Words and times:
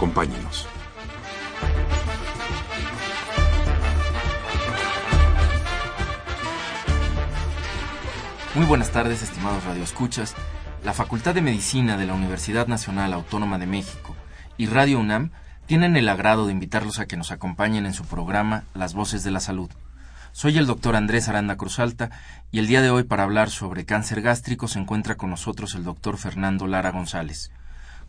Acompáñenos. 0.00 0.66
Muy 8.54 8.64
buenas 8.64 8.92
tardes, 8.92 9.22
estimados 9.22 9.62
radioescuchas. 9.64 10.34
La 10.84 10.94
Facultad 10.94 11.34
de 11.34 11.42
Medicina 11.42 11.98
de 11.98 12.06
la 12.06 12.14
Universidad 12.14 12.66
Nacional 12.66 13.12
Autónoma 13.12 13.58
de 13.58 13.66
México 13.66 14.16
y 14.56 14.68
Radio 14.68 15.00
UNAM 15.00 15.32
tienen 15.66 15.98
el 15.98 16.08
agrado 16.08 16.46
de 16.46 16.52
invitarlos 16.52 16.98
a 16.98 17.04
que 17.04 17.18
nos 17.18 17.30
acompañen 17.30 17.84
en 17.84 17.92
su 17.92 18.06
programa 18.06 18.64
Las 18.72 18.94
Voces 18.94 19.22
de 19.22 19.32
la 19.32 19.40
Salud. 19.40 19.68
Soy 20.32 20.56
el 20.56 20.66
doctor 20.66 20.96
Andrés 20.96 21.28
Aranda 21.28 21.58
Cruzalta 21.58 22.08
y 22.50 22.58
el 22.58 22.68
día 22.68 22.80
de 22.80 22.88
hoy 22.88 23.02
para 23.02 23.24
hablar 23.24 23.50
sobre 23.50 23.84
cáncer 23.84 24.22
gástrico 24.22 24.66
se 24.66 24.78
encuentra 24.78 25.16
con 25.16 25.28
nosotros 25.28 25.74
el 25.74 25.84
doctor 25.84 26.16
Fernando 26.16 26.66
Lara 26.66 26.90
González. 26.90 27.52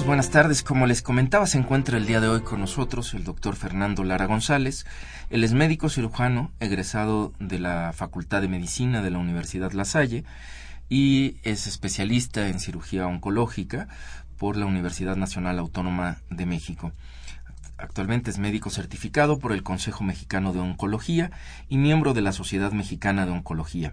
Buenas 0.00 0.30
tardes. 0.30 0.62
Como 0.62 0.86
les 0.86 1.02
comentaba, 1.02 1.46
se 1.46 1.58
encuentra 1.58 1.98
el 1.98 2.06
día 2.06 2.18
de 2.18 2.26
hoy 2.26 2.40
con 2.40 2.60
nosotros 2.60 3.12
el 3.12 3.24
doctor 3.24 3.56
Fernando 3.56 4.04
Lara 4.04 4.24
González. 4.24 4.86
Él 5.28 5.44
es 5.44 5.52
médico 5.52 5.90
cirujano, 5.90 6.50
egresado 6.60 7.34
de 7.38 7.58
la 7.58 7.92
Facultad 7.92 8.40
de 8.40 8.48
Medicina 8.48 9.02
de 9.02 9.10
la 9.10 9.18
Universidad 9.18 9.72
La 9.72 9.84
Salle 9.84 10.24
y 10.88 11.36
es 11.42 11.66
especialista 11.66 12.48
en 12.48 12.58
cirugía 12.58 13.06
oncológica 13.06 13.86
por 14.38 14.56
la 14.56 14.64
Universidad 14.64 15.16
Nacional 15.16 15.58
Autónoma 15.58 16.16
de 16.30 16.46
México. 16.46 16.92
Actualmente 17.76 18.30
es 18.30 18.38
médico 18.38 18.70
certificado 18.70 19.38
por 19.38 19.52
el 19.52 19.62
Consejo 19.62 20.04
Mexicano 20.04 20.54
de 20.54 20.60
Oncología 20.60 21.32
y 21.68 21.76
miembro 21.76 22.14
de 22.14 22.22
la 22.22 22.32
Sociedad 22.32 22.72
Mexicana 22.72 23.26
de 23.26 23.32
Oncología. 23.32 23.92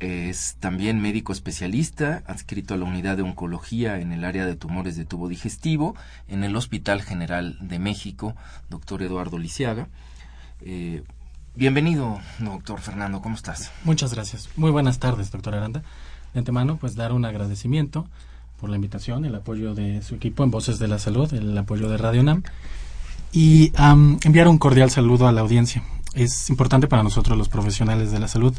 Es 0.00 0.56
también 0.60 1.00
médico 1.00 1.32
especialista, 1.32 2.22
adscrito 2.26 2.72
a 2.72 2.78
la 2.78 2.86
unidad 2.86 3.18
de 3.18 3.22
oncología 3.22 4.00
en 4.00 4.12
el 4.12 4.24
área 4.24 4.46
de 4.46 4.56
tumores 4.56 4.96
de 4.96 5.04
tubo 5.04 5.28
digestivo 5.28 5.94
en 6.26 6.42
el 6.42 6.56
Hospital 6.56 7.02
General 7.02 7.58
de 7.60 7.78
México, 7.78 8.34
doctor 8.70 9.02
Eduardo 9.02 9.36
Lisiaga. 9.36 9.88
Eh, 10.62 11.02
bienvenido, 11.54 12.18
doctor 12.38 12.80
Fernando, 12.80 13.20
¿cómo 13.20 13.34
estás? 13.34 13.72
Muchas 13.84 14.14
gracias. 14.14 14.48
Muy 14.56 14.70
buenas 14.70 14.98
tardes, 14.98 15.30
doctor 15.30 15.54
Aranda. 15.54 15.82
De 16.32 16.38
antemano, 16.38 16.78
pues 16.78 16.96
dar 16.96 17.12
un 17.12 17.26
agradecimiento 17.26 18.06
por 18.58 18.70
la 18.70 18.76
invitación, 18.76 19.26
el 19.26 19.34
apoyo 19.34 19.74
de 19.74 20.00
su 20.00 20.14
equipo 20.14 20.44
en 20.44 20.50
Voces 20.50 20.78
de 20.78 20.88
la 20.88 20.98
Salud, 20.98 21.32
el 21.34 21.56
apoyo 21.58 21.90
de 21.90 21.98
Radio 21.98 22.22
UNAM 22.22 22.42
y 23.32 23.70
um, 23.78 24.18
enviar 24.24 24.48
un 24.48 24.56
cordial 24.56 24.90
saludo 24.90 25.28
a 25.28 25.32
la 25.32 25.42
audiencia. 25.42 25.82
Es 26.14 26.48
importante 26.50 26.88
para 26.88 27.02
nosotros 27.02 27.36
los 27.38 27.48
profesionales 27.48 28.10
de 28.10 28.18
la 28.18 28.28
salud 28.28 28.54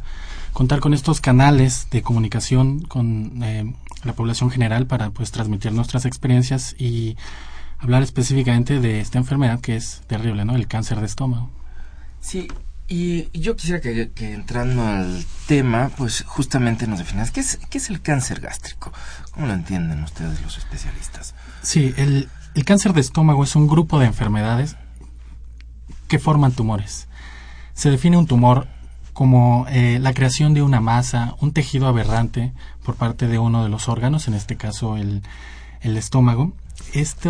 contar 0.54 0.80
con 0.80 0.94
estos 0.94 1.22
canales 1.22 1.88
de 1.92 2.02
comunicación 2.02 2.82
con 2.82 3.44
eh, 3.44 3.74
la 4.04 4.14
población 4.14 4.50
general 4.50 4.88
para 4.88 5.12
pues 5.12 5.32
transmitir 5.32 5.72
nuestras 5.72 6.06
experiencias 6.06 6.76
y 6.78 7.18
hablar 7.80 8.04
específicamente 8.04 8.80
de 8.80 9.00
esta 9.00 9.18
enfermedad 9.18 9.60
que 9.60 9.76
es 9.76 10.02
terrible, 10.08 10.46
¿no? 10.46 10.56
El 10.56 10.68
cáncer 10.68 11.00
de 11.00 11.06
estómago. 11.06 11.50
Sí, 12.20 12.48
y 12.88 13.30
yo 13.40 13.56
quisiera 13.56 13.80
que, 13.82 14.12
que 14.12 14.34
entrando 14.34 14.86
al 14.86 15.26
tema, 15.48 15.90
pues 15.98 16.24
justamente 16.28 16.88
nos 16.88 17.00
definas, 17.00 17.32
¿qué 17.32 17.40
es, 17.40 17.58
¿qué 17.70 17.78
es 17.78 17.90
el 17.90 18.02
cáncer 18.02 18.42
gástrico? 18.42 18.92
¿Cómo 19.32 19.48
lo 19.48 19.54
entienden 19.54 20.04
ustedes 20.04 20.42
los 20.42 20.58
especialistas? 20.58 21.34
Sí, 21.62 21.94
el, 21.98 22.30
el 22.54 22.66
cáncer 22.66 22.94
de 22.94 23.02
estómago 23.02 23.44
es 23.44 23.56
un 23.56 23.68
grupo 23.68 23.98
de 24.00 24.08
enfermedades 24.08 24.76
que 26.08 26.20
forman 26.20 26.52
tumores. 26.52 27.08
Se 27.74 27.90
define 27.90 28.18
un 28.18 28.28
tumor 28.28 28.68
como 29.22 29.68
eh, 29.70 30.00
la 30.02 30.16
creación 30.16 30.56
de 30.56 30.64
una 30.64 30.82
masa, 30.82 31.36
un 31.42 31.52
tejido 31.54 31.86
aberrante 31.86 32.54
por 32.84 32.96
parte 32.96 33.28
de 33.28 33.38
uno 33.38 33.62
de 33.62 33.70
los 33.70 33.88
órganos, 33.88 34.28
en 34.28 34.34
este 34.34 34.58
caso 34.58 34.98
el, 34.98 35.22
estómago. 35.84 36.54
Este 36.94 37.30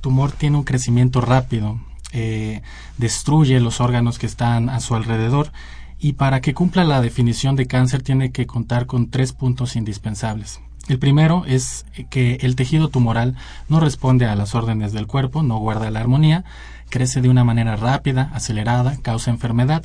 tumor 0.00 0.30
tiene 0.30 0.58
un 0.58 0.62
crecimiento 0.62 1.20
rápido, 1.20 1.80
eh, 2.12 2.62
destruye 2.98 3.58
los 3.58 3.80
órganos 3.80 4.20
que 4.20 4.26
están 4.26 4.68
a 4.68 4.78
su 4.78 4.94
alrededor 4.94 5.50
y 5.98 6.12
para 6.12 6.40
que 6.40 6.54
cumpla 6.54 6.84
la 6.84 7.00
definición 7.00 7.56
de 7.56 7.66
cáncer 7.66 8.04
tiene 8.04 8.30
que 8.30 8.46
contar 8.46 8.86
con 8.86 9.10
tres 9.10 9.32
puntos 9.32 9.74
indispensables. 9.74 10.60
El 10.86 11.00
primero 11.00 11.42
es 11.48 11.84
que 12.10 12.38
el 12.42 12.54
tejido 12.54 12.90
tumoral 12.90 13.34
no 13.68 13.80
responde 13.80 14.26
a 14.26 14.36
las 14.36 14.54
órdenes 14.54 14.92
del 14.92 15.08
cuerpo, 15.08 15.42
no 15.42 15.58
guarda 15.58 15.90
la 15.90 15.98
armonía, 15.98 16.44
crece 16.90 17.20
de 17.20 17.28
una 17.28 17.42
manera 17.42 17.74
rápida, 17.74 18.30
acelerada, 18.32 18.98
causa 19.02 19.32
enfermedad 19.32 19.82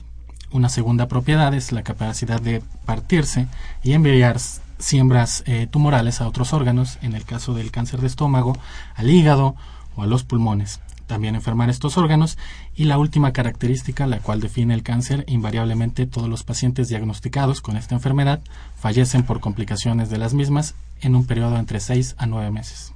una 0.53 0.69
segunda 0.69 1.07
propiedad 1.07 1.53
es 1.53 1.71
la 1.71 1.83
capacidad 1.83 2.39
de 2.39 2.61
partirse 2.85 3.47
y 3.81 3.93
enviar 3.93 4.37
siembras 4.77 5.43
eh, 5.45 5.67
tumorales 5.69 6.21
a 6.21 6.27
otros 6.27 6.53
órganos, 6.53 6.99
en 7.01 7.15
el 7.15 7.25
caso 7.25 7.53
del 7.53 7.71
cáncer 7.71 8.01
de 8.01 8.07
estómago, 8.07 8.55
al 8.95 9.09
hígado 9.09 9.55
o 9.95 10.03
a 10.03 10.07
los 10.07 10.23
pulmones. 10.23 10.79
También 11.07 11.35
enfermar 11.35 11.69
estos 11.69 11.97
órganos 11.97 12.37
y 12.75 12.85
la 12.85 12.97
última 12.97 13.33
característica, 13.33 14.07
la 14.07 14.19
cual 14.19 14.39
define 14.39 14.73
el 14.73 14.83
cáncer, 14.83 15.25
invariablemente 15.27 16.05
todos 16.05 16.29
los 16.29 16.43
pacientes 16.43 16.87
diagnosticados 16.87 17.59
con 17.59 17.75
esta 17.75 17.95
enfermedad 17.95 18.41
fallecen 18.77 19.23
por 19.23 19.39
complicaciones 19.39 20.09
de 20.09 20.17
las 20.17 20.33
mismas 20.33 20.75
en 21.01 21.15
un 21.15 21.25
periodo 21.25 21.57
entre 21.57 21.79
6 21.79 22.15
a 22.17 22.25
9 22.25 22.51
meses. 22.51 22.93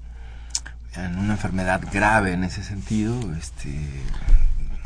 En 0.95 1.18
una 1.18 1.33
enfermedad 1.33 1.81
grave 1.92 2.33
en 2.33 2.44
ese 2.44 2.63
sentido, 2.63 3.19
este, 3.36 3.77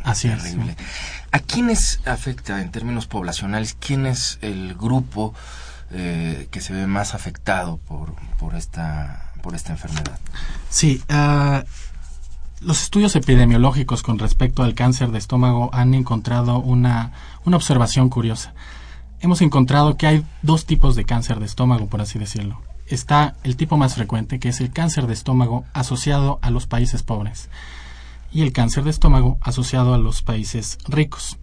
Así 0.03 0.27
terrible. 0.29 0.75
es. 0.77 0.85
¿A 1.31 1.39
quiénes 1.39 2.01
afecta 2.05 2.61
en 2.61 2.71
términos 2.71 3.07
poblacionales? 3.07 3.75
¿Quién 3.79 4.05
es 4.05 4.37
el 4.41 4.75
grupo 4.75 5.33
eh, 5.91 6.47
que 6.51 6.61
se 6.61 6.73
ve 6.73 6.87
más 6.87 7.13
afectado 7.13 7.77
por, 7.77 8.13
por, 8.39 8.55
esta, 8.55 9.31
por 9.41 9.55
esta 9.55 9.71
enfermedad? 9.71 10.19
Sí, 10.69 11.01
uh, 11.09 11.63
los 12.61 12.83
estudios 12.83 13.15
epidemiológicos 13.15 14.03
con 14.03 14.19
respecto 14.19 14.63
al 14.63 14.75
cáncer 14.75 15.09
de 15.11 15.17
estómago 15.17 15.69
han 15.73 15.93
encontrado 15.93 16.59
una, 16.59 17.11
una 17.43 17.57
observación 17.57 18.09
curiosa. 18.09 18.53
hemos 19.19 19.41
encontrado 19.41 19.97
que 19.97 20.07
hay 20.07 20.25
dos 20.41 20.65
tipos 20.65 20.95
de 20.95 21.05
cáncer 21.05 21.39
de 21.39 21.45
estómago, 21.45 21.87
por 21.87 22.01
así 22.01 22.19
decirlo. 22.19 22.61
Está 22.87 23.35
el 23.43 23.55
tipo 23.55 23.77
más 23.77 23.95
frecuente, 23.95 24.39
que 24.39 24.49
es 24.49 24.59
el 24.59 24.71
cáncer 24.71 25.07
de 25.07 25.13
estómago 25.13 25.65
asociado 25.73 26.39
a 26.41 26.49
los 26.51 26.67
países 26.67 27.03
pobres, 27.03 27.49
y 28.31 28.41
el 28.41 28.53
cáncer 28.53 28.83
de 28.83 28.89
estómago 28.89 29.37
asociado 29.41 29.93
a 29.93 29.97
los 29.97 30.21
países 30.21 30.77
ricos. 30.87 31.37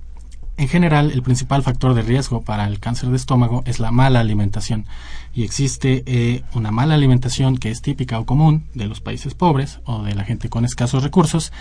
En 0.58 0.66
general, 0.66 1.12
el 1.12 1.22
principal 1.22 1.62
factor 1.62 1.94
de 1.94 2.02
riesgo 2.02 2.42
para 2.42 2.66
el 2.66 2.80
cáncer 2.80 3.10
de 3.10 3.16
estómago 3.16 3.62
es 3.64 3.78
la 3.78 3.92
mala 3.92 4.18
alimentación. 4.18 4.86
Y 5.32 5.44
existe 5.44 6.02
eh, 6.06 6.42
una 6.52 6.72
mala 6.72 6.94
alimentación 6.94 7.58
que 7.58 7.70
es 7.70 7.80
típica 7.80 8.18
o 8.18 8.26
común 8.26 8.66
de 8.74 8.86
los 8.86 9.00
países 9.00 9.34
pobres 9.34 9.78
o 9.84 10.02
de 10.02 10.16
la 10.16 10.24
gente 10.24 10.48
con 10.48 10.64
escasos 10.64 11.04
recursos. 11.04 11.52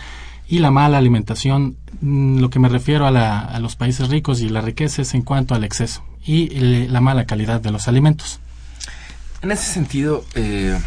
Y 0.48 0.60
la 0.60 0.72
mala 0.72 0.98
alimentación, 0.98 1.78
mm, 2.02 2.40
lo 2.40 2.50
que 2.50 2.58
me 2.58 2.70
refiero 2.70 3.06
a, 3.06 3.60
los 3.60 3.76
países 3.76 4.10
ricos 4.10 4.42
y 4.42 4.50
la 4.50 4.62
riqueza 4.62 5.04
es 5.04 5.14
en 5.14 5.22
cuanto 5.22 5.54
al 5.54 5.64
exceso 5.64 6.04
y 6.26 6.50
la 6.88 7.00
mala 7.00 7.26
calidad 7.26 7.62
de 7.62 7.72
los 7.72 7.88
alimentos. 7.88 8.40
En 9.44 9.52
ese 9.52 9.72
sentido, 9.72 10.26
eh, 10.34 10.78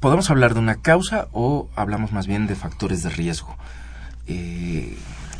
¿podemos 0.00 0.30
hablar 0.30 0.54
de 0.54 0.60
una 0.60 0.76
causa 0.76 1.28
o 1.32 1.68
hablamos 1.76 2.12
más 2.12 2.26
bien 2.26 2.46
de 2.46 2.54
factores 2.54 3.02
de 3.02 3.10
riesgo? 3.10 3.56
Eh, 4.26 4.96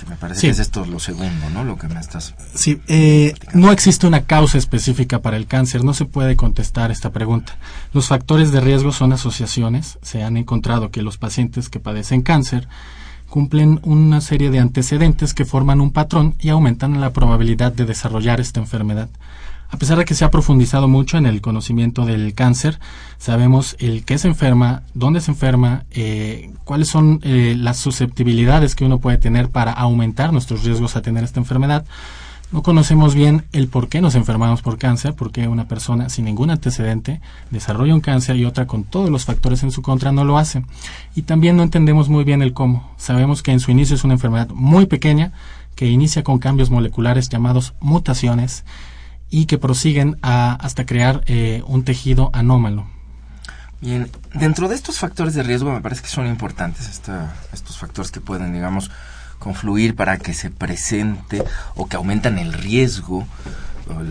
me 0.08 0.16
parece 0.16 0.42
que 0.42 0.50
es 0.50 0.58
esto 0.58 0.84
lo 0.84 0.98
segundo, 0.98 1.48
¿no? 1.50 1.64
Lo 1.64 1.78
que 1.78 1.88
me 1.88 1.98
estás. 1.98 2.34
Sí, 2.54 2.80
eh, 2.88 3.34
no 3.54 3.72
existe 3.72 4.06
una 4.06 4.22
causa 4.22 4.58
específica 4.58 5.20
para 5.20 5.36
el 5.36 5.46
cáncer, 5.46 5.84
no 5.84 5.94
se 5.94 6.04
puede 6.04 6.36
contestar 6.36 6.90
esta 6.90 7.10
pregunta. 7.10 7.56
Los 7.92 8.08
factores 8.08 8.52
de 8.52 8.60
riesgo 8.60 8.92
son 8.92 9.12
asociaciones. 9.12 9.98
Se 10.02 10.22
han 10.22 10.36
encontrado 10.36 10.90
que 10.90 11.02
los 11.02 11.16
pacientes 11.16 11.68
que 11.68 11.80
padecen 11.80 12.22
cáncer 12.22 12.68
cumplen 13.28 13.80
una 13.82 14.20
serie 14.20 14.50
de 14.50 14.60
antecedentes 14.60 15.34
que 15.34 15.44
forman 15.44 15.80
un 15.80 15.90
patrón 15.90 16.34
y 16.38 16.50
aumentan 16.50 17.00
la 17.00 17.12
probabilidad 17.12 17.72
de 17.72 17.84
desarrollar 17.84 18.40
esta 18.40 18.60
enfermedad. 18.60 19.08
A 19.74 19.76
pesar 19.76 19.98
de 19.98 20.04
que 20.04 20.14
se 20.14 20.24
ha 20.24 20.30
profundizado 20.30 20.86
mucho 20.86 21.18
en 21.18 21.26
el 21.26 21.40
conocimiento 21.40 22.06
del 22.06 22.32
cáncer, 22.34 22.78
sabemos 23.18 23.74
el 23.80 24.04
qué 24.04 24.18
se 24.18 24.28
enferma, 24.28 24.84
dónde 24.94 25.20
se 25.20 25.32
enferma, 25.32 25.82
eh, 25.90 26.52
cuáles 26.62 26.86
son 26.86 27.18
eh, 27.24 27.56
las 27.58 27.78
susceptibilidades 27.78 28.76
que 28.76 28.84
uno 28.84 29.00
puede 29.00 29.18
tener 29.18 29.48
para 29.48 29.72
aumentar 29.72 30.32
nuestros 30.32 30.62
riesgos 30.62 30.94
a 30.94 31.02
tener 31.02 31.24
esta 31.24 31.40
enfermedad. 31.40 31.84
No 32.52 32.62
conocemos 32.62 33.16
bien 33.16 33.46
el 33.50 33.66
por 33.66 33.88
qué 33.88 34.00
nos 34.00 34.14
enfermamos 34.14 34.62
por 34.62 34.78
cáncer, 34.78 35.14
por 35.14 35.32
qué 35.32 35.48
una 35.48 35.66
persona 35.66 36.08
sin 36.08 36.26
ningún 36.26 36.50
antecedente 36.50 37.20
desarrolla 37.50 37.94
un 37.94 38.00
cáncer 38.00 38.36
y 38.36 38.44
otra 38.44 38.68
con 38.68 38.84
todos 38.84 39.10
los 39.10 39.24
factores 39.24 39.64
en 39.64 39.72
su 39.72 39.82
contra 39.82 40.12
no 40.12 40.24
lo 40.24 40.38
hace. 40.38 40.64
Y 41.16 41.22
también 41.22 41.56
no 41.56 41.64
entendemos 41.64 42.08
muy 42.08 42.22
bien 42.22 42.42
el 42.42 42.52
cómo. 42.52 42.94
Sabemos 42.96 43.42
que 43.42 43.50
en 43.50 43.58
su 43.58 43.72
inicio 43.72 43.96
es 43.96 44.04
una 44.04 44.14
enfermedad 44.14 44.50
muy 44.50 44.86
pequeña 44.86 45.32
que 45.74 45.88
inicia 45.88 46.22
con 46.22 46.38
cambios 46.38 46.70
moleculares 46.70 47.28
llamados 47.28 47.74
mutaciones 47.80 48.62
y 49.34 49.46
que 49.46 49.58
prosiguen 49.58 50.16
hasta 50.22 50.86
crear 50.86 51.24
eh, 51.26 51.64
un 51.66 51.82
tejido 51.82 52.30
anómalo. 52.32 52.86
Bien, 53.80 54.08
dentro 54.32 54.68
de 54.68 54.76
estos 54.76 55.00
factores 55.00 55.34
de 55.34 55.42
riesgo 55.42 55.72
me 55.72 55.80
parece 55.80 56.02
que 56.02 56.08
son 56.08 56.28
importantes 56.28 56.88
estos 56.88 57.76
factores 57.76 58.12
que 58.12 58.20
pueden, 58.20 58.52
digamos, 58.52 58.92
confluir 59.40 59.96
para 59.96 60.18
que 60.18 60.34
se 60.34 60.50
presente 60.50 61.42
o 61.74 61.88
que 61.88 61.96
aumentan 61.96 62.38
el 62.38 62.52
riesgo, 62.52 63.26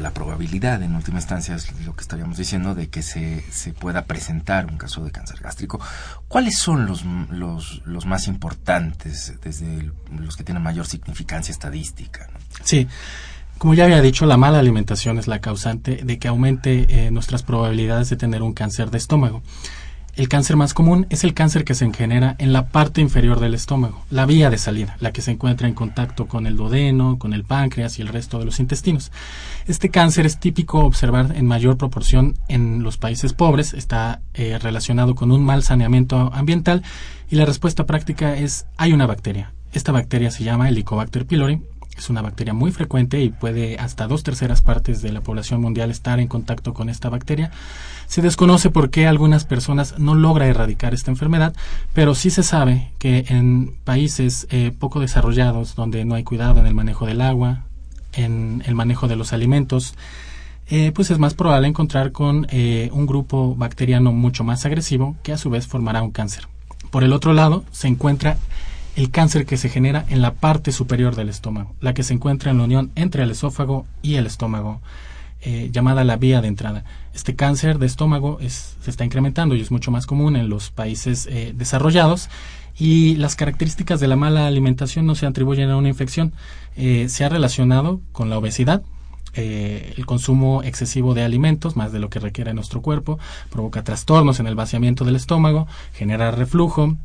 la 0.02 0.12
probabilidad 0.12 0.84
en 0.84 0.94
última 0.94 1.20
instancia 1.20 1.56
es 1.56 1.72
lo 1.86 1.96
que 1.96 2.02
estaríamos 2.02 2.38
diciendo 2.38 2.76
de 2.76 2.90
que 2.90 3.02
se, 3.02 3.46
se 3.50 3.72
pueda 3.72 4.04
presentar 4.04 4.66
un 4.66 4.78
caso 4.78 5.06
de 5.06 5.12
cáncer 5.12 5.40
gástrico. 5.40 5.80
¿Cuáles 6.28 6.58
son 6.58 6.86
los, 6.86 7.06
los, 7.32 7.82
los 7.86 8.06
más 8.06 8.28
importantes, 8.28 9.34
desde 9.42 9.90
los 10.12 10.36
que 10.36 10.44
tienen 10.44 10.62
mayor 10.62 10.86
significancia 10.86 11.54
estadística? 11.54 12.28
Sí. 12.66 12.90
Como 13.64 13.76
ya 13.76 13.86
había 13.86 14.02
dicho, 14.02 14.26
la 14.26 14.36
mala 14.36 14.60
alimentación 14.60 15.20
es 15.20 15.30
la 15.30 15.40
causante 15.40 16.02
de 16.04 16.20
que 16.20 16.28
aumente 16.28 16.86
eh, 16.90 17.12
nuestras 17.12 17.44
probabilidades 17.44 18.10
de 18.10 18.18
tener 18.18 18.42
un 18.42 18.52
cáncer 18.52 18.92
de 18.92 18.98
estómago. 18.98 19.42
El 20.18 20.28
cáncer 20.28 20.58
más 20.58 20.74
común 20.74 21.08
es 21.10 21.24
el 21.24 21.34
cáncer 21.34 21.64
que 21.64 21.74
se 21.74 21.90
genera 21.94 22.36
en 22.40 22.52
la 22.52 22.68
parte 22.68 23.00
inferior 23.00 23.40
del 23.40 23.54
estómago, 23.54 24.04
la 24.10 24.26
vía 24.26 24.50
de 24.50 24.58
salida, 24.58 24.98
la 25.00 25.14
que 25.14 25.22
se 25.22 25.32
encuentra 25.32 25.70
en 25.70 25.76
contacto 25.76 26.28
con 26.28 26.46
el 26.46 26.58
duodeno, 26.58 27.18
con 27.18 27.32
el 27.32 27.46
páncreas 27.46 28.00
y 28.00 28.02
el 28.02 28.10
resto 28.10 28.38
de 28.38 28.44
los 28.44 28.60
intestinos. 28.60 29.14
Este 29.66 29.88
cáncer 29.88 30.26
es 30.26 30.42
típico 30.42 30.80
observar 30.80 31.32
en 31.34 31.46
mayor 31.46 31.78
proporción 31.78 32.38
en 32.50 32.84
los 32.84 32.98
países 32.98 33.32
pobres, 33.32 33.74
está 33.74 34.20
eh, 34.34 34.60
relacionado 34.62 35.16
con 35.16 35.32
un 35.32 35.42
mal 35.42 35.64
saneamiento 35.64 36.32
ambiental 36.34 36.84
y 37.30 37.38
la 37.38 37.46
respuesta 37.46 37.86
práctica 37.86 38.36
es 38.36 38.66
hay 38.76 38.92
una 38.92 39.06
bacteria. 39.06 39.54
Esta 39.72 39.94
bacteria 39.94 40.32
se 40.32 40.44
llama 40.44 40.68
Helicobacter 40.68 41.26
pylori 41.26 41.62
es 41.98 42.10
una 42.10 42.22
bacteria 42.22 42.54
muy 42.54 42.72
frecuente 42.72 43.22
y 43.22 43.30
puede 43.30 43.78
hasta 43.78 44.08
dos 44.08 44.24
terceras 44.24 44.62
partes 44.62 45.02
de 45.02 45.12
la 45.12 45.22
población 45.22 45.62
mundial 45.62 45.92
estar 45.92 46.20
en 46.20 46.28
contacto 46.28 46.74
con 46.74 46.90
esta 46.90 47.10
bacteria. 47.10 47.52
Se 48.08 48.22
desconoce 48.22 48.70
por 48.70 48.90
qué 48.90 49.08
algunas 49.08 49.46
personas 49.46 50.00
no 50.00 50.16
logra 50.16 50.48
erradicar 50.48 50.94
esta 50.94 51.12
enfermedad, 51.12 51.54
pero 51.94 52.16
sí 52.16 52.30
se 52.30 52.44
sabe 52.44 52.92
que 53.00 53.26
en 53.30 53.76
países 53.84 54.48
eh, 54.50 54.72
poco 54.78 55.00
desarrollados, 55.00 55.76
donde 55.76 56.06
no 56.06 56.16
hay 56.16 56.24
cuidado 56.24 56.60
en 56.60 56.68
el 56.68 56.74
manejo 56.74 57.06
del 57.06 57.22
agua, 57.22 57.64
en 58.14 58.64
el 58.66 58.76
manejo 58.76 59.08
de 59.08 59.16
los 59.16 59.34
alimentos, 59.34 59.96
eh, 60.70 60.92
pues 60.94 61.12
es 61.12 61.20
más 61.20 61.34
probable 61.34 61.68
encontrar 61.68 62.12
con 62.12 62.48
eh, 62.50 62.90
un 62.94 63.06
grupo 63.06 63.56
bacteriano 63.56 64.12
mucho 64.12 64.44
más 64.44 64.66
agresivo 64.66 65.16
que 65.24 65.34
a 65.34 65.38
su 65.38 65.50
vez 65.50 65.68
formará 65.68 66.02
un 66.02 66.12
cáncer. 66.12 66.48
Por 66.90 67.04
el 67.04 67.14
otro 67.14 67.34
lado, 67.34 67.64
se 67.72 67.88
encuentra 67.88 68.38
el 68.96 69.10
cáncer 69.10 69.46
que 69.46 69.58
se 69.58 69.70
genera 69.70 70.06
en 70.10 70.22
la 70.22 70.34
parte 70.36 70.72
superior 70.72 71.16
del 71.16 71.30
estómago, 71.30 71.76
la 71.82 71.94
que 71.94 72.04
se 72.04 72.14
encuentra 72.14 72.52
en 72.52 72.60
la 72.60 72.64
unión 72.66 72.92
entre 72.96 73.24
el 73.24 73.32
esófago 73.32 73.86
y 74.02 74.16
el 74.16 74.28
estómago, 74.28 74.82
eh, 75.42 75.70
llamada 75.72 76.04
la 76.04 76.16
vía 76.16 76.42
de 76.42 76.48
entrada. 76.48 76.86
Este 77.14 77.36
cáncer 77.36 77.80
de 77.80 77.86
estómago 77.86 78.40
se 78.48 78.90
está 78.90 79.04
incrementando 79.04 79.56
y 79.56 79.62
es 79.62 79.72
mucho 79.72 79.92
más 79.92 80.06
común 80.06 80.36
en 80.36 80.48
los 80.48 80.70
países 80.70 81.28
eh, 81.30 81.54
desarrollados 81.56 82.30
y 82.78 83.16
las 83.16 83.36
características 83.36 84.00
de 84.00 84.08
la 84.08 84.16
mala 84.16 84.48
alimentación 84.48 85.06
no 85.06 85.16
se 85.16 85.26
atribuyen 85.26 85.70
a 85.70 85.76
una 85.76 85.90
infección. 85.90 86.32
Eh, 86.78 87.08
se 87.10 87.26
ha 87.26 87.30
relacionado 87.30 88.00
con 88.12 88.30
la 88.30 88.38
obesidad, 88.38 88.84
el 89.36 90.06
consumo 90.06 90.62
excesivo 90.62 91.16
de 91.16 91.24
alimentos, 91.24 91.76
más 91.76 91.92
de 91.92 91.98
lo 91.98 92.08
que 92.12 92.20
requiere 92.20 92.54
nuestro 92.54 92.84
cuerpo, 92.84 93.18
provoca 93.50 93.84
trastornos 93.84 94.40
en 94.40 94.46
el 94.46 94.54
vaciamiento 94.54 95.06
del 95.06 95.16
estómago, 95.16 95.68
genera 95.92 96.30
reflujo, 96.30 96.96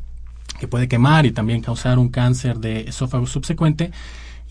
que 0.59 0.67
puede 0.67 0.87
quemar 0.87 1.25
y 1.25 1.31
también 1.31 1.61
causar 1.61 1.99
un 1.99 2.09
cáncer 2.09 2.59
de 2.59 2.81
esófago 2.81 3.27
subsecuente 3.27 3.91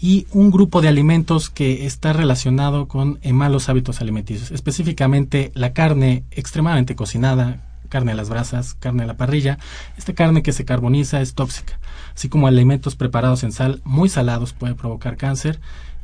y 0.00 0.26
un 0.32 0.50
grupo 0.50 0.80
de 0.80 0.88
alimentos 0.88 1.50
que 1.50 1.86
está 1.86 2.12
relacionado 2.12 2.86
con 2.86 3.18
eh, 3.22 3.32
malos 3.32 3.68
hábitos 3.68 4.00
alimenticios, 4.00 4.50
específicamente 4.52 5.50
la 5.54 5.72
carne 5.72 6.24
extremadamente 6.30 6.94
cocinada, 6.94 7.64
carne 7.88 8.12
a 8.12 8.14
las 8.14 8.28
brasas, 8.28 8.74
carne 8.74 9.02
a 9.02 9.06
la 9.06 9.16
parrilla. 9.16 9.58
Esta 9.96 10.14
carne 10.14 10.42
que 10.42 10.52
se 10.52 10.64
carboniza 10.64 11.20
es 11.20 11.34
tóxica, 11.34 11.80
así 12.14 12.28
como 12.28 12.46
alimentos 12.46 12.94
preparados 12.94 13.42
en 13.42 13.52
sal 13.52 13.80
muy 13.84 14.08
salados 14.08 14.52
pueden 14.52 14.76
provocar 14.76 15.16
cáncer 15.16 15.58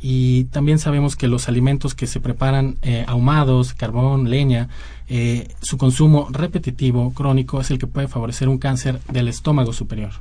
y 0.07 0.45
también 0.45 0.79
sabemos 0.79 1.17
que 1.17 1.29
los 1.29 1.49
alimentos 1.49 1.95
que 1.95 2.07
se 2.07 2.21
preparan 2.21 2.77
eh, 2.83 3.05
ahumados, 3.07 3.73
carbón, 3.73 4.29
leña, 4.29 4.69
eh, 5.09 5.55
su 5.61 5.77
consumo 5.77 6.29
repetitivo, 6.31 7.13
crónico, 7.13 7.61
es 7.61 7.71
el 7.71 7.79
que 7.79 7.87
puede 7.87 8.09
favorecer 8.09 8.49
un 8.49 8.59
cáncer 8.59 9.01
del 9.11 9.29
estómago 9.29 9.73
superior. 9.73 10.13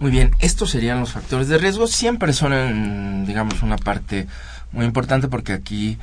Muy 0.00 0.10
bien, 0.10 0.32
estos 0.40 0.70
serían 0.70 1.00
los 1.00 1.12
factores 1.12 1.48
de 1.48 1.58
riesgo. 1.58 1.86
Siempre 1.86 2.32
son, 2.32 3.24
digamos, 3.26 3.62
una 3.62 3.76
parte 3.76 4.26
muy 4.72 4.84
importante 4.86 5.28
porque 5.28 5.52
aquí, 5.52 5.98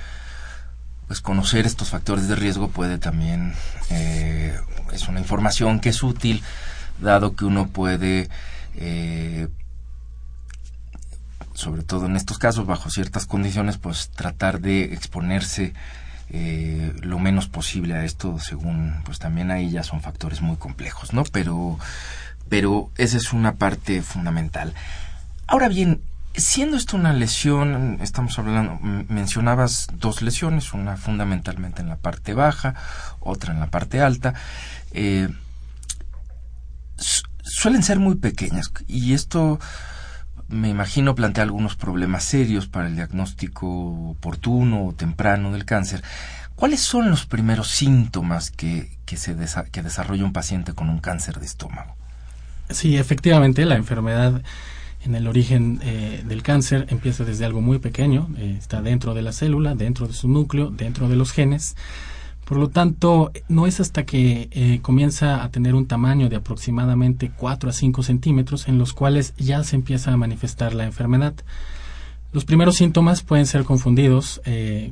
pues 1.07 1.19
conocer 1.21 1.65
estos 1.65 1.89
factores 1.89 2.27
de 2.27 2.35
riesgo 2.35 2.69
puede 2.69 2.97
también, 2.97 3.53
eh, 3.89 4.57
es 4.93 5.07
una 5.07 5.19
información 5.19 5.79
que 5.79 5.89
es 5.89 6.03
útil, 6.03 6.43
dado 7.01 7.35
que 7.35 7.45
uno 7.45 7.67
puede 7.67 8.29
sobre 11.59 11.83
todo 11.83 12.05
en 12.05 12.15
estos 12.15 12.39
casos, 12.39 12.65
bajo 12.65 12.89
ciertas 12.89 13.25
condiciones, 13.25 13.77
pues 13.77 14.11
tratar 14.11 14.61
de 14.61 14.93
exponerse 14.93 15.73
eh, 16.29 16.93
lo 17.01 17.19
menos 17.19 17.47
posible 17.47 17.95
a 17.95 18.05
esto, 18.05 18.39
según, 18.39 19.01
pues 19.05 19.19
también 19.19 19.51
ahí 19.51 19.69
ya 19.71 19.83
son 19.83 20.01
factores 20.01 20.41
muy 20.41 20.57
complejos, 20.57 21.13
¿no? 21.13 21.23
Pero, 21.23 21.79
pero 22.49 22.91
esa 22.97 23.17
es 23.17 23.33
una 23.33 23.55
parte 23.55 24.01
fundamental. 24.01 24.73
Ahora 25.47 25.67
bien, 25.67 26.01
siendo 26.35 26.77
esto 26.77 26.95
una 26.95 27.13
lesión, 27.13 27.97
estamos 28.01 28.37
hablando, 28.37 28.77
mencionabas 28.81 29.87
dos 29.93 30.21
lesiones, 30.21 30.73
una 30.73 30.97
fundamentalmente 30.97 31.81
en 31.81 31.89
la 31.89 31.97
parte 31.97 32.33
baja, 32.33 32.75
otra 33.19 33.53
en 33.53 33.59
la 33.59 33.67
parte 33.67 34.01
alta, 34.01 34.33
eh, 34.91 35.29
suelen 37.41 37.83
ser 37.83 37.99
muy 37.99 38.15
pequeñas 38.15 38.71
y 38.87 39.13
esto 39.13 39.59
me 40.49 40.69
imagino 40.69 41.15
plantea 41.15 41.43
algunos 41.43 41.75
problemas 41.75 42.23
serios 42.23 42.67
para 42.67 42.87
el 42.87 42.95
diagnóstico 42.95 43.67
oportuno 44.09 44.85
o 44.85 44.93
temprano 44.93 45.51
del 45.51 45.65
cáncer. 45.65 46.03
¿Cuáles 46.55 46.81
son 46.81 47.09
los 47.09 47.25
primeros 47.25 47.69
síntomas 47.69 48.51
que, 48.51 48.91
que, 49.05 49.15
se 49.15 49.35
que 49.71 49.81
desarrolla 49.81 50.25
un 50.25 50.33
paciente 50.33 50.73
con 50.73 50.89
un 50.89 50.99
cáncer 50.99 51.39
de 51.39 51.45
estómago? 51.45 51.95
Sí, 52.69 52.97
efectivamente, 52.97 53.65
la 53.65 53.75
enfermedad 53.75 54.41
en 55.05 55.15
el 55.15 55.27
origen 55.27 55.79
eh, 55.83 56.23
del 56.25 56.43
cáncer 56.43 56.85
empieza 56.89 57.23
desde 57.23 57.45
algo 57.45 57.61
muy 57.61 57.79
pequeño, 57.79 58.29
eh, 58.37 58.55
está 58.59 58.81
dentro 58.81 59.13
de 59.13 59.21
la 59.21 59.31
célula, 59.31 59.75
dentro 59.75 60.07
de 60.07 60.13
su 60.13 60.27
núcleo, 60.27 60.69
dentro 60.69 61.07
de 61.07 61.15
los 61.15 61.31
genes. 61.31 61.75
Por 62.49 62.57
lo 62.57 62.69
tanto, 62.69 63.31
no 63.47 63.67
es 63.67 63.79
hasta 63.79 64.07
que 64.07 64.49
eh, 64.49 64.79
comienza 64.81 65.43
a 65.43 65.51
tener 65.51 65.75
un 65.75 65.85
tamaño 65.85 66.29
de 66.29 66.37
aproximadamente 66.37 67.31
4 67.37 67.69
a 67.69 67.73
5 67.73 68.01
centímetros 68.01 68.67
en 68.67 68.79
los 68.79 68.91
cuales 68.91 69.35
ya 69.37 69.63
se 69.63 69.75
empieza 69.75 70.11
a 70.11 70.17
manifestar 70.17 70.73
la 70.73 70.85
enfermedad. 70.85 71.35
Los 72.33 72.45
primeros 72.45 72.77
síntomas 72.77 73.21
pueden 73.21 73.45
ser 73.45 73.65
confundidos 73.65 74.41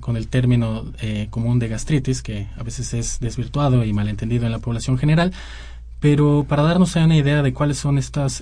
con 0.02 0.18
el 0.18 0.28
término 0.28 0.86
común 1.32 1.58
de 1.58 1.68
gastritis, 1.68 2.22
que 2.22 2.48
a 2.58 2.64
veces 2.64 2.94
es 2.94 3.20
desvirtuado 3.20 3.84
y 3.84 3.92
malentendido 3.92 4.46
en 4.46 4.52
la 4.52 4.60
población 4.60 5.00
general, 5.00 5.34
pero 6.00 6.46
para 6.48 6.62
darnos 6.64 6.96
una 6.96 7.16
idea 7.16 7.42
de 7.42 7.54
cuáles 7.54 7.78
son 7.78 7.98
estas 7.98 8.42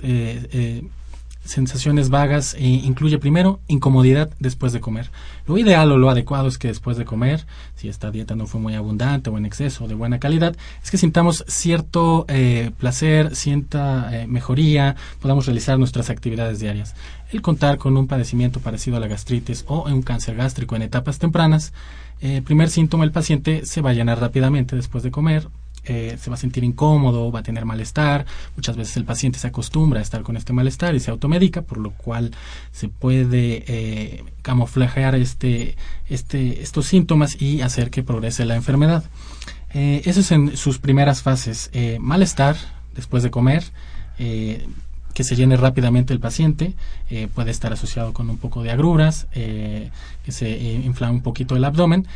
sensaciones 1.46 2.10
vagas 2.10 2.54
e 2.54 2.66
incluye 2.66 3.18
primero 3.18 3.60
incomodidad 3.68 4.30
después 4.38 4.72
de 4.72 4.80
comer. 4.80 5.10
Lo 5.46 5.58
ideal 5.58 5.90
o 5.92 5.98
lo 5.98 6.10
adecuado 6.10 6.48
es 6.48 6.58
que 6.58 6.68
después 6.68 6.96
de 6.96 7.04
comer, 7.04 7.46
si 7.76 7.88
esta 7.88 8.10
dieta 8.10 8.34
no 8.34 8.46
fue 8.46 8.60
muy 8.60 8.74
abundante 8.74 9.30
o 9.30 9.38
en 9.38 9.46
exceso 9.46 9.84
o 9.84 9.88
de 9.88 9.94
buena 9.94 10.18
calidad, 10.18 10.56
es 10.82 10.90
que 10.90 10.98
sintamos 10.98 11.44
cierto 11.48 12.24
eh, 12.28 12.70
placer, 12.78 13.34
cierta 13.34 14.10
eh, 14.12 14.26
mejoría, 14.26 14.96
podamos 15.20 15.46
realizar 15.46 15.78
nuestras 15.78 16.10
actividades 16.10 16.60
diarias. 16.60 16.94
El 17.32 17.42
contar 17.42 17.78
con 17.78 17.96
un 17.96 18.06
padecimiento 18.06 18.60
parecido 18.60 18.96
a 18.96 19.00
la 19.00 19.08
gastritis 19.08 19.64
o 19.68 19.84
un 19.88 20.02
cáncer 20.02 20.36
gástrico 20.36 20.76
en 20.76 20.82
etapas 20.82 21.18
tempranas, 21.18 21.72
eh, 22.20 22.42
primer 22.42 22.70
síntoma, 22.70 23.04
el 23.04 23.12
paciente 23.12 23.66
se 23.66 23.82
va 23.82 23.90
a 23.90 23.94
llenar 23.94 24.20
rápidamente 24.20 24.74
después 24.74 25.04
de 25.04 25.10
comer, 25.10 25.48
eh, 25.88 26.18
se 26.20 26.30
va 26.30 26.34
a 26.34 26.38
sentir 26.38 26.64
incómodo, 26.64 27.30
va 27.30 27.40
a 27.40 27.42
tener 27.42 27.64
malestar. 27.64 28.26
Muchas 28.56 28.76
veces 28.76 28.96
el 28.96 29.04
paciente 29.04 29.38
se 29.38 29.46
acostumbra 29.46 30.00
a 30.00 30.02
estar 30.02 30.22
con 30.22 30.36
este 30.36 30.52
malestar 30.52 30.94
y 30.94 31.00
se 31.00 31.10
automedica, 31.10 31.62
por 31.62 31.78
lo 31.78 31.92
cual 31.92 32.32
se 32.72 32.88
puede 32.88 33.64
eh, 33.68 34.24
camuflajear 34.42 35.14
este, 35.14 35.76
este, 36.08 36.62
estos 36.62 36.86
síntomas 36.86 37.40
y 37.40 37.60
hacer 37.60 37.90
que 37.90 38.02
progrese 38.02 38.44
la 38.44 38.56
enfermedad. 38.56 39.04
Eh, 39.74 40.02
eso 40.04 40.20
es 40.20 40.32
en 40.32 40.56
sus 40.56 40.78
primeras 40.78 41.22
fases. 41.22 41.70
malestar 42.00 42.56
después 42.94 43.22
de 43.22 43.30
comer, 43.30 43.64
que 44.16 45.24
se 45.24 45.36
llene 45.36 45.56
rápidamente 45.56 46.14
el 46.14 46.20
paciente, 46.20 46.74
puede 47.34 47.50
estar 47.50 47.72
asociado 47.72 48.12
con 48.14 48.30
un 48.30 48.38
poco 48.38 48.62
de 48.62 48.70
agruras, 48.70 49.26
que 49.32 50.32
se 50.32 50.48
infla 50.50 51.10
un 51.10 51.20
poquito 51.20 51.56
el 51.56 51.64
abdomen 51.64 52.06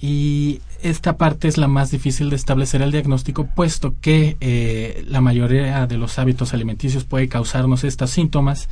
y 0.00 0.60
esta 0.82 1.16
parte 1.16 1.48
es 1.48 1.56
la 1.56 1.68
más 1.68 1.90
difícil 1.90 2.30
de 2.30 2.36
establecer 2.36 2.82
el 2.82 2.92
diagnóstico, 2.92 3.46
puesto 3.46 3.94
que 4.00 4.36
eh, 4.40 5.04
la 5.08 5.20
mayoría 5.20 5.86
de 5.86 5.96
los 5.96 6.18
hábitos 6.18 6.52
alimenticios 6.52 7.04
puede 7.04 7.28
causarnos 7.28 7.84
estos 7.84 8.10
síntomas 8.10 8.68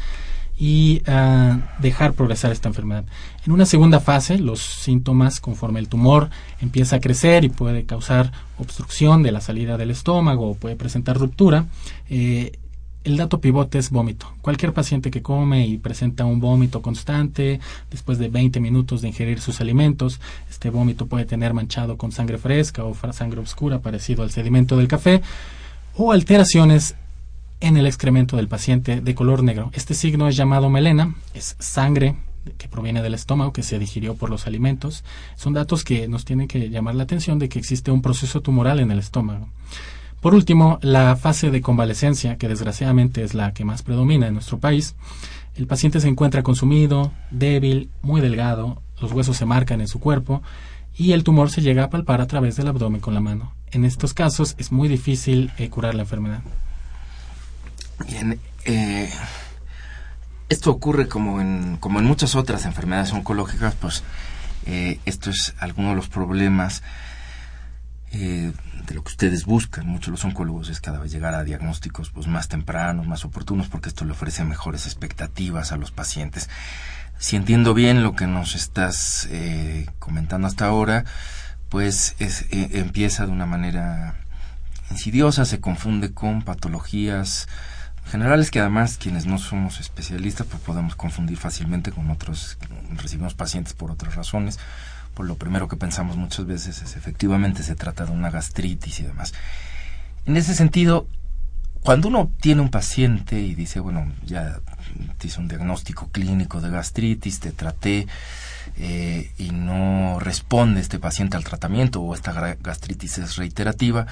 y 0.56 1.02
ah, 1.06 1.58
dejar 1.80 2.12
progresar 2.12 2.52
esta 2.52 2.68
enfermedad. 2.68 3.04
En 3.44 3.52
una 3.52 3.66
segunda 3.66 4.00
fase, 4.00 4.38
los 4.38 4.60
síntomas, 4.60 5.40
conforme 5.40 5.80
el 5.80 5.88
tumor 5.88 6.30
empieza 6.60 6.96
a 6.96 7.00
crecer 7.00 7.44
y 7.44 7.48
puede 7.48 7.84
causar 7.84 8.30
obstrucción 8.58 9.22
de 9.22 9.32
la 9.32 9.40
salida 9.40 9.76
del 9.76 9.90
estómago 9.90 10.50
o 10.50 10.54
puede 10.54 10.76
presentar 10.76 11.18
ruptura, 11.18 11.66
eh, 12.08 12.58
el 13.04 13.18
dato 13.18 13.40
pivote 13.40 13.78
es 13.78 13.90
vómito. 13.90 14.32
Cualquier 14.40 14.72
paciente 14.72 15.10
que 15.10 15.22
come 15.22 15.66
y 15.66 15.78
presenta 15.78 16.24
un 16.24 16.40
vómito 16.40 16.82
constante 16.82 17.60
después 17.90 18.18
de 18.18 18.28
20 18.28 18.60
minutos 18.60 19.02
de 19.02 19.08
ingerir 19.08 19.40
sus 19.40 19.60
alimentos, 19.60 20.20
este 20.50 20.70
vómito 20.70 21.06
puede 21.06 21.26
tener 21.26 21.52
manchado 21.52 21.98
con 21.98 22.12
sangre 22.12 22.38
fresca 22.38 22.84
o 22.84 22.94
sangre 23.12 23.40
oscura 23.40 23.80
parecido 23.80 24.22
al 24.22 24.30
sedimento 24.30 24.76
del 24.76 24.88
café 24.88 25.22
o 25.96 26.12
alteraciones 26.12 26.96
en 27.60 27.76
el 27.76 27.86
excremento 27.86 28.36
del 28.36 28.48
paciente 28.48 29.00
de 29.00 29.14
color 29.14 29.42
negro. 29.42 29.70
Este 29.74 29.94
signo 29.94 30.26
es 30.26 30.36
llamado 30.36 30.70
melena, 30.70 31.14
es 31.34 31.56
sangre 31.58 32.16
que 32.58 32.68
proviene 32.68 33.02
del 33.02 33.14
estómago, 33.14 33.52
que 33.52 33.62
se 33.62 33.78
digirió 33.78 34.14
por 34.16 34.30
los 34.30 34.46
alimentos. 34.46 35.04
Son 35.36 35.52
datos 35.52 35.84
que 35.84 36.08
nos 36.08 36.24
tienen 36.24 36.48
que 36.48 36.68
llamar 36.70 36.94
la 36.94 37.04
atención 37.04 37.38
de 37.38 37.48
que 37.48 37.58
existe 37.58 37.90
un 37.90 38.02
proceso 38.02 38.40
tumoral 38.42 38.80
en 38.80 38.90
el 38.90 38.98
estómago. 38.98 39.48
Por 40.24 40.34
último, 40.34 40.78
la 40.80 41.16
fase 41.16 41.50
de 41.50 41.60
convalecencia, 41.60 42.38
que 42.38 42.48
desgraciadamente 42.48 43.22
es 43.22 43.34
la 43.34 43.52
que 43.52 43.66
más 43.66 43.82
predomina 43.82 44.26
en 44.26 44.32
nuestro 44.32 44.58
país. 44.58 44.94
El 45.54 45.66
paciente 45.66 46.00
se 46.00 46.08
encuentra 46.08 46.42
consumido, 46.42 47.12
débil, 47.30 47.90
muy 48.00 48.22
delgado, 48.22 48.80
los 49.02 49.12
huesos 49.12 49.36
se 49.36 49.44
marcan 49.44 49.82
en 49.82 49.86
su 49.86 50.00
cuerpo 50.00 50.42
y 50.96 51.12
el 51.12 51.24
tumor 51.24 51.50
se 51.50 51.60
llega 51.60 51.84
a 51.84 51.90
palpar 51.90 52.22
a 52.22 52.26
través 52.26 52.56
del 52.56 52.68
abdomen 52.68 53.02
con 53.02 53.12
la 53.12 53.20
mano. 53.20 53.52
En 53.70 53.84
estos 53.84 54.14
casos 54.14 54.54
es 54.56 54.72
muy 54.72 54.88
difícil 54.88 55.52
eh, 55.58 55.68
curar 55.68 55.94
la 55.94 56.04
enfermedad. 56.04 56.40
Bien, 58.08 58.40
eh, 58.64 59.10
esto 60.48 60.70
ocurre 60.70 61.06
como 61.06 61.42
en, 61.42 61.76
como 61.76 61.98
en 61.98 62.06
muchas 62.06 62.34
otras 62.34 62.64
enfermedades 62.64 63.12
oncológicas, 63.12 63.74
pues 63.74 64.02
eh, 64.64 65.00
esto 65.04 65.28
es 65.28 65.54
alguno 65.58 65.90
de 65.90 65.96
los 65.96 66.08
problemas 66.08 66.82
de 68.18 68.94
lo 68.94 69.02
que 69.02 69.10
ustedes 69.10 69.44
buscan, 69.44 69.86
muchos 69.86 70.10
los 70.10 70.24
oncólogos, 70.24 70.68
es 70.68 70.80
cada 70.80 70.98
vez 70.98 71.12
llegar 71.12 71.34
a 71.34 71.44
diagnósticos 71.44 72.10
pues, 72.10 72.26
más 72.26 72.48
tempranos, 72.48 73.06
más 73.06 73.24
oportunos, 73.24 73.68
porque 73.68 73.88
esto 73.88 74.04
le 74.04 74.12
ofrece 74.12 74.44
mejores 74.44 74.86
expectativas 74.86 75.72
a 75.72 75.76
los 75.76 75.90
pacientes. 75.90 76.48
Si 77.18 77.36
entiendo 77.36 77.74
bien 77.74 78.02
lo 78.02 78.14
que 78.14 78.26
nos 78.26 78.54
estás 78.54 79.28
eh, 79.30 79.86
comentando 79.98 80.46
hasta 80.46 80.66
ahora, 80.66 81.04
pues 81.68 82.16
es, 82.18 82.42
eh, 82.50 82.70
empieza 82.74 83.26
de 83.26 83.32
una 83.32 83.46
manera 83.46 84.14
insidiosa, 84.90 85.44
se 85.44 85.60
confunde 85.60 86.12
con 86.12 86.42
patologías 86.42 87.48
generales 88.06 88.50
que 88.50 88.60
además 88.60 88.98
quienes 88.98 89.24
no 89.24 89.38
somos 89.38 89.80
especialistas 89.80 90.46
pues 90.46 90.62
podemos 90.62 90.94
confundir 90.94 91.38
fácilmente 91.38 91.90
con 91.90 92.10
otros, 92.10 92.58
recibimos 92.96 93.34
pacientes 93.34 93.72
por 93.72 93.90
otras 93.90 94.14
razones 94.14 94.58
pues 95.14 95.28
lo 95.28 95.36
primero 95.36 95.68
que 95.68 95.76
pensamos 95.76 96.16
muchas 96.16 96.46
veces 96.46 96.82
es 96.82 96.96
efectivamente 96.96 97.62
se 97.62 97.74
trata 97.74 98.04
de 98.04 98.12
una 98.12 98.30
gastritis 98.30 99.00
y 99.00 99.04
demás. 99.04 99.32
En 100.26 100.36
ese 100.36 100.54
sentido, 100.54 101.06
cuando 101.82 102.08
uno 102.08 102.30
tiene 102.40 102.62
un 102.62 102.70
paciente 102.70 103.40
y 103.40 103.54
dice, 103.54 103.78
bueno, 103.78 104.10
ya 104.24 104.58
te 105.18 105.26
hice 105.26 105.40
un 105.40 105.48
diagnóstico 105.48 106.08
clínico 106.08 106.60
de 106.60 106.70
gastritis, 106.70 107.40
te 107.40 107.52
traté 107.52 108.06
eh, 108.76 109.30
y 109.38 109.50
no 109.50 110.18
responde 110.18 110.80
este 110.80 110.98
paciente 110.98 111.36
al 111.36 111.44
tratamiento 111.44 112.00
o 112.00 112.14
esta 112.14 112.32
gastritis 112.32 113.18
es 113.18 113.36
reiterativa, 113.36 114.06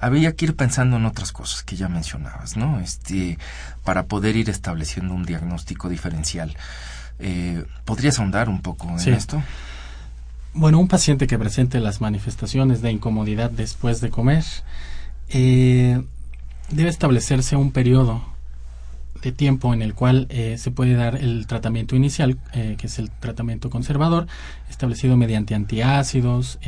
había 0.00 0.34
que 0.34 0.46
ir 0.46 0.56
pensando 0.56 0.96
en 0.96 1.06
otras 1.06 1.30
cosas 1.30 1.62
que 1.62 1.76
ya 1.76 1.88
mencionabas, 1.88 2.56
¿no? 2.56 2.80
Este, 2.80 3.38
para 3.84 4.06
poder 4.06 4.34
ir 4.34 4.50
estableciendo 4.50 5.14
un 5.14 5.24
diagnóstico 5.24 5.88
diferencial. 5.88 6.56
Eh, 7.20 7.64
¿Podrías 7.84 8.18
ahondar 8.18 8.48
un 8.48 8.62
poco 8.62 8.88
en 8.98 9.14
esto? 9.14 9.40
Bueno, 10.54 10.78
un 10.78 10.88
paciente 10.88 11.26
que 11.26 11.38
presente 11.38 11.80
las 11.80 12.02
manifestaciones 12.02 12.82
de 12.82 12.92
incomodidad 12.92 13.50
después 13.50 14.02
de 14.02 14.10
comer 14.10 14.44
eh, 15.30 16.02
debe 16.70 16.90
establecerse 16.90 17.56
un 17.56 17.72
periodo 17.72 18.22
de 19.22 19.32
tiempo 19.32 19.72
en 19.72 19.80
el 19.80 19.94
cual 19.94 20.26
eh, 20.28 20.56
se 20.58 20.70
puede 20.70 20.92
dar 20.92 21.16
el 21.16 21.46
tratamiento 21.46 21.96
inicial, 21.96 22.38
eh, 22.52 22.74
que 22.76 22.88
es 22.88 22.98
el 22.98 23.10
tratamiento 23.10 23.70
conservador, 23.70 24.26
establecido 24.68 25.16
mediante 25.16 25.54
antiácidos, 25.54 26.58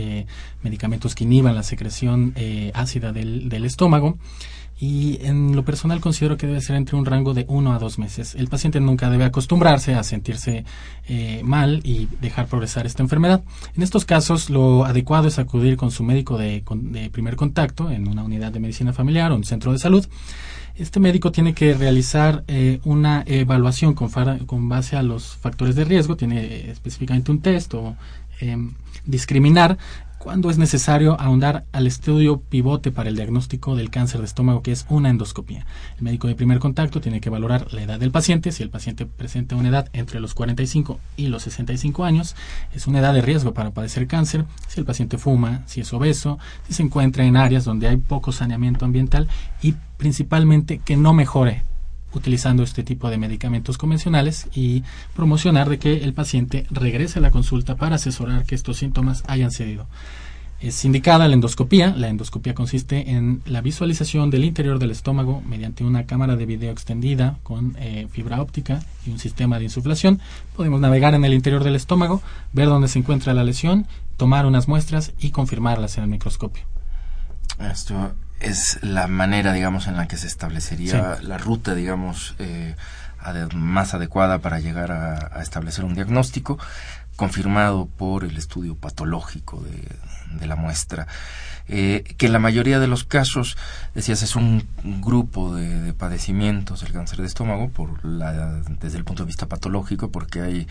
medicamentos 0.62 1.14
que 1.14 1.24
inhiban 1.24 1.54
la 1.54 1.62
secreción 1.62 2.32
ácida 2.72 3.12
del, 3.12 3.50
del 3.50 3.66
estómago 3.66 4.16
y 4.84 5.18
en 5.22 5.56
lo 5.56 5.64
personal 5.64 6.02
considero 6.02 6.36
que 6.36 6.46
debe 6.46 6.60
ser 6.60 6.76
entre 6.76 6.96
un 6.96 7.06
rango 7.06 7.32
de 7.32 7.46
uno 7.48 7.72
a 7.72 7.78
dos 7.78 7.98
meses. 7.98 8.34
El 8.34 8.48
paciente 8.48 8.80
nunca 8.80 9.08
debe 9.08 9.24
acostumbrarse 9.24 9.94
a 9.94 10.02
sentirse 10.02 10.66
eh, 11.08 11.40
mal 11.42 11.80
y 11.84 12.06
dejar 12.20 12.48
progresar 12.48 12.84
esta 12.84 13.02
enfermedad. 13.02 13.42
En 13.74 13.82
estos 13.82 14.04
casos, 14.04 14.50
lo 14.50 14.84
adecuado 14.84 15.28
es 15.28 15.38
acudir 15.38 15.78
con 15.78 15.90
su 15.90 16.04
médico 16.04 16.36
de, 16.36 16.62
primer 17.10 17.34
contacto 17.34 17.90
en 17.90 18.06
una 18.08 18.24
unidad 18.24 18.52
de 18.52 18.60
medicina 18.60 18.92
familiar 18.92 19.32
o 19.32 19.36
un 19.36 19.44
centro 19.44 19.72
de 19.72 19.78
salud. 19.78 20.06
Este 20.76 21.00
médico 21.00 21.32
tiene 21.32 21.54
que 21.54 21.72
realizar 21.72 22.44
eh, 22.46 22.80
una 22.84 23.24
evaluación 23.26 23.94
con, 23.94 24.10
con, 24.44 24.68
base 24.68 24.96
a 24.96 25.02
los 25.02 25.34
factores 25.36 25.76
de 25.76 25.84
riesgo, 25.84 26.14
tiene 26.14 26.44
eh, 26.44 26.70
específicamente 26.70 27.30
un 27.30 27.40
test 27.40 27.72
o 27.72 27.96
em, 28.40 28.74
discriminar 29.06 29.78
cuando 30.24 30.48
es 30.48 30.56
necesario 30.56 31.20
ahondar 31.20 31.66
al 31.72 31.86
estudio 31.86 32.40
pivote 32.40 32.90
para 32.90 33.10
el 33.10 33.14
diagnóstico 33.14 33.76
del 33.76 33.90
cáncer 33.90 34.20
de 34.20 34.26
estómago, 34.26 34.62
que 34.62 34.72
es 34.72 34.86
una 34.88 35.10
endoscopia. 35.10 35.66
El 35.98 36.02
médico 36.02 36.28
de 36.28 36.34
primer 36.34 36.60
contacto 36.60 37.02
tiene 37.02 37.20
que 37.20 37.28
valorar 37.28 37.74
la 37.74 37.82
edad 37.82 38.00
del 38.00 38.10
paciente. 38.10 38.50
Si 38.50 38.62
el 38.62 38.70
paciente 38.70 39.04
presenta 39.04 39.54
una 39.54 39.68
edad 39.68 39.90
entre 39.92 40.20
los 40.20 40.32
45 40.32 40.98
y 41.18 41.26
los 41.26 41.42
65 41.42 42.04
años, 42.04 42.36
es 42.72 42.86
una 42.86 43.00
edad 43.00 43.12
de 43.12 43.20
riesgo 43.20 43.52
para 43.52 43.72
padecer 43.72 44.06
cáncer. 44.06 44.46
Si 44.66 44.80
el 44.80 44.86
paciente 44.86 45.18
fuma, 45.18 45.62
si 45.66 45.82
es 45.82 45.92
obeso, 45.92 46.38
si 46.66 46.72
se 46.72 46.82
encuentra 46.82 47.26
en 47.26 47.36
áreas 47.36 47.66
donde 47.66 47.88
hay 47.88 47.98
poco 47.98 48.32
saneamiento 48.32 48.86
ambiental 48.86 49.28
y 49.60 49.74
principalmente 49.98 50.78
que 50.78 50.96
no 50.96 51.12
mejore 51.12 51.64
utilizando 52.14 52.62
este 52.62 52.82
tipo 52.82 53.10
de 53.10 53.18
medicamentos 53.18 53.78
convencionales 53.78 54.48
y 54.54 54.82
promocionar 55.14 55.68
de 55.68 55.78
que 55.78 56.04
el 56.04 56.14
paciente 56.14 56.66
regrese 56.70 57.18
a 57.18 57.22
la 57.22 57.30
consulta 57.30 57.76
para 57.76 57.96
asesorar 57.96 58.44
que 58.44 58.54
estos 58.54 58.78
síntomas 58.78 59.22
hayan 59.26 59.50
cedido. 59.50 59.86
Es 60.60 60.82
indicada 60.84 61.28
la 61.28 61.34
endoscopía. 61.34 61.94
La 61.94 62.08
endoscopía 62.08 62.54
consiste 62.54 63.10
en 63.10 63.42
la 63.44 63.60
visualización 63.60 64.30
del 64.30 64.44
interior 64.44 64.78
del 64.78 64.92
estómago 64.92 65.42
mediante 65.46 65.84
una 65.84 66.06
cámara 66.06 66.36
de 66.36 66.46
video 66.46 66.72
extendida 66.72 67.38
con 67.42 67.76
eh, 67.78 68.08
fibra 68.10 68.40
óptica 68.40 68.82
y 69.06 69.10
un 69.10 69.18
sistema 69.18 69.58
de 69.58 69.64
insuflación. 69.64 70.20
Podemos 70.56 70.80
navegar 70.80 71.14
en 71.14 71.24
el 71.24 71.34
interior 71.34 71.64
del 71.64 71.76
estómago, 71.76 72.22
ver 72.54 72.68
dónde 72.68 72.88
se 72.88 72.98
encuentra 72.98 73.34
la 73.34 73.44
lesión, 73.44 73.86
tomar 74.16 74.46
unas 74.46 74.66
muestras 74.66 75.12
y 75.18 75.32
confirmarlas 75.32 75.98
en 75.98 76.04
el 76.04 76.10
microscopio. 76.10 76.62
Esto 77.58 78.14
es 78.44 78.78
la 78.82 79.06
manera, 79.06 79.52
digamos, 79.52 79.86
en 79.86 79.96
la 79.96 80.06
que 80.06 80.16
se 80.16 80.26
establecería 80.26 81.18
la 81.22 81.38
ruta, 81.38 81.74
digamos, 81.74 82.34
eh, 82.38 82.76
más 83.54 83.94
adecuada 83.94 84.38
para 84.40 84.60
llegar 84.60 84.92
a, 84.92 85.40
establecer 85.40 85.84
un 85.84 85.94
diagnóstico 85.94 86.58
confirmado 87.16 87.86
por 87.86 88.24
el 88.24 88.36
estudio 88.36 88.74
patológico 88.74 89.62
de, 89.62 90.46
la 90.46 90.56
muestra. 90.56 91.06
Eh, 91.68 92.04
que 92.18 92.26
en 92.26 92.32
la 92.32 92.38
mayoría 92.38 92.78
de 92.78 92.86
los 92.86 93.04
casos, 93.04 93.56
decías, 93.94 94.22
es 94.22 94.36
un 94.36 94.68
grupo 95.00 95.54
de, 95.54 95.94
padecimientos 95.94 96.82
del 96.82 96.92
cáncer 96.92 97.20
de 97.20 97.26
estómago 97.26 97.70
por 97.70 98.04
la, 98.04 98.60
desde 98.80 98.98
el 98.98 99.04
punto 99.04 99.22
de 99.22 99.28
vista 99.28 99.46
patológico, 99.46 100.10
porque 100.10 100.42
hay 100.42 100.66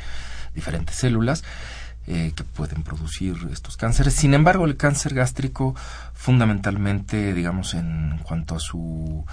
diferentes 0.53 0.95
células 0.97 1.43
eh, 2.07 2.33
que 2.35 2.43
pueden 2.43 2.83
producir 2.83 3.35
estos 3.51 3.77
cánceres. 3.77 4.13
Sin 4.13 4.33
embargo, 4.33 4.65
el 4.65 4.77
cáncer 4.77 5.13
gástrico, 5.13 5.75
fundamentalmente, 6.13 7.33
digamos, 7.33 7.73
en 7.73 8.19
cuanto 8.23 8.55
a 8.55 8.59
su 8.59 9.25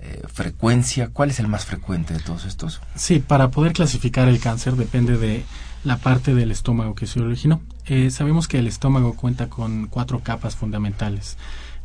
eh, 0.00 0.22
frecuencia, 0.32 1.08
¿cuál 1.08 1.30
es 1.30 1.40
el 1.40 1.48
más 1.48 1.64
frecuente 1.64 2.14
de 2.14 2.20
todos 2.20 2.44
estos? 2.44 2.80
Sí, 2.94 3.20
para 3.20 3.50
poder 3.50 3.72
clasificar 3.72 4.28
el 4.28 4.40
cáncer 4.40 4.76
depende 4.76 5.16
de 5.16 5.44
la 5.84 5.98
parte 5.98 6.34
del 6.34 6.50
estómago 6.50 6.94
que 6.94 7.06
se 7.06 7.20
originó. 7.20 7.60
Eh, 7.86 8.10
sabemos 8.10 8.48
que 8.48 8.58
el 8.58 8.66
estómago 8.66 9.14
cuenta 9.14 9.48
con 9.48 9.86
cuatro 9.86 10.20
capas 10.20 10.56
fundamentales. 10.56 11.36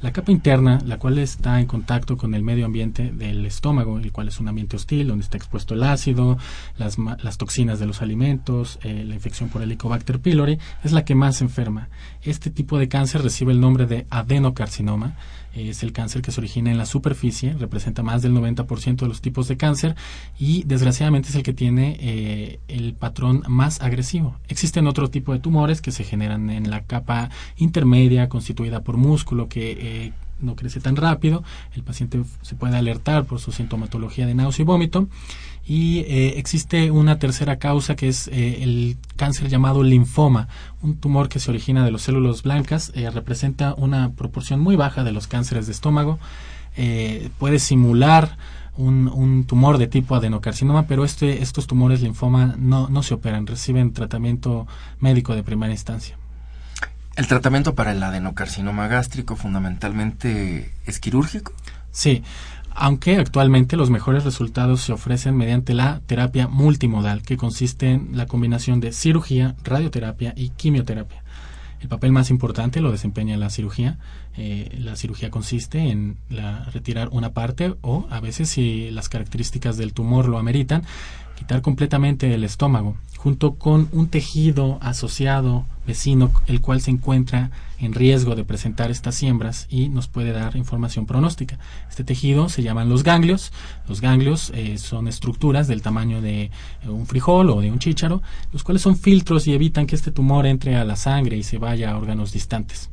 La 0.01 0.13
capa 0.13 0.31
interna, 0.31 0.79
la 0.85 0.97
cual 0.97 1.17
está 1.17 1.59
en 1.59 1.65
contacto 1.65 2.15
con 2.15 2.33
el 2.33 2.41
medio 2.41 2.65
ambiente 2.65 3.11
del 3.11 3.45
estómago, 3.45 3.97
el 3.97 4.13
cual 4.13 4.29
es 4.29 4.39
un 4.39 4.47
ambiente 4.47 4.77
hostil, 4.77 5.09
donde 5.09 5.23
está 5.23 5.35
expuesto 5.35 5.73
el 5.73 5.83
ácido, 5.83 6.37
las, 6.77 6.97
las 6.97 7.37
toxinas 7.37 7.79
de 7.79 7.85
los 7.85 8.01
alimentos, 8.01 8.79
eh, 8.83 9.03
la 9.05 9.15
infección 9.15 9.49
por 9.49 9.61
Helicobacter 9.61 10.19
pylori, 10.21 10.57
es 10.85 10.93
la 10.93 11.03
que 11.03 11.15
más 11.15 11.41
enferma. 11.41 11.89
Este 12.21 12.49
tipo 12.49 12.79
de 12.79 12.87
cáncer 12.87 13.23
recibe 13.23 13.51
el 13.51 13.59
nombre 13.59 13.87
de 13.87 14.07
adenocarcinoma 14.09 15.17
es 15.53 15.83
el 15.83 15.91
cáncer 15.91 16.21
que 16.21 16.31
se 16.31 16.39
origina 16.39 16.71
en 16.71 16.77
la 16.77 16.85
superficie, 16.85 17.53
representa 17.53 18.03
más 18.03 18.21
del 18.21 18.33
90% 18.33 18.97
de 18.97 19.07
los 19.07 19.21
tipos 19.21 19.47
de 19.47 19.57
cáncer 19.57 19.95
y 20.37 20.63
desgraciadamente 20.63 21.29
es 21.29 21.35
el 21.35 21.43
que 21.43 21.53
tiene 21.53 21.97
eh, 21.99 22.59
el 22.67 22.93
patrón 22.93 23.43
más 23.47 23.81
agresivo. 23.81 24.37
Existen 24.47 24.87
otro 24.87 25.09
tipo 25.09 25.33
de 25.33 25.39
tumores 25.39 25.81
que 25.81 25.91
se 25.91 26.03
generan 26.03 26.49
en 26.49 26.69
la 26.69 26.83
capa 26.83 27.29
intermedia 27.57 28.29
constituida 28.29 28.83
por 28.83 28.97
músculo 28.97 29.49
que 29.49 29.71
eh, 29.71 30.13
no 30.41 30.55
crece 30.55 30.79
tan 30.79 30.95
rápido, 30.95 31.43
el 31.73 31.83
paciente 31.83 32.21
se 32.41 32.55
puede 32.55 32.77
alertar 32.77 33.25
por 33.25 33.39
su 33.39 33.51
sintomatología 33.51 34.25
de 34.25 34.35
náusea 34.35 34.63
y 34.63 34.65
vómito 34.65 35.07
y 35.69 35.99
eh, 35.99 36.39
existe 36.39 36.89
una 36.89 37.19
tercera 37.19 37.57
causa 37.59 37.95
que 37.95 38.07
es 38.07 38.27
eh, 38.29 38.63
el 38.63 38.97
cáncer 39.15 39.49
llamado 39.49 39.83
linfoma, 39.83 40.47
un 40.81 40.97
tumor 40.97 41.29
que 41.29 41.39
se 41.39 41.51
origina 41.51 41.85
de 41.85 41.91
las 41.91 42.01
células 42.01 42.41
blancas, 42.41 42.91
eh, 42.95 43.09
representa 43.11 43.75
una 43.75 44.11
proporción 44.13 44.59
muy 44.59 44.75
baja 44.75 45.03
de 45.03 45.11
los 45.11 45.27
cánceres 45.27 45.67
de 45.67 45.73
estómago, 45.73 46.19
puede 47.37 47.59
simular 47.59 48.37
un, 48.77 49.43
tumor 49.45 49.77
de 49.77 49.87
tipo 49.87 50.15
adenocarcinoma, 50.15 50.87
pero 50.87 51.03
este, 51.03 51.41
estos 51.41 51.67
tumores 51.67 52.01
linfoma 52.01 52.55
no, 52.57 52.87
no 52.87 53.03
se 53.03 53.13
operan, 53.13 53.45
reciben 53.45 53.91
tratamiento 53.91 54.65
médico 54.99 55.35
de 55.35 55.43
primera 55.43 55.73
instancia. 55.73 56.18
¿El 57.15 57.27
tratamiento 57.27 57.75
para 57.75 57.91
el 57.91 58.01
adenocarcinoma 58.01 58.87
gástrico 58.87 59.35
fundamentalmente 59.35 60.71
es 60.85 60.99
quirúrgico? 60.99 61.53
Sí, 61.91 62.23
aunque 62.71 63.17
actualmente 63.17 63.75
los 63.75 63.89
mejores 63.89 64.23
resultados 64.23 64.81
se 64.81 64.93
ofrecen 64.93 65.35
mediante 65.35 65.73
la 65.73 66.01
terapia 66.05 66.47
multimodal, 66.47 67.21
que 67.23 67.35
consiste 67.35 67.91
en 67.91 68.15
la 68.15 68.25
combinación 68.25 68.79
de 68.79 68.93
cirugía, 68.93 69.55
radioterapia 69.63 70.33
y 70.35 70.49
quimioterapia. 70.49 71.23
El 71.81 71.87
papel 71.87 72.11
más 72.11 72.29
importante 72.29 72.81
lo 72.81 72.91
desempeña 72.91 73.37
la 73.37 73.49
cirugía. 73.49 73.97
Eh, 74.37 74.77
la 74.79 74.95
cirugía 74.95 75.29
consiste 75.29 75.89
en 75.89 76.17
retirar 76.71 77.09
una 77.11 77.31
parte 77.31 77.75
o, 77.81 78.05
a 78.09 78.19
veces, 78.19 78.49
si 78.49 78.91
las 78.91 79.09
características 79.09 79.77
del 79.77 79.93
tumor 79.93 80.27
lo 80.27 80.37
ameritan, 80.37 80.83
quitar 81.39 81.61
completamente 81.61 82.33
el 82.33 82.43
estómago, 82.43 82.97
junto 83.17 83.55
con 83.55 83.87
un 83.93 84.09
tejido 84.09 84.77
asociado 84.81 85.65
vecino, 85.87 86.31
el 86.47 86.59
cual 86.59 86.81
se 86.81 86.91
encuentra 86.91 87.49
en 87.79 87.93
riesgo 87.93 88.35
de 88.35 88.43
presentar 88.43 88.91
estas 88.91 89.15
siembras 89.15 89.65
y 89.69 89.87
nos 89.87 90.09
puede 90.09 90.33
dar 90.33 90.57
información 90.57 91.05
pronóstica. 91.05 91.57
Este 91.89 92.03
tejido 92.03 92.49
se 92.49 92.61
llaman 92.61 92.89
los 92.89 93.03
ganglios. 93.03 93.53
Los 93.87 94.01
ganglios 94.01 94.51
eh, 94.53 94.77
son 94.77 95.07
estructuras 95.07 95.69
del 95.69 95.81
tamaño 95.81 96.21
de 96.21 96.43
eh, 96.43 96.51
un 96.89 97.07
frijol 97.07 97.49
o 97.49 97.61
de 97.61 97.71
un 97.71 97.79
chícharo, 97.79 98.21
los 98.51 98.63
cuales 98.63 98.81
son 98.81 98.97
filtros 98.97 99.47
y 99.47 99.53
evitan 99.53 99.87
que 99.87 99.95
este 99.95 100.11
tumor 100.11 100.45
entre 100.45 100.75
a 100.75 100.83
la 100.83 100.97
sangre 100.97 101.37
y 101.37 101.43
se 101.43 101.57
vaya 101.57 101.91
a 101.91 101.97
órganos 101.97 102.33
distantes. 102.33 102.89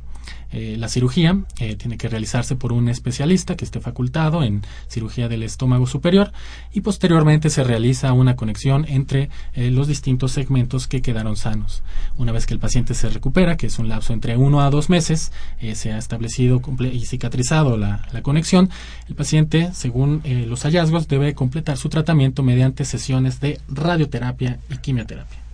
Eh, 0.51 0.75
la 0.77 0.87
cirugía 0.87 1.37
eh, 1.59 1.75
tiene 1.75 1.97
que 1.97 2.07
realizarse 2.07 2.55
por 2.55 2.71
un 2.71 2.87
especialista 2.89 3.55
que 3.55 3.65
esté 3.65 3.79
facultado 3.81 4.43
en 4.43 4.61
cirugía 4.87 5.27
del 5.27 5.43
estómago 5.43 5.87
superior 5.87 6.31
y 6.71 6.81
posteriormente 6.81 7.49
se 7.49 7.63
realiza 7.63 8.13
una 8.13 8.35
conexión 8.35 8.85
entre 8.87 9.29
eh, 9.53 9.71
los 9.71 9.87
distintos 9.87 10.31
segmentos 10.31 10.87
que 10.87 11.01
quedaron 11.01 11.35
sanos. 11.35 11.83
Una 12.15 12.31
vez 12.31 12.45
que 12.45 12.53
el 12.53 12.59
paciente 12.59 12.93
se 12.93 13.09
recupera, 13.09 13.57
que 13.57 13.67
es 13.67 13.77
un 13.77 13.89
lapso 13.89 14.13
entre 14.13 14.37
uno 14.37 14.61
a 14.61 14.69
dos 14.69 14.89
meses, 14.89 15.31
se 15.73 15.91
ha 15.91 15.97
establecido 15.97 16.61
y 16.91 17.05
cicatrizado 17.05 17.77
la, 17.77 18.07
la 18.11 18.21
conexión, 18.21 18.69
el 19.09 19.15
paciente, 19.15 19.71
según 19.73 20.21
los 20.47 20.63
hallazgos, 20.63 21.07
debe 21.07 21.33
completar 21.33 21.77
su 21.77 21.89
tratamiento 21.89 22.43
mediante 22.43 22.85
sesiones 22.85 23.39
de 23.39 23.59
radioterapia 23.67 24.59
y 24.69 24.77
quimioterapia. 24.77 25.46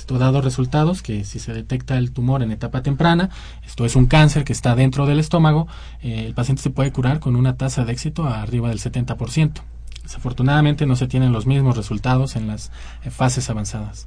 Esto 0.00 0.16
ha 0.16 0.18
dado 0.18 0.40
resultados 0.40 1.02
que 1.02 1.24
si 1.26 1.38
se 1.38 1.52
detecta 1.52 1.98
el 1.98 2.10
tumor 2.10 2.42
en 2.42 2.52
etapa 2.52 2.82
temprana, 2.82 3.28
esto 3.66 3.84
es 3.84 3.96
un 3.96 4.06
cáncer 4.06 4.44
que 4.44 4.54
está 4.54 4.74
dentro 4.74 5.04
del 5.04 5.20
estómago, 5.20 5.68
eh, 6.02 6.24
el 6.26 6.32
paciente 6.32 6.62
se 6.62 6.70
puede 6.70 6.90
curar 6.90 7.20
con 7.20 7.36
una 7.36 7.58
tasa 7.58 7.84
de 7.84 7.92
éxito 7.92 8.26
arriba 8.26 8.70
del 8.70 8.80
70%. 8.80 9.60
Desafortunadamente 10.02 10.86
no 10.86 10.96
se 10.96 11.06
tienen 11.06 11.32
los 11.32 11.46
mismos 11.46 11.76
resultados 11.76 12.34
en 12.36 12.46
las 12.46 12.72
eh, 13.04 13.10
fases 13.10 13.50
avanzadas. 13.50 14.06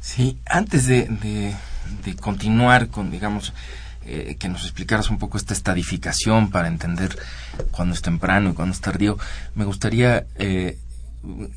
Sí, 0.00 0.38
antes 0.46 0.86
de, 0.86 1.54
continuar 2.22 2.88
con, 2.88 3.10
digamos, 3.10 3.52
eh, 4.06 4.36
que 4.38 4.48
nos 4.48 4.62
explicaras 4.62 5.10
un 5.10 5.18
poco 5.18 5.36
esta 5.36 5.52
estadificación 5.52 6.50
para 6.50 6.68
entender 6.68 7.14
cuándo 7.72 7.94
es 7.94 8.00
temprano 8.00 8.50
y 8.50 8.54
cuándo 8.54 8.72
es 8.72 8.80
tardío, 8.80 9.18
me 9.54 9.66
gustaría 9.66 10.26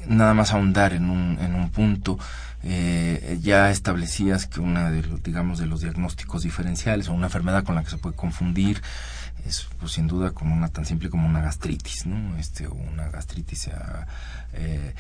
nada 0.08 0.34
más 0.34 0.52
ahondar 0.52 0.92
en 0.94 1.10
un, 1.10 1.38
en 1.40 1.56
un 1.56 1.70
punto 1.70 2.20
eh, 2.64 3.40
ya 3.42 3.72
establecías 3.72 4.46
que 4.46 4.60
una 4.60 4.92
de 4.92 5.04
los, 5.04 5.24
digamos, 5.24 5.60
de 5.60 5.66
los 5.66 5.82
diagnósticos 5.82 6.44
diferenciales 6.44 7.10
o 7.10 7.14
una 7.14 7.28
enfermedad 7.28 7.64
con 7.64 7.76
la 7.76 7.84
que 7.84 7.90
se 7.90 7.98
puede 7.98 8.16
confundir 8.16 8.82
es 9.46 9.68
pues, 9.80 9.94
sin 9.94 10.08
duda 10.08 10.32
como 10.32 10.56
una 10.56 10.68
tan 10.68 10.86
simple 10.86 11.10
como 11.10 11.28
una 11.28 11.42
gastritis, 11.42 12.06
¿no? 12.06 12.38
Este, 12.38 12.68
una 12.68 13.10
gastritis 13.10 13.70
eh, 14.54 14.94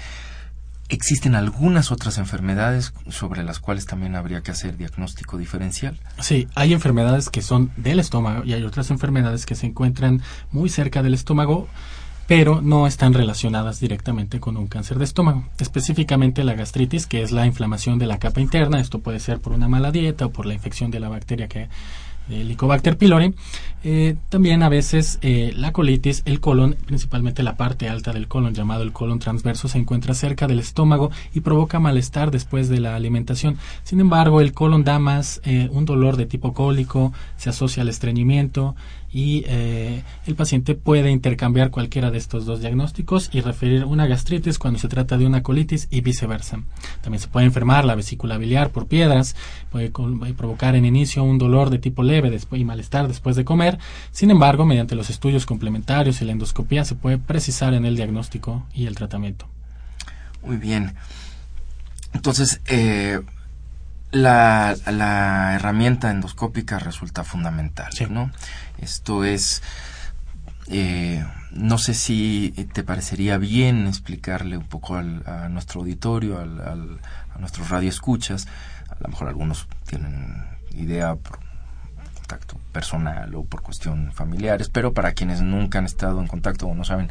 ¿Existen 0.92 1.36
algunas 1.36 1.92
otras 1.92 2.18
enfermedades 2.18 2.94
sobre 3.10 3.44
las 3.44 3.60
cuales 3.60 3.86
también 3.86 4.16
habría 4.16 4.42
que 4.42 4.50
hacer 4.50 4.76
diagnóstico 4.76 5.38
diferencial? 5.38 6.00
Sí, 6.20 6.48
hay 6.56 6.74
enfermedades 6.74 7.30
que 7.30 7.44
son 7.44 7.72
del 7.78 8.00
estómago 8.00 8.44
y 8.44 8.54
hay 8.54 8.64
otras 8.64 8.90
enfermedades 8.90 9.46
que 9.46 9.54
se 9.54 9.68
encuentran 9.68 10.24
muy 10.52 10.68
cerca 10.68 11.04
del 11.04 11.14
estómago 11.14 11.68
pero 12.30 12.62
no 12.62 12.86
están 12.86 13.16
relacionadas 13.16 13.80
directamente 13.80 14.40
con 14.40 14.56
un 14.56 14.68
cáncer 14.68 15.00
de 15.00 15.06
estómago. 15.06 15.46
Específicamente 15.58 16.44
la 16.44 16.54
gastritis, 16.54 17.08
que 17.08 17.24
es 17.24 17.32
la 17.32 17.48
inflamación 17.48 17.98
de 17.98 18.06
la 18.06 18.20
capa 18.20 18.40
interna, 18.40 18.80
esto 18.80 19.00
puede 19.00 19.20
ser 19.20 19.40
por 19.40 19.52
una 19.52 19.68
mala 19.68 19.92
dieta 19.92 20.28
o 20.28 20.30
por 20.30 20.46
la 20.46 20.54
infección 20.54 20.92
de 20.92 21.00
la 21.00 21.10
bacteria 21.10 21.48
que 21.48 21.70
el 22.30 22.42
Helicobacter 22.42 23.00
pylori. 23.00 23.34
Eh, 23.84 24.16
también 24.30 24.62
a 24.62 24.70
veces 24.70 25.18
eh, 25.24 25.54
la 25.56 25.74
colitis, 25.74 26.22
el 26.26 26.40
colon, 26.40 26.76
principalmente 26.86 27.42
la 27.42 27.58
parte 27.58 27.90
alta 27.90 28.14
del 28.14 28.28
colon, 28.28 28.54
llamado 28.54 28.84
el 28.84 28.92
colon 28.92 29.18
transverso, 29.18 29.68
se 29.68 29.80
encuentra 29.80 30.14
cerca 30.14 30.46
del 30.46 30.60
estómago 30.60 31.10
y 31.34 31.40
provoca 31.40 31.80
malestar 31.80 32.30
después 32.30 32.70
de 32.70 32.80
la 32.80 32.96
alimentación. 32.96 33.58
Sin 33.82 34.00
embargo, 34.02 34.40
el 34.40 34.54
colon 34.54 34.84
da 34.84 35.00
más 35.00 35.42
eh, 35.46 35.68
un 35.72 35.86
dolor 35.86 36.16
de 36.16 36.28
tipo 36.28 36.54
cólico, 36.54 37.12
se 37.38 37.50
asocia 37.50 37.82
al 37.82 37.90
estreñimiento 37.90 38.76
y 39.12 39.44
eh, 39.48 40.04
el 40.26 40.36
paciente 40.36 40.76
puede 40.76 41.10
intercambiar 41.10 41.72
cualquiera 41.72 42.12
de 42.12 42.18
estos 42.18 42.46
dos 42.46 42.62
diagnósticos 42.62 43.30
y 43.34 43.42
referir 43.42 43.86
una 43.86 44.06
gastritis 44.06 44.60
cuando 44.60 44.80
se 44.80 44.88
trata 44.88 45.18
de 45.18 45.26
una 45.26 45.42
colitis 45.42 45.88
y 45.90 46.02
viceversa. 46.02 46.62
También 47.02 47.20
se 47.20 47.28
puede 47.28 47.48
enfermar 47.48 47.86
la 47.86 47.96
vesícula 47.96 48.38
biliar 48.38 48.70
por 48.70 48.88
piedras, 48.88 49.36
puede, 49.72 49.90
provocar 49.90 50.76
en 50.76 50.86
inicio 50.86 51.24
un 51.24 51.38
dolor 51.38 51.70
de 51.70 51.80
tipo 51.80 52.04
leve 52.04 52.30
después, 52.30 52.62
y 52.62 52.66
malestar 52.66 53.08
después 53.08 53.36
de 53.36 53.46
comer. 53.46 53.80
Sin 54.12 54.30
embargo, 54.30 54.66
mediante 54.66 54.96
los 54.96 55.10
estudios 55.10 55.46
complementarios 55.46 56.22
y 56.22 56.26
la 56.26 56.34
endoscopía 56.34 56.86
se 56.86 56.96
puede 56.96 57.18
precisar 57.18 57.74
en 57.74 57.86
el 57.86 57.96
diagnóstico 57.96 58.66
y 58.74 58.86
el 58.86 58.96
tratamiento. 58.96 59.48
Muy 60.44 60.58
bien. 60.58 60.94
Entonces, 62.14 62.62
eh, 62.68 63.20
la, 64.12 64.76
la 64.88 65.56
herramienta 65.56 66.10
endoscópica 66.12 66.80
resulta 66.80 67.24
fundamental, 67.24 67.92
Sí. 67.94 68.06
¿no? 68.10 68.32
Esto 68.82 69.24
es, 69.24 69.62
eh, 70.68 71.24
no 71.52 71.78
sé 71.78 71.94
si 71.94 72.54
te 72.74 72.84
parecería 72.84 73.38
bien 73.38 73.88
explicarle 73.88 74.58
un 74.58 74.68
poco 74.68 74.96
al- 74.96 75.24
a 75.28 75.50
nuestro 75.50 75.82
auditorio, 75.82 76.40
al, 76.40 76.62
al- 76.62 77.00
a 77.36 77.40
nuestros 77.40 77.70
radioescuchas, 77.70 78.48
a 78.90 78.96
lo 79.02 79.08
mejor 79.10 79.28
algunos 79.30 79.68
tienen 79.88 80.44
idea 80.72 81.16
por 81.16 81.40
contacto 82.16 82.58
personal 82.72 83.34
o 83.36 83.44
por 83.44 83.62
cuestión 83.64 84.12
familiares, 84.14 84.70
pero 84.70 84.94
para 84.94 85.14
quienes 85.14 85.42
nunca 85.42 85.80
han 85.80 85.86
estado 85.86 86.20
en 86.22 86.28
contacto 86.28 86.68
o 86.68 86.76
no 86.76 86.84
saben 86.84 87.10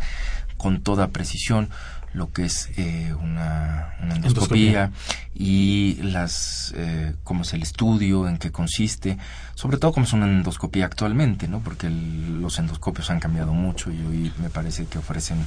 con 0.58 0.82
toda 0.82 1.08
precisión 1.08 1.70
lo 2.14 2.32
que 2.32 2.46
es 2.46 2.70
eh, 2.78 3.14
una, 3.22 3.94
una 4.02 4.16
endoscopía, 4.16 4.90
y 5.34 5.94
las 6.02 6.72
eh, 6.76 7.14
cómo 7.22 7.42
es 7.42 7.52
el 7.52 7.62
estudio, 7.62 8.26
en 8.28 8.38
qué 8.38 8.50
consiste, 8.50 9.18
sobre 9.54 9.76
todo 9.76 9.92
cómo 9.92 10.04
es 10.06 10.12
una 10.14 10.26
endoscopía 10.26 10.86
actualmente, 10.86 11.48
¿no? 11.48 11.60
Porque 11.60 11.86
el- 11.86 12.40
los 12.40 12.58
endoscopios 12.58 13.10
han 13.10 13.20
cambiado 13.20 13.52
mucho 13.52 13.90
y 13.92 14.00
hoy 14.02 14.32
me 14.40 14.48
parece 14.50 14.86
que 14.86 14.98
ofrecen 14.98 15.38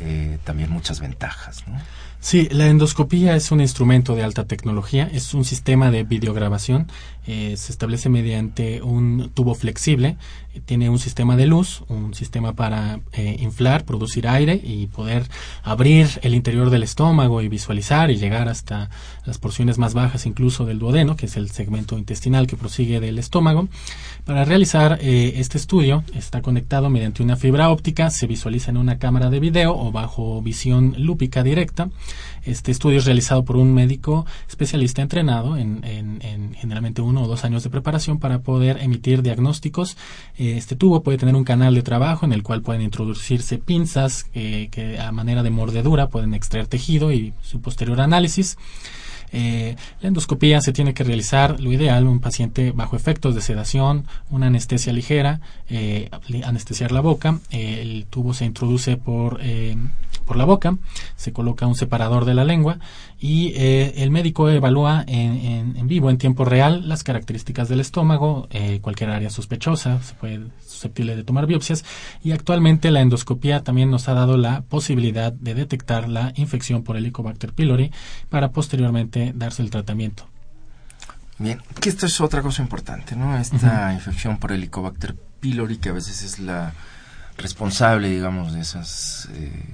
eh, 0.00 0.38
también 0.44 0.70
muchas 0.70 1.00
ventajas, 1.00 1.64
¿no? 1.66 1.76
Sí, 2.20 2.48
la 2.52 2.68
endoscopía 2.68 3.34
es 3.34 3.50
un 3.50 3.60
instrumento 3.60 4.14
de 4.14 4.22
alta 4.22 4.44
tecnología, 4.44 5.08
es 5.12 5.34
un 5.34 5.44
sistema 5.44 5.90
de 5.90 6.04
videograbación, 6.04 6.86
eh, 7.26 7.54
se 7.56 7.72
establece 7.72 8.08
mediante 8.08 8.80
un 8.82 9.30
tubo 9.34 9.54
flexible, 9.56 10.16
tiene 10.64 10.88
un 10.90 10.98
sistema 10.98 11.36
de 11.36 11.46
luz, 11.46 11.82
un 11.88 12.14
sistema 12.14 12.54
para 12.54 13.00
eh, 13.12 13.36
inflar, 13.40 13.84
producir 13.84 14.26
aire 14.28 14.60
y 14.62 14.86
poder 14.86 15.28
abrir 15.62 16.08
el 16.22 16.34
interior 16.34 16.70
del 16.70 16.82
estómago 16.82 17.42
y 17.42 17.48
visualizar 17.48 18.10
y 18.10 18.16
llegar 18.16 18.48
hasta 18.48 18.90
las 19.24 19.38
porciones 19.38 19.78
más 19.78 19.94
bajas 19.94 20.26
incluso 20.26 20.64
del 20.64 20.78
duodeno, 20.78 21.16
que 21.16 21.26
es 21.26 21.36
el 21.36 21.50
segmento 21.50 21.98
intestinal 21.98 22.46
que 22.46 22.56
prosigue 22.56 23.00
del 23.00 23.18
estómago. 23.18 23.68
Para 24.24 24.44
realizar 24.44 24.98
eh, 25.00 25.34
este 25.36 25.58
estudio 25.58 26.04
está 26.14 26.42
conectado 26.42 26.90
mediante 26.90 27.22
una 27.22 27.36
fibra 27.36 27.70
óptica, 27.70 28.10
se 28.10 28.26
visualiza 28.26 28.70
en 28.70 28.76
una 28.76 28.98
cámara 28.98 29.30
de 29.30 29.40
video 29.40 29.76
o 29.76 29.92
bajo 29.92 30.42
visión 30.42 30.94
lúpica 30.98 31.42
directa. 31.42 31.88
Este 32.44 32.70
estudio 32.72 32.98
es 32.98 33.04
realizado 33.04 33.44
por 33.44 33.56
un 33.56 33.74
médico 33.74 34.24
especialista 34.48 35.02
entrenado 35.02 35.56
en, 35.56 35.84
en- 35.84 36.20
en 36.22 36.54
generalmente 36.54 37.02
uno 37.02 37.22
o 37.22 37.26
dos 37.26 37.44
años 37.44 37.62
de 37.62 37.70
preparación 37.70 38.18
para 38.18 38.40
poder 38.40 38.78
emitir 38.80 39.22
diagnósticos. 39.22 39.96
Eh, 40.38 40.47
Este 40.56 40.76
tubo 40.76 41.02
puede 41.02 41.18
tener 41.18 41.34
un 41.34 41.44
canal 41.44 41.74
de 41.74 41.82
trabajo 41.82 42.24
en 42.24 42.32
el 42.32 42.42
cual 42.42 42.62
pueden 42.62 42.82
introducirse 42.82 43.58
pinzas 43.58 44.26
eh, 44.34 44.68
que 44.70 44.98
a 44.98 45.12
manera 45.12 45.42
de 45.42 45.50
mordedura 45.50 46.08
pueden 46.08 46.34
extraer 46.34 46.66
tejido 46.66 47.12
y 47.12 47.34
su 47.42 47.60
posterior 47.60 48.00
análisis. 48.00 48.56
Eh, 49.32 49.76
la 50.00 50.08
endoscopía 50.08 50.60
se 50.60 50.72
tiene 50.72 50.94
que 50.94 51.04
realizar, 51.04 51.60
lo 51.60 51.72
ideal, 51.72 52.06
un 52.06 52.20
paciente 52.20 52.72
bajo 52.72 52.96
efectos 52.96 53.34
de 53.34 53.40
sedación, 53.40 54.06
una 54.30 54.46
anestesia 54.46 54.92
ligera, 54.92 55.40
eh, 55.68 56.08
anestesiar 56.44 56.92
la 56.92 57.00
boca, 57.00 57.38
eh, 57.50 57.80
el 57.82 58.06
tubo 58.06 58.34
se 58.34 58.44
introduce 58.44 58.96
por, 58.96 59.38
eh, 59.42 59.76
por 60.24 60.36
la 60.36 60.44
boca, 60.44 60.76
se 61.16 61.32
coloca 61.32 61.66
un 61.66 61.74
separador 61.74 62.24
de 62.24 62.34
la 62.34 62.44
lengua 62.44 62.78
y 63.20 63.52
eh, 63.56 63.94
el 63.96 64.10
médico 64.10 64.48
evalúa 64.48 65.04
en, 65.06 65.32
en- 65.36 65.76
en 65.76 65.88
vivo, 65.88 66.10
en 66.10 66.18
tiempo 66.18 66.44
real, 66.44 66.88
las 66.88 67.02
características 67.02 67.68
del 67.68 67.80
estómago, 67.80 68.48
cualquier 68.80 69.10
área 69.10 69.30
sospechosa, 69.30 70.02
se 70.02 70.14
puede 70.14 70.40
susceptible 70.78 71.16
de 71.16 71.24
tomar 71.24 71.46
biopsias 71.46 71.84
y 72.22 72.32
actualmente 72.32 72.90
la 72.90 73.00
endoscopía 73.00 73.62
también 73.64 73.90
nos 73.90 74.08
ha 74.08 74.14
dado 74.14 74.36
la 74.36 74.62
posibilidad 74.62 75.32
de 75.32 75.54
detectar 75.54 76.08
la 76.08 76.32
infección 76.36 76.84
por 76.84 76.96
Helicobacter 76.96 77.52
pylori 77.52 77.92
para 78.30 78.52
posteriormente 78.52 79.32
darse 79.34 79.62
el 79.62 79.70
tratamiento. 79.70 80.28
Bien, 81.38 81.60
que 81.80 81.88
esto 81.88 82.06
es 82.06 82.20
otra 82.20 82.42
cosa 82.42 82.62
importante, 82.62 83.14
¿no? 83.14 83.36
Esta 83.38 83.92
infección 83.92 84.38
por 84.38 84.52
Helicobacter 84.52 85.14
pylori, 85.40 85.78
que 85.78 85.90
a 85.90 85.92
veces 85.92 86.22
es 86.22 86.38
la 86.38 86.72
responsable, 87.36 88.10
digamos, 88.10 88.52
de 88.52 88.60
esas 88.60 89.28
eh, 89.32 89.72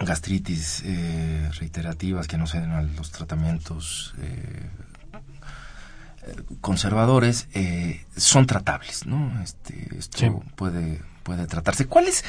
gastritis 0.00 0.82
eh, 0.84 1.50
reiterativas 1.58 2.26
que 2.26 2.38
no 2.38 2.46
se 2.46 2.60
den 2.60 2.70
a 2.72 2.82
los 2.82 3.10
tratamientos 3.10 4.14
eh, 4.18 4.24
eh, 4.24 4.87
conservadores, 6.60 7.48
eh, 7.54 8.04
son 8.16 8.46
tratables, 8.46 9.06
¿no? 9.06 9.40
Este, 9.42 9.88
esto 9.98 10.18
Sí. 10.18 10.26
puede, 10.56 11.00
puede 11.22 11.46
tratarse. 11.46 11.86
¿Cuál 11.86 12.08
es, 12.08 12.24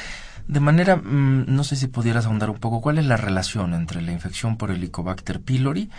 de 0.48 0.60
manera, 0.60 0.96
mm, 0.96 1.44
no 1.48 1.64
sé 1.64 1.76
si 1.76 1.86
pudieras 1.86 2.26
ahondar 2.26 2.50
un 2.50 2.58
poco, 2.58 2.80
cuál 2.80 2.98
es 2.98 3.06
la 3.06 3.16
relación 3.16 3.74
entre 3.74 4.02
la 4.02 4.12
infección 4.12 4.56
por 4.56 4.70
Helicobacter 4.70 5.40
pylori 5.40 5.90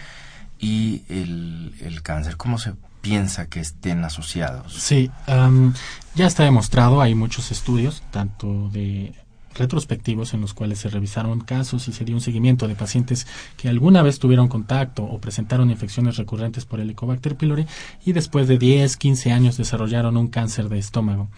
y 0.59 1.03
el, 1.09 1.75
el 1.81 2.01
cáncer? 2.01 2.37
¿Cómo 2.37 2.57
se 2.57 2.73
piensa 3.01 3.47
que 3.47 3.59
estén 3.59 4.03
asociados? 4.05 4.73
Sí, 4.75 5.09
am, 5.27 5.73
ya 6.15 6.27
está 6.27 6.43
demostrado, 6.43 7.01
hay 7.01 7.15
muchos 7.15 7.51
estudios, 7.51 8.03
tanto 8.11 8.69
de 8.69 9.13
retrospectivos 9.55 10.33
en 10.33 10.41
los 10.41 10.53
cuales 10.53 10.79
se 10.79 10.89
revisaron 10.89 11.41
casos 11.41 11.87
y 11.87 11.93
se 11.93 12.05
dio 12.05 12.15
un 12.15 12.21
seguimiento 12.21 12.67
de 12.67 12.75
pacientes 12.75 13.27
que 13.57 13.69
alguna 13.69 14.01
vez 14.01 14.19
tuvieron 14.19 14.47
contacto 14.47 15.03
o 15.03 15.19
presentaron 15.19 15.71
infecciones 15.71 16.17
recurrentes 16.17 16.65
por 16.65 16.79
Helicobacter 16.79 17.35
pylori 17.35 17.65
y 18.05 18.13
después 18.13 18.47
de 18.47 18.57
10, 18.57 18.97
15 18.97 19.31
años 19.31 19.57
desarrollaron 19.57 20.17
un 20.17 20.27
cáncer 20.27 20.69
de 20.69 20.79
estómago. 20.79 21.29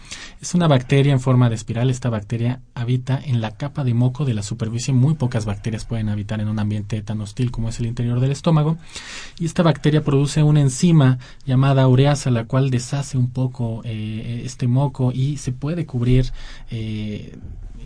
Es 0.42 0.54
una 0.54 0.68
bacteria 0.68 1.14
en 1.14 1.20
forma 1.20 1.50
de 1.50 1.56
espiral. 1.56 1.90
Esta 1.90 2.10
bacteria 2.10 2.62
habita 2.74 3.20
en 3.24 3.42
la 3.42 3.52
capa 3.52 3.84
de 3.84 3.94
moco 3.94 4.26
de 4.26 4.34
la 4.34 4.44
superficie. 4.44 4.94
Muy 4.94 5.16
pocas 5.16 5.46
bacterias 5.46 5.86
pueden 5.86 6.10
habitar 6.10 6.40
en 6.40 6.48
un 6.48 6.60
ambiente 6.60 7.02
tan 7.02 7.22
hostil 7.22 7.52
como 7.52 7.70
es 7.70 7.80
el 7.80 7.86
interior 7.86 8.20
del 8.20 8.32
estómago. 8.32 8.78
Y 9.40 9.46
esta 9.46 9.64
bacteria 9.64 10.04
produce 10.04 10.44
una 10.44 10.62
enzima 10.62 11.18
llamada 11.46 11.88
ureasa, 11.88 12.32
la 12.32 12.46
cual 12.46 12.70
deshace 12.70 13.18
un 13.18 13.30
poco 13.32 13.82
eh, 13.84 14.42
este 14.46 14.68
moco 14.68 15.12
y 15.12 15.38
se 15.38 15.52
puede 15.52 15.86
cubrir 15.86 16.32
eh, 16.70 17.38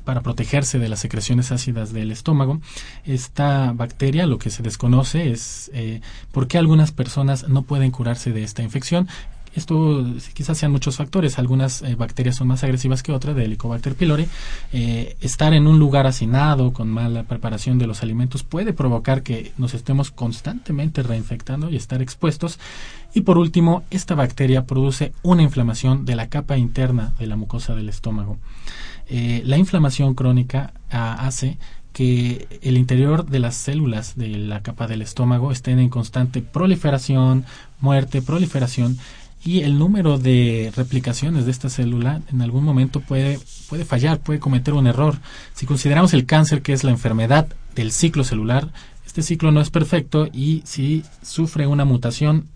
para 0.08 0.22
protegerse 0.22 0.80
de 0.80 0.88
las 0.88 1.00
secreciones 1.00 1.52
ácidas 1.52 1.92
del 1.92 2.12
estómago. 2.12 2.62
Esta 3.04 3.74
bacteria, 3.74 4.26
lo 4.26 4.40
que 4.40 4.50
se 4.50 4.64
desconoce 4.64 5.32
es 5.32 5.70
eh, 5.74 6.00
por 6.32 6.48
qué 6.48 6.58
algunas 6.58 6.94
personas 6.94 7.50
no 7.50 7.64
pueden 7.64 7.92
curarse 7.92 8.32
de 8.32 8.42
esta 8.42 8.64
infección. 8.64 9.10
Esto 9.54 10.06
quizás 10.34 10.58
sean 10.58 10.72
muchos 10.72 10.96
factores. 10.96 11.38
Algunas 11.40 11.82
eh, 11.82 11.96
bacterias 11.96 12.38
son 12.38 12.48
más 12.48 12.64
agresivas 12.64 13.04
que 13.04 13.12
otras, 13.12 13.36
de 13.36 13.44
Helicobacter 13.44 13.96
pylori. 13.96 14.28
Eh, 14.72 15.18
estar 15.20 15.54
en 15.54 15.68
un 15.68 15.78
lugar 15.78 16.08
hacinado, 16.08 16.72
con 16.72 16.88
mala 16.88 17.24
preparación 17.24 17.78
de 17.78 17.88
los 17.88 18.02
alimentos, 18.02 18.44
puede 18.44 18.72
provocar 18.72 19.24
que 19.24 19.52
nos 19.58 19.74
estemos 19.74 20.10
constantemente 20.10 21.04
reinfectando 21.04 21.70
y 21.70 21.76
estar 21.76 22.02
expuestos. 22.02 22.60
Y 23.14 23.22
por 23.22 23.38
último, 23.38 23.84
esta 23.90 24.16
bacteria 24.16 24.66
produce 24.66 25.12
una 25.22 25.44
inflamación 25.44 26.06
de 26.06 26.16
la 26.16 26.30
capa 26.30 26.58
interna 26.58 27.14
de 27.20 27.28
la 27.28 27.36
mucosa 27.36 27.76
del 27.76 27.90
estómago. 27.90 28.38
Eh, 29.10 29.42
la 29.46 29.58
inflamación 29.58 30.14
crónica 30.14 30.74
ah, 30.92 31.26
hace 31.26 31.58
que 31.94 32.60
el 32.62 32.78
interior 32.78 33.26
de 33.26 33.40
las 33.40 33.56
células 33.56 34.16
de 34.16 34.28
la 34.28 34.62
capa 34.62 34.88
del 34.88 35.02
estómago 35.02 35.52
estén 35.52 35.80
en 35.80 35.90
constante 35.90 36.42
proliferación, 36.42 37.46
muerte, 37.80 38.22
proliferación 38.22 39.00
y 39.44 39.62
el 39.62 39.80
número 39.80 40.18
de 40.18 40.72
replicaciones 40.76 41.46
de 41.46 41.52
esta 41.52 41.70
célula 41.70 42.22
en 42.32 42.42
algún 42.42 42.64
momento 42.64 43.00
puede, 43.02 43.40
puede 43.70 43.86
fallar, 43.86 44.20
puede 44.20 44.40
cometer 44.40 44.74
un 44.74 44.88
error. 44.88 45.18
Si 45.54 45.66
consideramos 45.66 46.14
el 46.14 46.26
cáncer 46.26 46.62
que 46.62 46.74
es 46.74 46.84
la 46.84 46.92
enfermedad 46.92 47.48
del 47.76 47.92
ciclo 47.92 48.24
celular, 48.24 48.72
este 49.06 49.24
ciclo 49.24 49.52
no 49.52 49.62
es 49.62 49.70
perfecto 49.70 50.28
y 50.32 50.62
si 50.66 51.04
sufre 51.24 51.66
una 51.66 51.86
mutación 51.86 52.48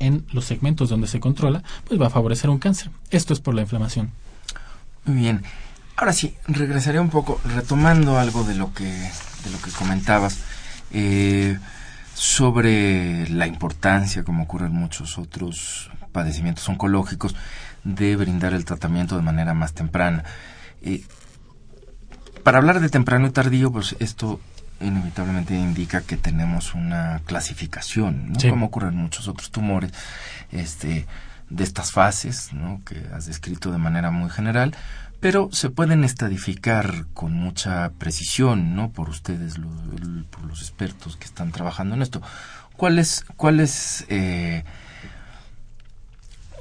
en 0.00 0.24
los 0.32 0.44
segmentos 0.44 0.88
donde 0.88 1.08
se 1.08 1.18
controla, 1.18 1.62
pues 1.84 2.00
va 2.00 2.06
a 2.06 2.10
favorecer 2.10 2.50
un 2.50 2.58
cáncer. 2.58 2.90
Esto 3.10 3.32
es 3.32 3.40
por 3.40 3.54
la 3.54 3.62
inflamación. 3.62 4.12
Muy 5.04 5.16
bien. 5.16 5.42
Ahora 5.98 6.12
sí, 6.12 6.36
regresaré 6.46 7.00
un 7.00 7.10
poco, 7.10 7.40
retomando 7.44 8.20
algo 8.20 8.44
de 8.44 8.54
lo 8.54 8.72
que, 8.72 8.84
de 8.84 9.50
lo 9.50 9.60
que 9.60 9.72
comentabas, 9.72 10.38
eh, 10.92 11.58
sobre 12.14 13.28
la 13.30 13.48
importancia, 13.48 14.22
como 14.22 14.44
ocurre 14.44 14.66
en 14.66 14.74
muchos 14.74 15.18
otros 15.18 15.90
padecimientos 16.12 16.68
oncológicos, 16.68 17.34
de 17.82 18.14
brindar 18.14 18.52
el 18.52 18.64
tratamiento 18.64 19.16
de 19.16 19.22
manera 19.22 19.54
más 19.54 19.72
temprana. 19.72 20.22
Eh, 20.82 21.02
para 22.44 22.58
hablar 22.58 22.78
de 22.78 22.90
temprano 22.90 23.26
y 23.26 23.30
tardío, 23.30 23.72
pues 23.72 23.96
esto 23.98 24.38
inevitablemente 24.80 25.56
indica 25.56 26.02
que 26.02 26.16
tenemos 26.16 26.74
una 26.74 27.22
clasificación, 27.26 28.34
¿no? 28.34 28.38
Sí. 28.38 28.50
Como 28.50 28.66
ocurre 28.66 28.90
en 28.90 28.96
muchos 28.98 29.26
otros 29.26 29.50
tumores, 29.50 29.90
este, 30.52 31.08
de 31.50 31.64
estas 31.64 31.90
fases, 31.90 32.52
¿no? 32.52 32.82
Que 32.84 33.04
has 33.12 33.26
descrito 33.26 33.72
de 33.72 33.78
manera 33.78 34.12
muy 34.12 34.30
general, 34.30 34.76
pero 35.20 35.48
se 35.52 35.70
pueden 35.70 36.04
estadificar 36.04 37.06
con 37.14 37.32
mucha 37.32 37.90
precisión, 37.98 38.74
¿no? 38.76 38.90
Por 38.90 39.08
ustedes, 39.08 39.58
lo- 39.58 39.68
por 40.30 40.44
los 40.44 40.60
expertos 40.62 41.16
que 41.16 41.24
están 41.24 41.50
trabajando 41.52 41.94
en 41.94 42.02
esto. 42.02 42.22
¿Cuáles, 42.76 43.24
cuáles, 43.36 44.04
eh, 44.08 44.64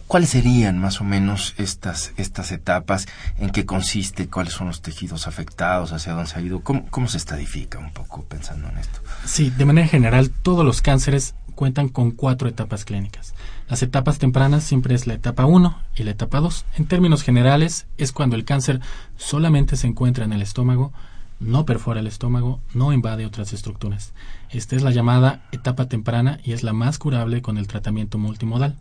¿Cuáles 0.07 0.29
serían 0.29 0.79
más 0.79 1.01
o 1.01 1.03
menos 1.03 1.53
estas, 1.57 2.13
estas 2.15 2.53
etapas? 2.53 3.07
¿En 3.39 3.49
qué 3.49 3.65
consiste? 3.65 4.29
¿Cuáles 4.29 4.53
son 4.53 4.67
los 4.67 4.81
tejidos 4.81 5.27
afectados? 5.27 5.91
¿Hacia 5.91 6.13
dónde 6.13 6.29
se 6.29 6.39
ha 6.39 6.41
ido? 6.41 6.61
¿Cómo, 6.61 6.87
cómo 6.89 7.09
se 7.09 7.17
estadifica 7.17 7.77
un 7.77 7.91
poco 7.91 8.23
pensando 8.23 8.69
en 8.69 8.77
esto? 8.77 9.01
Sí, 9.25 9.49
de 9.49 9.65
manera 9.65 9.85
general, 9.87 10.29
todos 10.29 10.65
los 10.65 10.81
cánceres 10.81 11.35
cuentan 11.55 11.89
con 11.89 12.11
cuatro 12.11 12.47
etapas 12.47 12.85
clínicas. 12.85 13.33
Las 13.69 13.83
etapas 13.83 14.17
tempranas 14.17 14.63
siempre 14.63 14.95
es 14.95 15.07
la 15.07 15.13
etapa 15.13 15.45
1 15.45 15.77
y 15.97 16.03
la 16.03 16.11
etapa 16.11 16.39
2. 16.39 16.65
En 16.77 16.85
términos 16.85 17.21
generales, 17.21 17.85
es 17.97 18.13
cuando 18.13 18.37
el 18.37 18.45
cáncer 18.45 18.79
solamente 19.17 19.75
se 19.75 19.87
encuentra 19.87 20.23
en 20.23 20.31
el 20.31 20.41
estómago, 20.41 20.93
no 21.39 21.65
perfora 21.65 21.99
el 21.99 22.07
estómago, 22.07 22.61
no 22.73 22.93
invade 22.93 23.25
otras 23.25 23.51
estructuras. 23.51 24.13
Esta 24.49 24.75
es 24.75 24.83
la 24.83 24.91
llamada 24.91 25.41
etapa 25.51 25.85
temprana 25.87 26.39
y 26.43 26.53
es 26.53 26.63
la 26.63 26.71
más 26.71 26.97
curable 26.97 27.41
con 27.41 27.57
el 27.57 27.67
tratamiento 27.67 28.17
multimodal. 28.17 28.75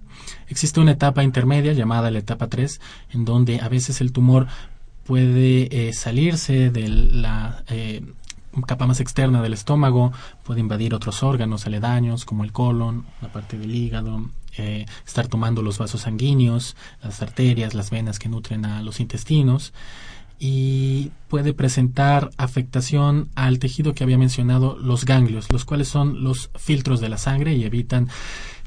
Existe 0.49 0.81
una 0.81 0.92
etapa 0.92 1.25
intermedia 1.25 1.72
llamada 1.72 2.11
la 2.12 2.20
etapa 2.20 2.46
3, 2.46 2.81
en 3.11 3.25
donde 3.25 3.61
a 3.61 3.68
veces 3.68 4.01
el 4.01 4.12
tumor 4.12 4.46
puede 5.05 5.88
eh, 5.88 5.92
salirse 5.92 6.70
de 6.70 6.88
la 6.88 7.64
eh, 7.68 8.03
capa 8.66 8.87
más 8.87 9.01
externa 9.01 9.42
del 9.42 9.53
estómago, 9.53 10.12
puede 10.44 10.61
invadir 10.61 10.94
otros 10.94 11.22
órganos 11.22 11.66
aledaños 11.66 12.25
como 12.25 12.44
el 12.44 12.53
colon, 12.53 13.05
la 13.20 13.29
parte 13.29 13.59
del 13.59 13.75
hígado, 13.75 14.31
eh, 14.59 14.87
estar 15.07 15.29
tomando 15.29 15.62
los 15.62 15.79
vasos 15.79 16.03
sanguíneos, 16.03 16.77
las 17.03 17.23
arterias, 17.23 17.75
las 17.75 17.90
venas 17.90 18.19
que 18.19 18.29
nutren 18.29 18.64
a 18.64 18.83
los 18.83 19.01
intestinos 19.01 19.73
y 20.38 21.12
puede 21.29 21.55
presentar 21.55 22.31
afectación 22.37 23.31
al 23.35 23.59
tejido 23.59 23.95
que 23.95 24.05
había 24.05 24.19
mencionado, 24.19 24.77
los 24.79 25.05
ganglios, 25.05 25.51
los 25.51 25.64
cuales 25.64 25.88
son 25.88 26.23
los 26.23 26.51
filtros 26.57 27.01
de 27.01 27.09
la 27.09 27.19
sangre 27.19 27.55
y 27.55 27.64
evitan 27.64 28.09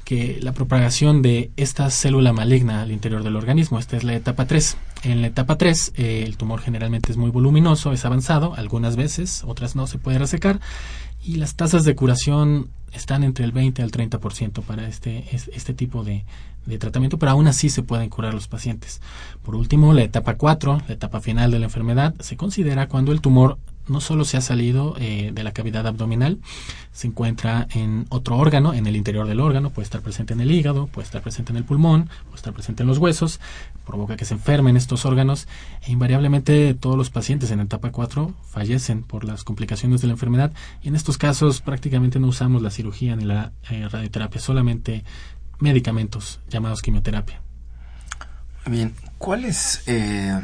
que 0.03 0.39
la 0.41 0.53
propagación 0.53 1.21
de 1.21 1.51
esta 1.55 1.89
célula 1.91 2.33
maligna 2.33 2.81
al 2.81 2.91
interior 2.91 3.21
del 3.21 3.35
organismo. 3.35 3.77
Esta 3.77 3.95
es 3.97 4.03
la 4.03 4.15
etapa 4.15 4.47
3. 4.47 4.75
En 5.03 5.21
la 5.21 5.27
etapa 5.27 5.57
3 5.57 5.93
eh, 5.95 6.23
el 6.25 6.35
tumor 6.35 6.59
generalmente 6.59 7.11
es 7.11 7.17
muy 7.17 7.31
voluminoso, 7.31 7.93
es 7.93 8.03
avanzado, 8.03 8.53
algunas 8.55 8.95
veces, 8.95 9.43
otras 9.45 9.75
no 9.75 9.87
se 9.87 9.97
puede 9.97 10.19
resecar 10.19 10.59
y 11.23 11.35
las 11.35 11.55
tasas 11.55 11.85
de 11.85 11.95
curación 11.95 12.69
están 12.91 13.23
entre 13.23 13.45
el 13.45 13.51
20 13.51 13.81
al 13.81 13.91
30% 13.91 14.61
para 14.63 14.87
este, 14.87 15.25
este 15.31 15.73
tipo 15.73 16.03
de, 16.03 16.25
de 16.65 16.77
tratamiento, 16.77 17.17
pero 17.17 17.31
aún 17.31 17.47
así 17.47 17.69
se 17.69 17.83
pueden 17.83 18.09
curar 18.09 18.33
los 18.33 18.47
pacientes. 18.47 19.01
Por 19.43 19.55
último, 19.55 19.93
la 19.93 20.03
etapa 20.03 20.35
4, 20.35 20.81
la 20.87 20.93
etapa 20.93 21.21
final 21.21 21.51
de 21.51 21.59
la 21.59 21.65
enfermedad, 21.65 22.15
se 22.19 22.37
considera 22.37 22.87
cuando 22.87 23.11
el 23.11 23.21
tumor 23.21 23.57
no 23.89 24.01
solo 24.01 24.25
se 24.25 24.37
ha 24.37 24.41
salido 24.41 24.95
eh, 24.99 25.31
de 25.33 25.43
la 25.43 25.51
cavidad 25.51 25.87
abdominal, 25.87 26.39
se 26.91 27.07
encuentra 27.07 27.67
en 27.71 28.05
otro 28.09 28.37
órgano, 28.37 28.73
en 28.73 28.87
el 28.87 28.95
interior 28.95 29.27
del 29.27 29.39
órgano, 29.39 29.69
puede 29.69 29.85
estar 29.85 30.01
presente 30.01 30.33
en 30.33 30.41
el 30.41 30.51
hígado, 30.51 30.87
puede 30.87 31.05
estar 31.05 31.21
presente 31.21 31.51
en 31.51 31.57
el 31.57 31.63
pulmón, 31.63 32.09
puede 32.25 32.35
estar 32.35 32.53
presente 32.53 32.83
en 32.83 32.87
los 32.87 32.97
huesos, 32.97 33.39
provoca 33.85 34.17
que 34.17 34.25
se 34.25 34.35
enfermen 34.35 34.77
estos 34.77 35.05
órganos 35.05 35.47
e 35.81 35.91
invariablemente 35.91 36.73
todos 36.73 36.97
los 36.97 37.09
pacientes 37.09 37.51
en 37.51 37.59
etapa 37.59 37.91
4 37.91 38.33
fallecen 38.49 39.03
por 39.03 39.23
las 39.23 39.43
complicaciones 39.43 40.01
de 40.01 40.07
la 40.07 40.13
enfermedad 40.13 40.51
y 40.83 40.89
en 40.89 40.95
estos 40.95 41.17
casos 41.17 41.61
prácticamente 41.61 42.19
no 42.19 42.27
usamos 42.27 42.61
la 42.61 42.69
cirugía 42.69 43.15
ni 43.15 43.25
la 43.25 43.51
eh, 43.69 43.87
radioterapia, 43.89 44.39
solamente 44.39 45.03
medicamentos 45.59 46.39
llamados 46.49 46.81
quimioterapia. 46.81 47.41
Bien, 48.65 48.93
¿cuáles 49.17 49.83
eh, 49.87 50.39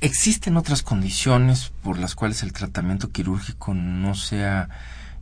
existen 0.00 0.56
otras 0.56 0.82
condiciones 0.82 1.72
por 1.82 1.98
las 1.98 2.14
cuales 2.14 2.42
el 2.42 2.52
tratamiento 2.52 3.10
quirúrgico 3.10 3.74
no 3.74 4.14
sea 4.14 4.68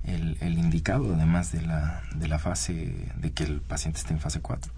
el, 0.04 0.36
indicado, 0.40 1.14
además 1.14 1.52
de 1.52 1.62
la, 1.62 2.02
de 2.14 2.28
la 2.28 2.38
fase 2.38 3.12
de 3.16 3.32
que 3.32 3.44
el 3.44 3.60
paciente 3.60 4.00
esté 4.00 4.14
en 4.14 4.20
fase 4.20 4.40
4? 4.40 4.72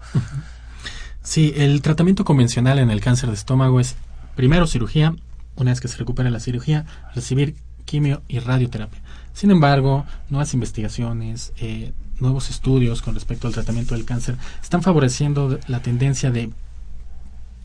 Sí, 1.23 1.53
el 1.55 1.81
tratamiento 1.83 2.25
convencional 2.25 2.79
en 2.79 2.89
el 2.89 2.99
cáncer 2.99 3.29
de 3.29 3.35
estómago 3.35 3.79
es 3.79 3.95
primero 4.35 4.65
cirugía, 4.65 5.15
una 5.55 5.69
vez 5.69 5.79
que 5.79 5.87
se 5.87 5.97
recupera 5.97 6.31
la 6.31 6.39
cirugía, 6.39 6.85
recibir 7.13 7.55
quimio 7.85 8.23
y 8.27 8.39
radioterapia. 8.39 8.99
Sin 9.33 9.51
embargo, 9.51 10.05
nuevas 10.29 10.53
investigaciones, 10.55 11.53
eh, 11.57 11.93
nuevos 12.19 12.49
estudios 12.49 13.01
con 13.01 13.13
respecto 13.13 13.47
al 13.47 13.53
tratamiento 13.53 13.95
del 13.95 14.05
cáncer 14.05 14.35
están 14.61 14.81
favoreciendo 14.81 15.59
la 15.67 15.81
tendencia 15.81 16.31
de 16.31 16.49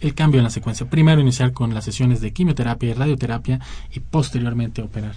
el 0.06 0.14
cambio 0.14 0.38
en 0.38 0.44
la 0.44 0.50
secuencia. 0.50 0.88
Primero 0.88 1.20
iniciar 1.20 1.52
con 1.52 1.74
las 1.74 1.84
sesiones 1.84 2.20
de 2.20 2.32
quimioterapia 2.32 2.90
y 2.90 2.94
radioterapia 2.94 3.60
y 3.92 4.00
posteriormente 4.00 4.82
operar. 4.82 5.14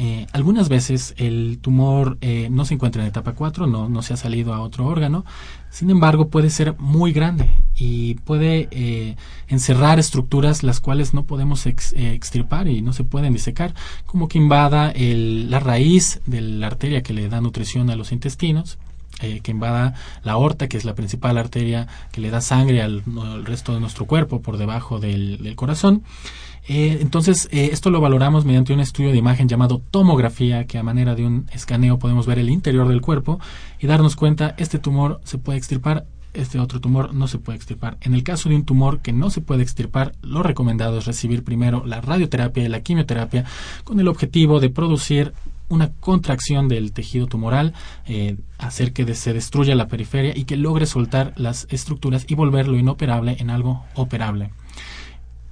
Eh, 0.00 0.28
algunas 0.32 0.68
veces 0.68 1.12
el 1.16 1.58
tumor 1.60 2.18
eh, 2.20 2.48
no 2.52 2.64
se 2.64 2.74
encuentra 2.74 3.02
en 3.02 3.08
etapa 3.08 3.32
4, 3.32 3.66
no, 3.66 3.88
no 3.88 4.02
se 4.02 4.14
ha 4.14 4.16
salido 4.16 4.54
a 4.54 4.60
otro 4.60 4.86
órgano, 4.86 5.24
sin 5.70 5.90
embargo 5.90 6.28
puede 6.28 6.50
ser 6.50 6.76
muy 6.78 7.10
grande 7.12 7.50
y 7.76 8.14
puede 8.14 8.68
eh, 8.70 9.16
encerrar 9.48 9.98
estructuras 9.98 10.62
las 10.62 10.80
cuales 10.80 11.14
no 11.14 11.24
podemos 11.24 11.66
extirpar 11.66 12.68
y 12.68 12.80
no 12.80 12.92
se 12.92 13.02
pueden 13.02 13.32
disecar, 13.32 13.74
como 14.06 14.28
que 14.28 14.38
invada 14.38 14.92
la 14.94 15.58
raíz 15.58 16.20
de 16.26 16.42
la 16.42 16.68
arteria 16.68 17.02
que 17.02 17.12
le 17.12 17.28
da 17.28 17.40
nutrición 17.40 17.90
a 17.90 17.96
los 17.96 18.12
intestinos, 18.12 18.78
que 19.18 19.50
invada 19.50 19.94
la 20.22 20.32
aorta, 20.32 20.68
que 20.68 20.76
es 20.76 20.84
la 20.84 20.94
principal 20.94 21.38
arteria 21.38 21.88
que 22.12 22.20
le 22.20 22.30
da 22.30 22.40
sangre 22.40 22.82
al, 22.82 23.02
resto 23.44 23.74
de 23.74 23.80
nuestro 23.80 24.06
cuerpo 24.06 24.40
por 24.40 24.58
debajo 24.58 25.00
del 25.00 25.54
corazón. 25.56 26.02
Eh, 26.68 26.98
entonces, 27.00 27.48
eh, 27.50 27.70
esto 27.72 27.90
lo 27.90 28.00
valoramos 28.00 28.44
mediante 28.44 28.74
un 28.74 28.80
estudio 28.80 29.10
de 29.10 29.16
imagen 29.16 29.48
llamado 29.48 29.80
tomografía, 29.90 30.66
que 30.66 30.76
a 30.76 30.82
manera 30.82 31.14
de 31.14 31.24
un 31.24 31.46
escaneo 31.50 31.98
podemos 31.98 32.26
ver 32.26 32.38
el 32.38 32.50
interior 32.50 32.86
del 32.88 33.00
cuerpo 33.00 33.40
y 33.80 33.86
darnos 33.86 34.16
cuenta, 34.16 34.54
este 34.58 34.78
tumor 34.78 35.20
se 35.24 35.38
puede 35.38 35.56
extirpar, 35.56 36.04
este 36.34 36.58
otro 36.58 36.78
tumor 36.78 37.14
no 37.14 37.26
se 37.26 37.38
puede 37.38 37.56
extirpar. 37.56 37.96
En 38.02 38.12
el 38.12 38.22
caso 38.22 38.50
de 38.50 38.56
un 38.56 38.66
tumor 38.66 39.00
que 39.00 39.14
no 39.14 39.30
se 39.30 39.40
puede 39.40 39.62
extirpar, 39.62 40.12
lo 40.20 40.42
recomendado 40.42 40.98
es 40.98 41.06
recibir 41.06 41.42
primero 41.42 41.86
la 41.86 42.02
radioterapia 42.02 42.62
y 42.62 42.68
la 42.68 42.82
quimioterapia 42.82 43.46
con 43.84 43.98
el 43.98 44.08
objetivo 44.08 44.60
de 44.60 44.68
producir 44.68 45.32
una 45.68 45.92
contracción 45.92 46.68
del 46.68 46.92
tejido 46.92 47.26
tumoral, 47.26 47.74
eh, 48.06 48.36
hacer 48.58 48.92
que 48.92 49.14
se 49.14 49.32
destruya 49.32 49.74
la 49.74 49.88
periferia 49.88 50.36
y 50.36 50.44
que 50.44 50.56
logre 50.56 50.86
soltar 50.86 51.32
las 51.36 51.66
estructuras 51.70 52.24
y 52.28 52.34
volverlo 52.34 52.76
inoperable 52.76 53.36
en 53.38 53.50
algo 53.50 53.84
operable. 53.94 54.50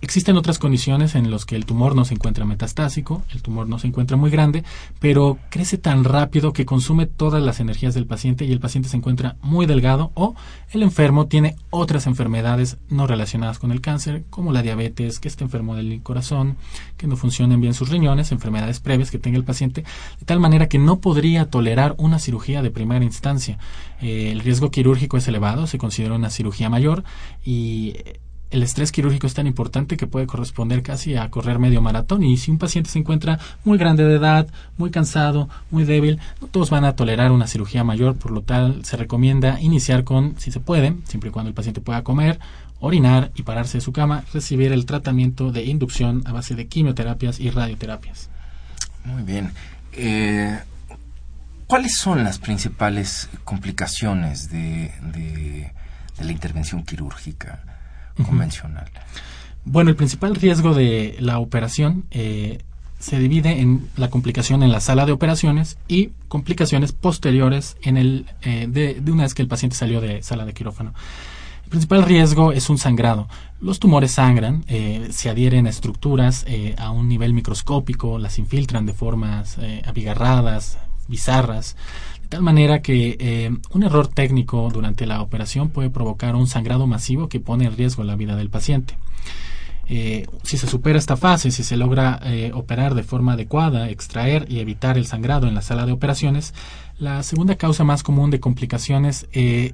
Existen 0.06 0.36
otras 0.36 0.60
condiciones 0.60 1.16
en 1.16 1.32
las 1.32 1.44
que 1.44 1.56
el 1.56 1.66
tumor 1.66 1.96
no 1.96 2.04
se 2.04 2.14
encuentra 2.14 2.44
metastásico, 2.44 3.24
el 3.34 3.42
tumor 3.42 3.68
no 3.68 3.80
se 3.80 3.88
encuentra 3.88 4.16
muy 4.16 4.30
grande, 4.30 4.62
pero 5.00 5.36
crece 5.50 5.78
tan 5.78 6.04
rápido 6.04 6.52
que 6.52 6.64
consume 6.64 7.06
todas 7.06 7.42
las 7.42 7.58
energías 7.58 7.92
del 7.92 8.06
paciente 8.06 8.44
y 8.44 8.52
el 8.52 8.60
paciente 8.60 8.88
se 8.88 8.96
encuentra 8.96 9.34
muy 9.42 9.66
delgado 9.66 10.12
o 10.14 10.36
el 10.70 10.84
enfermo 10.84 11.26
tiene 11.26 11.56
otras 11.70 12.06
enfermedades 12.06 12.76
no 12.88 13.08
relacionadas 13.08 13.58
con 13.58 13.72
el 13.72 13.80
cáncer, 13.80 14.22
como 14.30 14.52
la 14.52 14.62
diabetes, 14.62 15.18
que 15.18 15.26
está 15.26 15.42
enfermo 15.42 15.74
del 15.74 16.00
corazón, 16.04 16.56
que 16.96 17.08
no 17.08 17.16
funcionen 17.16 17.60
bien 17.60 17.74
sus 17.74 17.88
riñones, 17.88 18.30
enfermedades 18.30 18.78
previas 18.78 19.10
que 19.10 19.18
tenga 19.18 19.38
el 19.38 19.44
paciente, 19.44 19.82
de 20.20 20.24
tal 20.24 20.38
manera 20.38 20.68
que 20.68 20.78
no 20.78 21.00
podría 21.00 21.50
tolerar 21.50 21.96
una 21.98 22.20
cirugía 22.20 22.62
de 22.62 22.70
primera 22.70 23.04
instancia. 23.04 23.58
Eh, 24.00 24.30
el 24.30 24.38
riesgo 24.38 24.70
quirúrgico 24.70 25.16
es 25.16 25.26
elevado, 25.26 25.66
se 25.66 25.78
considera 25.78 26.14
una 26.14 26.30
cirugía 26.30 26.70
mayor 26.70 27.02
y 27.44 27.96
el 28.50 28.62
estrés 28.62 28.92
quirúrgico 28.92 29.26
es 29.26 29.34
tan 29.34 29.46
importante 29.46 29.96
que 29.96 30.06
puede 30.06 30.26
corresponder 30.26 30.82
casi 30.82 31.16
a 31.16 31.30
correr 31.30 31.58
medio 31.58 31.82
maratón 31.82 32.22
y 32.22 32.36
si 32.36 32.50
un 32.50 32.58
paciente 32.58 32.90
se 32.90 32.98
encuentra 32.98 33.38
muy 33.64 33.76
grande 33.76 34.04
de 34.04 34.16
edad, 34.16 34.46
muy 34.78 34.90
cansado, 34.90 35.48
muy 35.70 35.84
débil, 35.84 36.20
no 36.40 36.46
todos 36.46 36.70
van 36.70 36.84
a 36.84 36.94
tolerar 36.94 37.32
una 37.32 37.48
cirugía 37.48 37.82
mayor, 37.82 38.16
por 38.16 38.30
lo 38.30 38.42
tal 38.42 38.84
se 38.84 38.96
recomienda 38.96 39.60
iniciar 39.60 40.04
con, 40.04 40.38
si 40.38 40.52
se 40.52 40.60
puede, 40.60 40.94
siempre 41.04 41.30
y 41.30 41.32
cuando 41.32 41.48
el 41.48 41.54
paciente 41.54 41.80
pueda 41.80 42.04
comer, 42.04 42.38
orinar 42.78 43.32
y 43.34 43.42
pararse 43.42 43.78
de 43.78 43.82
su 43.82 43.92
cama, 43.92 44.24
recibir 44.32 44.72
el 44.72 44.86
tratamiento 44.86 45.50
de 45.50 45.64
inducción 45.64 46.22
a 46.26 46.32
base 46.32 46.54
de 46.54 46.68
quimioterapias 46.68 47.40
y 47.40 47.50
radioterapias. 47.50 48.28
Muy 49.04 49.22
bien. 49.22 49.52
Eh, 49.92 50.58
¿Cuáles 51.66 51.96
son 51.96 52.22
las 52.22 52.38
principales 52.38 53.28
complicaciones 53.44 54.50
de, 54.50 54.92
de 55.02 55.72
la 56.20 56.30
intervención 56.30 56.84
quirúrgica? 56.84 57.75
Convencional? 58.24 58.90
Bueno, 59.64 59.90
el 59.90 59.96
principal 59.96 60.36
riesgo 60.36 60.74
de 60.74 61.16
la 61.18 61.40
operación 61.40 62.04
eh, 62.12 62.62
se 63.00 63.18
divide 63.18 63.60
en 63.60 63.88
la 63.96 64.10
complicación 64.10 64.62
en 64.62 64.70
la 64.70 64.80
sala 64.80 65.06
de 65.06 65.12
operaciones 65.12 65.76
y 65.88 66.10
complicaciones 66.28 66.92
posteriores 66.92 67.76
en 67.82 67.96
el, 67.96 68.26
eh, 68.42 68.66
de, 68.68 69.02
una 69.10 69.24
vez 69.24 69.34
que 69.34 69.42
el 69.42 69.48
paciente 69.48 69.76
salió 69.76 70.00
de 70.00 70.22
sala 70.22 70.44
de 70.44 70.54
quirófano. 70.54 70.94
El 71.64 71.70
principal 71.70 72.04
riesgo 72.04 72.52
es 72.52 72.70
un 72.70 72.78
sangrado. 72.78 73.26
Los 73.60 73.80
tumores 73.80 74.12
sangran, 74.12 74.64
eh, 74.68 75.08
se 75.10 75.30
adhieren 75.30 75.66
a 75.66 75.70
estructuras 75.70 76.46
a 76.78 76.90
un 76.90 77.08
nivel 77.08 77.34
microscópico, 77.34 78.20
las 78.20 78.38
infiltran 78.38 78.86
de 78.86 78.92
formas 78.92 79.56
abigarradas, 79.84 80.78
bizarras. 81.08 81.76
De 82.26 82.30
tal 82.30 82.42
manera 82.42 82.82
que 82.82 83.16
eh, 83.20 83.56
un 83.70 83.84
error 83.84 84.08
técnico 84.08 84.68
durante 84.72 85.06
la 85.06 85.22
operación 85.22 85.68
puede 85.68 85.90
provocar 85.90 86.34
un 86.34 86.48
sangrado 86.48 86.88
masivo 86.88 87.28
que 87.28 87.38
pone 87.38 87.66
en 87.66 87.76
riesgo 87.76 88.02
la 88.02 88.16
vida 88.16 88.34
del 88.34 88.50
paciente. 88.50 88.98
Eh, 89.88 90.26
si 90.42 90.58
se 90.58 90.66
supera 90.66 90.98
esta 90.98 91.16
fase, 91.16 91.52
si 91.52 91.62
se 91.62 91.76
logra 91.76 92.18
eh, 92.24 92.50
operar 92.52 92.96
de 92.96 93.04
forma 93.04 93.34
adecuada, 93.34 93.90
extraer 93.90 94.44
y 94.48 94.58
evitar 94.58 94.98
el 94.98 95.06
sangrado 95.06 95.46
en 95.46 95.54
la 95.54 95.62
sala 95.62 95.86
de 95.86 95.92
operaciones, 95.92 96.52
la 96.98 97.22
segunda 97.22 97.54
causa 97.54 97.84
más 97.84 98.02
común 98.02 98.32
de 98.32 98.40
complicaciones 98.40 99.28
se 99.30 99.72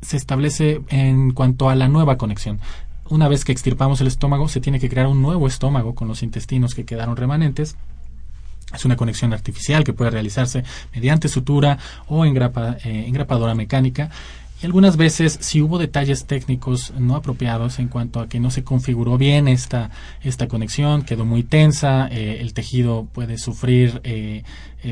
establece 0.00 0.82
en 0.90 1.32
cuanto 1.32 1.68
a 1.68 1.74
la 1.74 1.88
nueva 1.88 2.16
conexión. 2.16 2.60
Una 3.10 3.26
vez 3.26 3.44
que 3.44 3.50
extirpamos 3.50 4.00
el 4.00 4.06
estómago, 4.06 4.46
se 4.46 4.60
tiene 4.60 4.78
que 4.78 4.88
crear 4.88 5.08
un 5.08 5.20
nuevo 5.20 5.48
estómago 5.48 5.96
con 5.96 6.06
los 6.06 6.22
intestinos 6.22 6.76
que 6.76 6.84
quedaron 6.84 7.16
remanentes. 7.16 7.76
Es 8.74 8.84
una 8.84 8.96
conexión 8.96 9.32
artificial 9.32 9.84
que 9.84 9.92
puede 9.92 10.10
realizarse 10.10 10.62
mediante 10.94 11.28
sutura 11.28 11.78
o 12.06 12.24
engrapa, 12.24 12.76
eh, 12.84 13.04
engrapadora 13.06 13.54
mecánica. 13.54 14.10
Y 14.60 14.66
algunas 14.66 14.96
veces, 14.96 15.38
si 15.40 15.62
hubo 15.62 15.78
detalles 15.78 16.26
técnicos 16.26 16.92
no 16.98 17.14
apropiados 17.14 17.78
en 17.78 17.88
cuanto 17.88 18.18
a 18.18 18.28
que 18.28 18.40
no 18.40 18.50
se 18.50 18.64
configuró 18.64 19.16
bien 19.16 19.46
esta, 19.46 19.90
esta 20.22 20.48
conexión, 20.48 21.02
quedó 21.02 21.24
muy 21.24 21.44
tensa, 21.44 22.08
eh, 22.10 22.38
el 22.40 22.54
tejido 22.54 23.06
puede 23.12 23.38
sufrir 23.38 24.00
eh, 24.02 24.42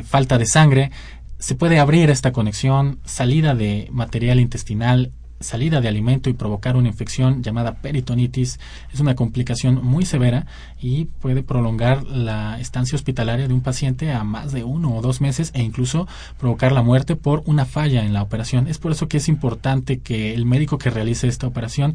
falta 0.05 0.39
de 0.39 0.47
sangre, 0.47 0.93
se 1.39 1.55
puede 1.57 1.81
abrir 1.81 2.11
esta 2.11 2.33
conexión, 2.33 3.01
salida 3.05 3.55
de 3.55 3.89
material 3.91 4.41
intestinal, 4.41 5.13
salida 5.41 5.81
de 5.81 5.89
alimento 5.89 6.31
y 6.31 6.35
provocar 6.35 6.77
una 6.77 6.89
infección 6.89 7.43
llamada 7.43 7.75
peritonitis. 7.75 8.59
Es 8.93 9.01
una 9.01 9.15
complicación 9.15 9.85
muy 9.85 10.05
severa 10.05 10.47
y 10.81 11.07
puede 11.07 11.43
prolongar 11.43 12.05
la 12.05 12.59
estancia 12.61 12.97
hospitalaria 12.97 13.49
de 13.49 13.55
un 13.55 13.61
paciente 13.61 14.13
a 14.13 14.25
más 14.25 14.53
de 14.53 14.65
uno 14.65 14.95
o 14.95 15.03
dos 15.03 15.21
meses 15.21 15.51
e 15.55 15.63
incluso 15.63 16.07
provocar 16.39 16.73
la 16.73 16.83
muerte 16.83 17.17
por 17.17 17.43
una 17.47 17.65
falla 17.65 18.05
en 18.05 18.13
la 18.13 18.23
operación. 18.23 18.69
Es 18.69 18.79
por 18.79 18.93
eso 18.93 19.09
que 19.09 19.19
es 19.19 19.29
importante 19.29 19.99
que 19.99 20.35
el 20.35 20.47
médico 20.47 20.79
que 20.79 20.91
realice 20.91 21.29
esta 21.29 21.47
operación 21.47 21.95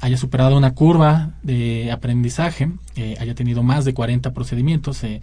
haya 0.00 0.16
superado 0.18 0.56
una 0.56 0.74
curva 0.74 1.30
de 1.42 1.90
aprendizaje, 1.90 2.70
eh, 2.96 3.16
haya 3.20 3.34
tenido 3.34 3.62
más 3.62 3.84
de 3.84 3.94
40 3.94 4.32
procedimientos. 4.32 5.02
Eh, 5.04 5.20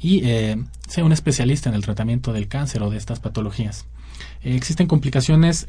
y 0.00 0.22
eh, 0.24 0.56
sea 0.88 1.04
un 1.04 1.12
especialista 1.12 1.68
en 1.68 1.76
el 1.76 1.82
tratamiento 1.82 2.32
del 2.32 2.48
cáncer 2.48 2.82
o 2.82 2.90
de 2.90 2.96
estas 2.96 3.20
patologías. 3.20 3.86
Existen 4.42 4.88
complicaciones 4.88 5.66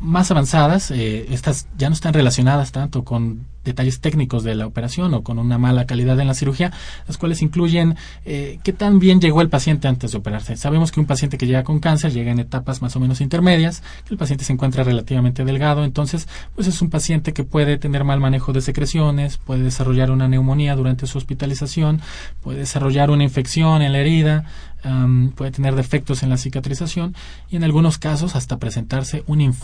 más 0.00 0.30
avanzadas, 0.30 0.90
estas 0.90 1.66
ya 1.76 1.88
no 1.88 1.94
están 1.94 2.14
relacionadas 2.14 2.72
tanto 2.72 3.04
con 3.04 3.46
detalles 3.66 4.00
técnicos 4.00 4.44
de 4.44 4.54
la 4.54 4.66
operación 4.66 5.12
o 5.12 5.22
con 5.22 5.38
una 5.38 5.58
mala 5.58 5.84
calidad 5.84 6.18
en 6.18 6.28
la 6.28 6.34
cirugía, 6.34 6.72
las 7.06 7.18
cuales 7.18 7.42
incluyen 7.42 7.96
eh, 8.24 8.58
qué 8.62 8.72
tan 8.72 8.98
bien 8.98 9.20
llegó 9.20 9.42
el 9.42 9.50
paciente 9.50 9.88
antes 9.88 10.12
de 10.12 10.18
operarse. 10.18 10.56
Sabemos 10.56 10.92
que 10.92 11.00
un 11.00 11.06
paciente 11.06 11.36
que 11.36 11.46
llega 11.46 11.64
con 11.64 11.80
cáncer 11.80 12.12
llega 12.12 12.30
en 12.30 12.38
etapas 12.38 12.80
más 12.80 12.96
o 12.96 13.00
menos 13.00 13.20
intermedias, 13.20 13.82
que 14.06 14.14
el 14.14 14.18
paciente 14.18 14.44
se 14.44 14.52
encuentra 14.54 14.84
relativamente 14.84 15.44
delgado, 15.44 15.84
entonces 15.84 16.28
pues 16.54 16.66
es 16.68 16.80
un 16.80 16.88
paciente 16.88 17.34
que 17.34 17.44
puede 17.44 17.76
tener 17.76 18.04
mal 18.04 18.20
manejo 18.20 18.52
de 18.52 18.62
secreciones, 18.62 19.36
puede 19.36 19.62
desarrollar 19.62 20.10
una 20.10 20.28
neumonía 20.28 20.74
durante 20.76 21.06
su 21.06 21.18
hospitalización, 21.18 22.00
puede 22.40 22.60
desarrollar 22.60 23.10
una 23.10 23.24
infección 23.24 23.82
en 23.82 23.92
la 23.92 23.98
herida, 23.98 24.44
puede 25.34 25.50
tener 25.50 25.74
defectos 25.74 26.22
en 26.22 26.30
la 26.30 26.36
cicatrización 26.36 27.14
y 27.50 27.56
en 27.56 27.64
algunos 27.64 27.98
casos 27.98 28.36
hasta 28.36 28.58
presentarse 28.58 29.24
un 29.26 29.40
infarto, 29.40 29.55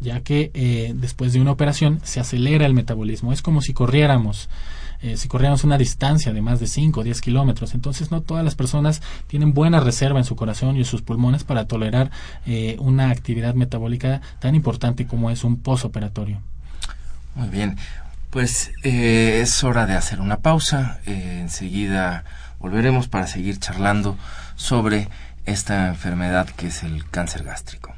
ya 0.00 0.20
que 0.20 0.50
eh, 0.54 0.92
después 0.94 1.32
de 1.32 1.40
una 1.40 1.52
operación 1.52 2.00
se 2.04 2.20
acelera 2.20 2.66
el 2.66 2.74
metabolismo. 2.74 3.32
Es 3.32 3.42
como 3.42 3.62
si 3.62 3.72
corriéramos. 3.72 4.48
Eh, 5.02 5.16
si 5.16 5.28
corriéramos 5.28 5.62
una 5.64 5.76
distancia 5.76 6.32
de 6.32 6.40
más 6.40 6.58
de 6.58 6.66
5 6.66 7.00
o 7.00 7.04
10 7.04 7.20
kilómetros. 7.20 7.74
Entonces, 7.74 8.10
no 8.10 8.22
todas 8.22 8.44
las 8.44 8.54
personas 8.54 9.02
tienen 9.26 9.52
buena 9.52 9.80
reserva 9.80 10.18
en 10.18 10.24
su 10.24 10.36
corazón 10.36 10.76
y 10.76 10.80
en 10.80 10.84
sus 10.84 11.02
pulmones 11.02 11.44
para 11.44 11.66
tolerar 11.66 12.10
eh, 12.46 12.76
una 12.78 13.10
actividad 13.10 13.54
metabólica 13.54 14.22
tan 14.38 14.54
importante 14.54 15.06
como 15.06 15.30
es 15.30 15.44
un 15.44 15.58
posoperatorio. 15.58 16.40
Muy 17.34 17.48
bien, 17.48 17.76
pues 18.30 18.72
es 18.82 19.62
hora 19.64 19.86
de 19.86 19.94
hacer 19.94 20.20
una 20.20 20.38
pausa. 20.38 21.00
enseguida 21.04 22.24
volveremos 22.58 23.08
para 23.08 23.26
seguir 23.26 23.58
charlando 23.58 24.16
sobre 24.56 25.08
esta 25.44 25.88
enfermedad 25.88 26.48
que 26.48 26.68
es 26.68 26.82
el 26.82 27.08
cáncer 27.10 27.44
gástrico. 27.44 27.95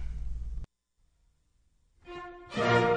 Thank 2.56 2.82
you. 2.82 2.88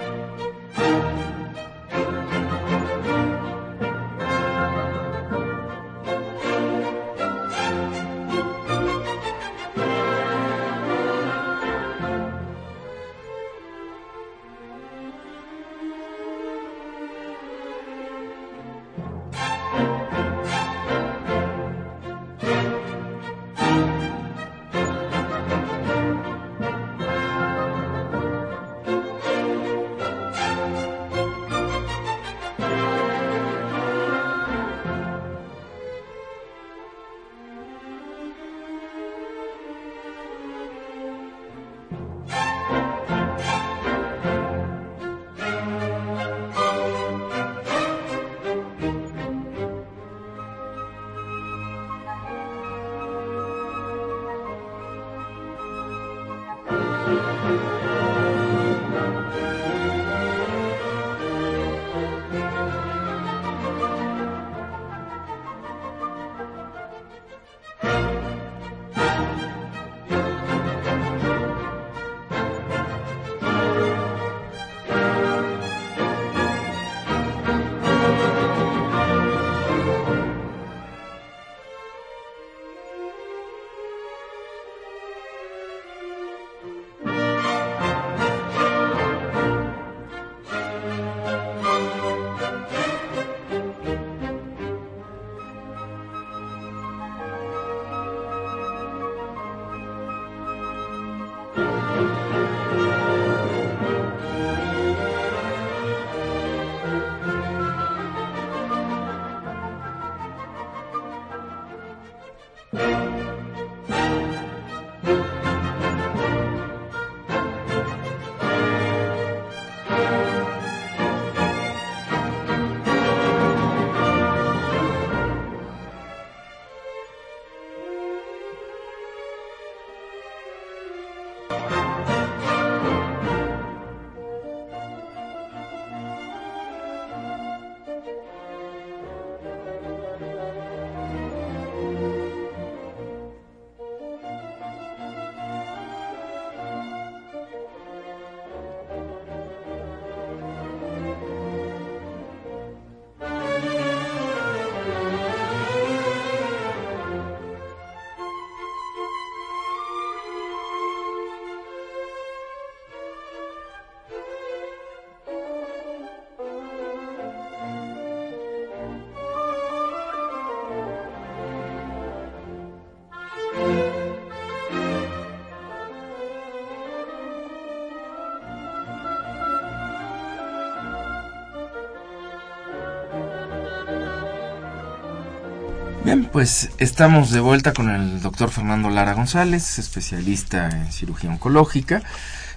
Bien, 186.13 186.25
pues 186.25 186.71
estamos 186.77 187.31
de 187.31 187.39
vuelta 187.39 187.71
con 187.71 187.89
el 187.89 188.19
doctor 188.21 188.49
Fernando 188.49 188.89
Lara 188.89 189.13
González, 189.13 189.79
especialista 189.79 190.67
en 190.67 190.91
cirugía 190.91 191.29
oncológica. 191.29 192.01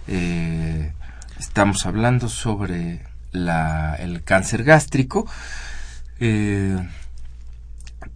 Eh, 0.08 0.92
estamos 1.38 1.86
hablando 1.86 2.28
sobre 2.28 3.02
la, 3.30 3.94
el 3.94 4.24
cáncer 4.24 4.64
gástrico. 4.64 5.28
Eh, 6.18 6.76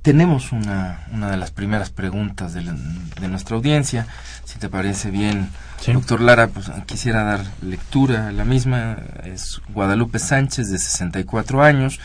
tenemos 0.03 0.51
una, 0.51 1.07
una 1.13 1.31
de 1.31 1.37
las 1.37 1.53
primeras 1.53 1.91
preguntas 1.91 2.53
de, 2.53 2.63
la- 2.63 2.73
de 3.21 3.29
nuestra 3.29 3.55
audiencia. 3.55 4.09
Si 4.45 4.59
te 4.59 4.69
parece 4.69 5.13
bien, 5.13 5.51
Sí. 5.79 5.93
doctor 5.93 6.21
Lara, 6.21 6.49
pues 6.49 6.69
quisiera 6.87 7.23
dar 7.23 7.45
lectura 7.63 8.27
a 8.27 8.33
la 8.33 8.45
misma. 8.45 8.97
Es 9.23 9.61
Guadalupe 9.69 10.19
Sánchez, 10.19 10.69
de 10.69 10.79
64 10.81 11.63
años. 11.63 12.01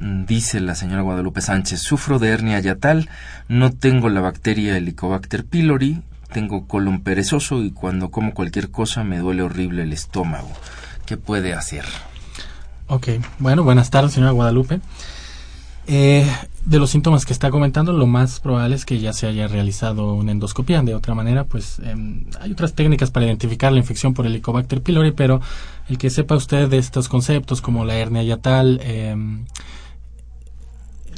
Mm, 0.00 0.24
Dice 0.24 0.60
la 0.60 0.74
señora 0.74 1.02
Guadalupe 1.02 1.42
Sánchez, 1.42 1.80
sufro 1.80 2.18
de 2.18 2.30
hernia 2.30 2.58
yatal, 2.58 3.08
no 3.48 3.70
tengo 3.70 4.08
la 4.08 4.22
bacteria 4.22 4.76
Helicobacter 4.76 5.44
pylori, 5.44 6.00
tengo 6.32 6.66
colon 6.66 7.02
perezoso 7.02 7.62
y 7.62 7.70
cuando 7.70 8.10
como 8.10 8.32
cualquier 8.32 8.70
cosa 8.70 9.04
me 9.04 9.18
duele 9.18 9.42
horrible 9.42 9.82
el 9.82 9.92
estómago. 9.92 10.50
¿Qué 11.04 11.18
puede 11.18 11.52
hacer? 11.52 11.84
Ok, 12.86 13.08
bueno, 13.38 13.62
buenas 13.62 13.90
tardes, 13.90 14.12
señora 14.12 14.32
Guadalupe. 14.32 14.80
Eh, 15.86 16.26
de 16.64 16.78
los 16.78 16.90
síntomas 16.90 17.26
que 17.26 17.32
está 17.32 17.50
comentando, 17.50 17.92
lo 17.92 18.06
más 18.06 18.38
probable 18.40 18.76
es 18.76 18.84
que 18.84 19.00
ya 19.00 19.12
se 19.12 19.26
haya 19.26 19.48
realizado 19.48 20.14
una 20.14 20.32
endoscopia. 20.32 20.82
De 20.82 20.94
otra 20.94 21.14
manera, 21.14 21.44
pues 21.44 21.78
em, 21.80 22.24
hay 22.40 22.52
otras 22.52 22.74
técnicas 22.74 23.10
para 23.10 23.26
identificar 23.26 23.72
la 23.72 23.78
infección 23.78 24.14
por 24.14 24.26
Helicobacter 24.26 24.82
pylori, 24.82 25.10
pero 25.12 25.40
el 25.88 25.98
que 25.98 26.10
sepa 26.10 26.36
usted 26.36 26.68
de 26.68 26.78
estos 26.78 27.08
conceptos 27.08 27.60
como 27.60 27.84
la 27.84 27.96
hernia 27.96 28.22
yatal, 28.22 28.80
em, 28.84 29.46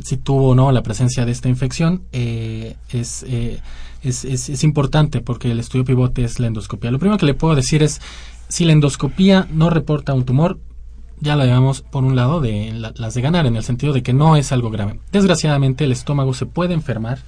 si 0.03 0.17
tuvo 0.17 0.51
o 0.51 0.55
no 0.55 0.73
la 0.73 0.83
presencia 0.83 1.25
de 1.25 1.33
esta 1.33 1.49
infección, 1.49 2.03
eh, 2.13 2.77
es, 2.91 3.25
eh, 3.29 3.61
es, 4.03 4.25
es, 4.25 4.65
importante 4.65 5.21
porque 5.21 5.51
el 5.51 5.61
estudio 5.61 5.85
pivote 5.85 6.25
es 6.25 6.41
la 6.41 6.47
endoscopia. 6.49 6.91
Lo 6.91 6.99
primero 6.99 7.19
que 7.19 7.27
le 7.27 7.35
puedo 7.35 7.55
decir 7.55 7.83
es, 7.83 8.01
si 8.49 8.65
la 8.65 8.73
endoscopía 8.73 9.47
no 9.51 9.71
reporta 9.71 10.13
un 10.15 10.25
tumor, 10.25 10.59
ya 11.21 11.37
la 11.37 11.45
llevamos 11.45 11.83
por 11.83 12.03
un 12.03 12.17
lado 12.17 12.41
de 12.41 12.73
la- 12.73 12.93
las 12.97 13.15
de 13.15 13.21
ganar, 13.21 13.47
en 13.47 13.55
el 13.55 13.63
sentido 13.63 13.93
de 13.93 14.03
que 14.03 14.13
no 14.13 14.37
es 14.37 14.51
algo 14.51 14.71
grave. 14.71 14.99
Desgraciadamente, 15.13 15.85
el 15.85 15.93
estómago 15.93 16.35
se 16.35 16.47
puede 16.47 16.75
enfermar 16.75 17.21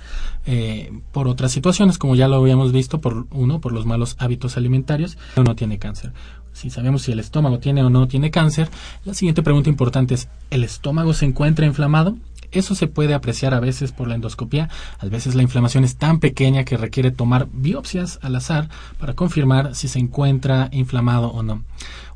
eh, 0.46 0.92
por 1.12 1.28
otras 1.28 1.52
situaciones, 1.52 1.96
como 1.96 2.16
ya 2.16 2.28
lo 2.28 2.36
habíamos 2.36 2.72
visto, 2.72 3.00
por 3.00 3.26
uno, 3.30 3.60
por 3.60 3.72
los 3.72 3.86
malos 3.86 4.16
hábitos 4.18 4.56
alimentarios, 4.56 5.16
o 5.36 5.42
no 5.44 5.54
tiene 5.54 5.78
cáncer. 5.78 6.12
Si 6.52 6.70
sabemos 6.70 7.02
si 7.02 7.12
el 7.12 7.18
estómago 7.20 7.60
tiene 7.60 7.82
o 7.82 7.88
no 7.88 8.06
tiene 8.08 8.30
cáncer, 8.30 8.68
la 9.04 9.14
siguiente 9.14 9.42
pregunta 9.42 9.70
importante 9.70 10.14
es, 10.14 10.28
¿el 10.50 10.62
estómago 10.64 11.14
se 11.14 11.24
encuentra 11.24 11.64
inflamado? 11.66 12.16
Eso 12.54 12.74
se 12.74 12.86
puede 12.86 13.14
apreciar 13.14 13.54
a 13.54 13.60
veces 13.60 13.92
por 13.92 14.08
la 14.08 14.14
endoscopía. 14.14 14.68
A 14.98 15.06
veces 15.06 15.34
la 15.34 15.42
inflamación 15.42 15.84
es 15.84 15.96
tan 15.96 16.20
pequeña 16.20 16.64
que 16.64 16.76
requiere 16.76 17.10
tomar 17.10 17.48
biopsias 17.52 18.18
al 18.22 18.36
azar 18.36 18.68
para 18.98 19.14
confirmar 19.14 19.74
si 19.74 19.88
se 19.88 19.98
encuentra 19.98 20.68
inflamado 20.72 21.28
o 21.28 21.42
no. 21.42 21.62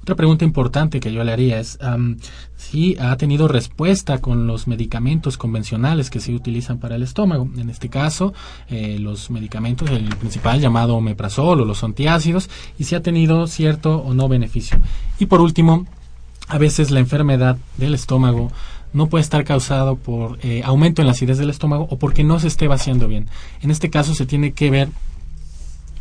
Otra 0.09 0.16
pregunta 0.16 0.47
importante 0.47 1.01
que 1.01 1.12
yo 1.12 1.22
le 1.22 1.32
haría 1.32 1.61
es 1.61 1.78
si 2.57 2.97
ha 2.99 3.14
tenido 3.18 3.47
respuesta 3.47 4.22
con 4.22 4.47
los 4.47 4.66
medicamentos 4.66 5.36
convencionales 5.36 6.09
que 6.09 6.20
se 6.20 6.34
utilizan 6.34 6.78
para 6.78 6.97
el 6.97 7.03
estómago. 7.03 7.47
En 7.59 7.68
este 7.68 7.91
caso, 7.91 8.32
eh, 8.70 8.99
los 8.99 9.30
medicamentos, 9.30 9.91
el 9.91 10.09
principal 10.16 10.61
llamado 10.61 10.97
omeprazol 10.97 11.61
o 11.61 11.64
los 11.66 11.84
antiácidos, 11.84 12.49
y 12.78 12.84
si 12.84 12.95
ha 12.95 13.03
tenido 13.03 13.47
cierto 13.47 13.99
o 13.99 14.14
no 14.14 14.28
beneficio. 14.28 14.78
Y 15.18 15.26
por 15.26 15.43
último, 15.43 15.86
a 16.49 16.57
veces 16.57 16.91
la 16.91 17.01
enfermedad 17.01 17.59
del 17.76 17.93
estómago 17.93 18.51
no 18.93 19.09
puede 19.09 19.22
estar 19.22 19.45
causado 19.45 19.97
por 19.97 20.39
eh, 20.43 20.62
aumento 20.64 21.03
en 21.03 21.07
la 21.07 21.12
acidez 21.12 21.39
del 21.39 21.51
estómago 21.51 21.86
o 21.91 21.99
porque 21.99 22.24
no 22.24 22.39
se 22.41 22.49
esté 22.49 22.68
vaciando 22.68 23.09
bien. 23.09 23.28
En 23.62 23.70
este 23.70 23.91
caso 23.91 24.14
se 24.14 24.26
tiene 24.26 24.53
que 24.53 24.70
ver, 24.70 24.89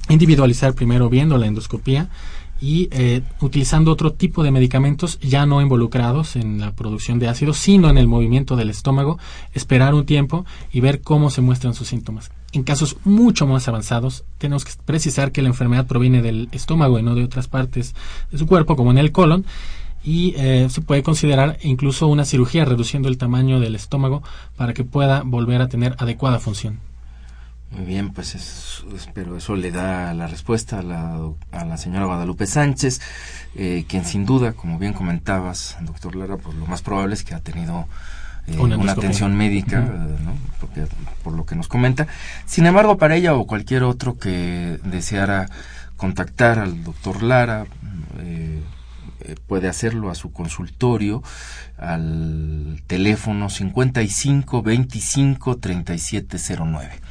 individualizar 0.09 0.73
primero 0.73 1.09
viendo 1.09 1.37
la 1.37 1.47
endoscopía 1.47 2.09
y 2.59 2.89
eh, 2.91 3.21
utilizando 3.41 3.91
otro 3.91 4.13
tipo 4.13 4.43
de 4.43 4.51
medicamentos 4.51 5.19
ya 5.19 5.45
no 5.45 5.61
involucrados 5.61 6.35
en 6.35 6.59
la 6.59 6.71
producción 6.71 7.19
de 7.19 7.27
ácido, 7.27 7.53
sino 7.53 7.89
en 7.89 7.97
el 7.97 8.07
movimiento 8.07 8.55
del 8.55 8.69
estómago, 8.69 9.19
esperar 9.53 9.93
un 9.93 10.05
tiempo 10.05 10.45
y 10.71 10.79
ver 10.79 11.01
cómo 11.01 11.29
se 11.29 11.41
muestran 11.41 11.73
sus 11.73 11.87
síntomas. 11.87 12.31
En 12.53 12.63
casos 12.63 12.97
mucho 13.03 13.45
más 13.45 13.67
avanzados, 13.67 14.23
tenemos 14.37 14.65
que 14.65 14.71
precisar 14.85 15.31
que 15.31 15.41
la 15.41 15.49
enfermedad 15.49 15.85
proviene 15.85 16.21
del 16.21 16.49
estómago 16.51 16.97
y 16.97 17.03
no 17.03 17.13
de 17.13 17.23
otras 17.23 17.47
partes 17.47 17.93
de 18.31 18.37
su 18.37 18.47
cuerpo, 18.47 18.75
como 18.75 18.91
en 18.91 18.97
el 18.97 19.11
colon, 19.11 19.45
y 20.07 20.33
eh, 20.37 20.67
se 20.69 20.79
puede 20.79 21.03
considerar 21.03 21.57
incluso 21.63 22.07
una 22.07 22.23
cirugía 22.23 22.63
reduciendo 22.63 23.09
el 23.09 23.17
tamaño 23.17 23.59
del 23.59 23.75
estómago 23.75 24.23
para 24.55 24.73
que 24.73 24.85
pueda 24.85 25.21
volver 25.25 25.61
a 25.61 25.67
tener 25.67 25.95
adecuada 25.99 26.39
función. 26.39 26.79
Muy 27.71 27.83
bien, 27.85 28.13
pues 28.13 28.33
es- 28.33 28.85
espero 28.95 29.35
eso 29.35 29.57
le 29.57 29.69
da 29.71 30.13
la 30.13 30.27
respuesta 30.27 30.79
a 30.79 30.81
la, 30.81 31.19
a 31.51 31.65
la 31.65 31.75
señora 31.75 32.05
Guadalupe 32.05 32.45
Sánchez, 32.47 33.01
eh, 33.55 33.83
quien 33.89 34.05
sin 34.05 34.25
duda, 34.25 34.53
como 34.53 34.79
bien 34.79 34.93
comentabas, 34.93 35.75
doctor 35.81 36.15
Lara, 36.15 36.37
pues 36.37 36.55
lo 36.55 36.65
más 36.67 36.81
probable 36.81 37.13
es 37.15 37.25
que 37.25 37.33
ha 37.35 37.41
tenido 37.41 37.85
eh, 38.47 38.55
Una 38.59 38.93
atención 38.93 39.35
médica, 39.35 39.79
eh, 39.79 40.17
¿no? 40.23 40.37
Porque- 40.61 40.87
por 41.21 41.33
lo 41.33 41.45
que 41.45 41.55
nos 41.57 41.67
comenta. 41.67 42.07
Sin 42.45 42.65
embargo, 42.65 42.97
para 42.97 43.17
ella 43.17 43.33
o 43.35 43.45
cualquier 43.45 43.83
otro 43.83 44.17
que 44.17 44.79
deseara 44.85 45.49
contactar 45.97 46.59
al 46.59 46.81
doctor 46.85 47.21
Lara, 47.23 47.65
eh, 48.19 48.61
puede 49.35 49.67
hacerlo 49.67 50.09
a 50.09 50.15
su 50.15 50.31
consultorio 50.31 51.23
al 51.77 52.81
teléfono 52.87 53.49
55 53.49 54.61
25 54.61 55.57
3709. 55.57 57.01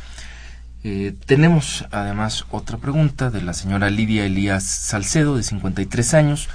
Eh, 0.85 1.15
tenemos 1.27 1.85
además 1.91 2.45
otra 2.51 2.79
pregunta 2.79 3.31
de 3.31 3.43
la 3.43 3.55
señora 3.55 3.91
Lidia 3.91 4.25
Elías 4.25 4.63
Salcedo, 4.63 5.37
de 5.37 5.43
53 5.43 6.15
años. 6.15 6.49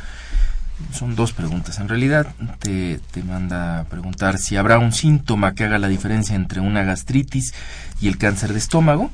Son 0.94 1.16
dos 1.16 1.34
preguntas 1.34 1.80
en 1.80 1.90
realidad. 1.90 2.28
Te, 2.60 3.00
te 3.12 3.24
manda 3.24 3.82
a 3.82 3.84
preguntar 3.84 4.38
si 4.38 4.56
habrá 4.56 4.80
un 4.80 4.94
síntoma 4.94 5.54
que 5.54 5.66
haga 5.66 5.80
la 5.80 5.90
diferencia 5.90 6.36
entre 6.36 6.62
una 6.62 6.84
gastritis 6.84 7.54
y 8.00 8.08
el 8.08 8.18
cáncer 8.18 8.54
de 8.54 8.60
estómago 8.60 9.12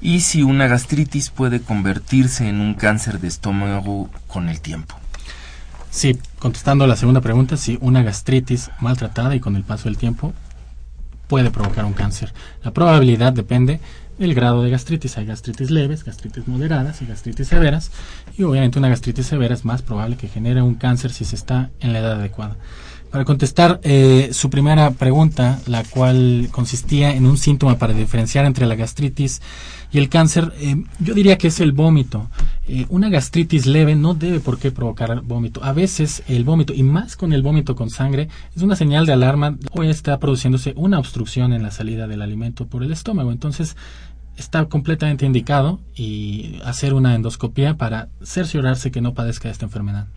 y 0.00 0.20
si 0.20 0.42
una 0.42 0.66
gastritis 0.66 1.30
puede 1.30 1.60
convertirse 1.60 2.48
en 2.48 2.60
un 2.60 2.74
cáncer 2.74 3.20
de 3.20 3.28
estómago 3.28 4.10
con 4.26 4.48
el 4.48 4.60
tiempo. 4.60 4.96
Sí, 5.94 6.18
contestando 6.40 6.82
a 6.82 6.88
la 6.88 6.96
segunda 6.96 7.20
pregunta, 7.20 7.56
si 7.56 7.78
una 7.80 8.02
gastritis 8.02 8.72
maltratada 8.80 9.36
y 9.36 9.40
con 9.40 9.54
el 9.54 9.62
paso 9.62 9.84
del 9.84 9.96
tiempo 9.96 10.34
puede 11.28 11.52
provocar 11.52 11.84
un 11.84 11.92
cáncer. 11.92 12.34
La 12.64 12.72
probabilidad 12.72 13.32
depende 13.32 13.78
del 14.18 14.34
grado 14.34 14.64
de 14.64 14.70
gastritis. 14.70 15.16
Hay 15.18 15.24
gastritis 15.24 15.70
leves, 15.70 16.02
gastritis 16.02 16.48
moderadas 16.48 17.00
y 17.00 17.06
gastritis 17.06 17.46
severas. 17.46 17.92
Y 18.36 18.42
obviamente 18.42 18.80
una 18.80 18.88
gastritis 18.88 19.26
severa 19.26 19.54
es 19.54 19.64
más 19.64 19.82
probable 19.82 20.16
que 20.16 20.26
genere 20.26 20.62
un 20.62 20.74
cáncer 20.74 21.12
si 21.12 21.24
se 21.24 21.36
está 21.36 21.70
en 21.78 21.92
la 21.92 22.00
edad 22.00 22.14
adecuada. 22.14 22.56
Para 23.14 23.24
contestar 23.24 23.78
eh, 23.84 24.30
su 24.32 24.50
primera 24.50 24.90
pregunta, 24.90 25.60
la 25.66 25.84
cual 25.84 26.48
consistía 26.50 27.14
en 27.14 27.26
un 27.26 27.38
síntoma 27.38 27.78
para 27.78 27.92
diferenciar 27.92 28.44
entre 28.44 28.66
la 28.66 28.74
gastritis 28.74 29.40
y 29.92 29.98
el 29.98 30.08
cáncer, 30.08 30.52
eh, 30.58 30.82
yo 30.98 31.14
diría 31.14 31.38
que 31.38 31.46
es 31.46 31.60
el 31.60 31.70
vómito. 31.70 32.28
Eh, 32.66 32.86
una 32.88 33.10
gastritis 33.10 33.66
leve 33.66 33.94
no 33.94 34.14
debe 34.14 34.40
por 34.40 34.58
qué 34.58 34.72
provocar 34.72 35.20
vómito. 35.20 35.62
A 35.62 35.72
veces 35.72 36.24
el 36.26 36.42
vómito, 36.42 36.74
y 36.74 36.82
más 36.82 37.14
con 37.14 37.32
el 37.32 37.42
vómito 37.42 37.76
con 37.76 37.88
sangre, 37.88 38.28
es 38.56 38.62
una 38.62 38.74
señal 38.74 39.06
de 39.06 39.12
alarma 39.12 39.58
o 39.70 39.84
está 39.84 40.18
produciéndose 40.18 40.72
una 40.74 40.98
obstrucción 40.98 41.52
en 41.52 41.62
la 41.62 41.70
salida 41.70 42.08
del 42.08 42.20
alimento 42.20 42.66
por 42.66 42.82
el 42.82 42.90
estómago. 42.90 43.30
Entonces, 43.30 43.76
está 44.36 44.64
completamente 44.64 45.24
indicado 45.24 45.78
y 45.94 46.58
hacer 46.64 46.94
una 46.94 47.14
endoscopia 47.14 47.76
para 47.76 48.08
cerciorarse 48.24 48.90
que 48.90 49.00
no 49.00 49.14
padezca 49.14 49.50
esta 49.50 49.66
enfermedad. 49.66 50.08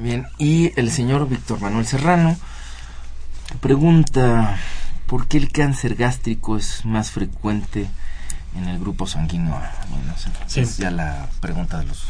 Bien, 0.00 0.26
y 0.38 0.72
el 0.78 0.90
señor 0.90 1.28
Víctor 1.28 1.60
Manuel 1.60 1.86
Serrano 1.86 2.36
pregunta 3.60 4.58
por 5.06 5.28
qué 5.28 5.38
el 5.38 5.52
cáncer 5.52 5.94
gástrico 5.94 6.56
es 6.56 6.84
más 6.84 7.10
frecuente 7.10 7.88
en 8.56 8.68
el 8.68 8.78
grupo 8.78 9.06
sanguíneo. 9.06 9.60
Sí. 10.46 10.60
Es 10.60 10.78
ya 10.78 10.90
la 10.90 11.28
pregunta 11.40 11.78
de 11.78 11.86
los 11.86 12.06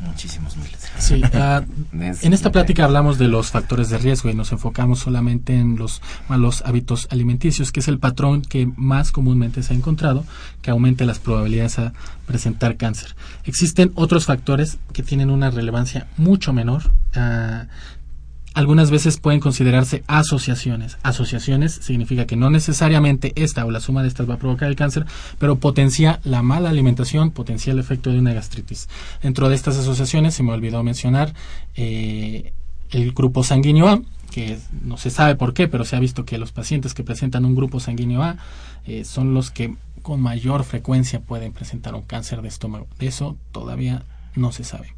muchísimos 0.00 0.56
miles. 0.56 0.90
Sí, 0.98 1.22
ah, 1.34 1.62
en 1.92 2.32
esta 2.32 2.52
plática 2.52 2.84
hablamos 2.84 3.18
de 3.18 3.28
los 3.28 3.50
factores 3.50 3.88
de 3.88 3.98
riesgo 3.98 4.30
y 4.30 4.34
nos 4.34 4.52
enfocamos 4.52 5.00
solamente 5.00 5.56
en 5.56 5.76
los 5.76 6.02
malos 6.28 6.62
hábitos 6.66 7.08
alimenticios, 7.10 7.72
que 7.72 7.80
es 7.80 7.88
el 7.88 7.98
patrón 7.98 8.42
que 8.42 8.68
más 8.76 9.12
comúnmente 9.12 9.62
se 9.62 9.72
ha 9.72 9.76
encontrado 9.76 10.24
que 10.62 10.70
aumente 10.70 11.06
las 11.06 11.18
probabilidades 11.18 11.78
a 11.78 11.92
presentar 12.26 12.76
cáncer. 12.76 13.14
Existen 13.44 13.92
otros 13.94 14.26
factores 14.26 14.78
que 14.92 15.02
tienen 15.02 15.30
una 15.30 15.50
relevancia 15.50 16.08
mucho 16.16 16.52
menor. 16.52 16.92
ah, 17.14 17.66
algunas 18.56 18.90
veces 18.90 19.18
pueden 19.18 19.38
considerarse 19.38 20.02
asociaciones. 20.06 20.96
Asociaciones 21.02 21.74
significa 21.74 22.26
que 22.26 22.36
no 22.36 22.48
necesariamente 22.48 23.34
esta 23.36 23.66
o 23.66 23.70
la 23.70 23.80
suma 23.80 24.00
de 24.00 24.08
estas 24.08 24.28
va 24.28 24.34
a 24.34 24.38
provocar 24.38 24.70
el 24.70 24.76
cáncer, 24.76 25.04
pero 25.38 25.56
potencia 25.56 26.20
la 26.24 26.40
mala 26.40 26.70
alimentación, 26.70 27.32
potencia 27.32 27.74
el 27.74 27.78
efecto 27.78 28.10
de 28.10 28.18
una 28.18 28.32
gastritis. 28.32 28.88
Dentro 29.22 29.50
de 29.50 29.56
estas 29.56 29.76
asociaciones, 29.76 30.32
se 30.32 30.42
me 30.42 30.54
olvidó 30.54 30.82
mencionar, 30.82 31.34
eh, 31.74 32.54
el 32.92 33.12
grupo 33.12 33.44
sanguíneo 33.44 33.88
A, 33.88 34.00
que 34.30 34.58
no 34.82 34.96
se 34.96 35.10
sabe 35.10 35.34
por 35.34 35.52
qué, 35.52 35.68
pero 35.68 35.84
se 35.84 35.94
ha 35.96 36.00
visto 36.00 36.24
que 36.24 36.38
los 36.38 36.52
pacientes 36.52 36.94
que 36.94 37.04
presentan 37.04 37.44
un 37.44 37.54
grupo 37.54 37.78
sanguíneo 37.78 38.22
A 38.22 38.38
eh, 38.86 39.04
son 39.04 39.34
los 39.34 39.50
que 39.50 39.76
con 40.00 40.22
mayor 40.22 40.64
frecuencia 40.64 41.20
pueden 41.20 41.52
presentar 41.52 41.94
un 41.94 42.02
cáncer 42.02 42.40
de 42.40 42.48
estómago. 42.48 42.86
De 42.98 43.08
eso 43.08 43.36
todavía 43.52 44.04
no 44.34 44.50
se 44.50 44.64
sabe. 44.64 44.94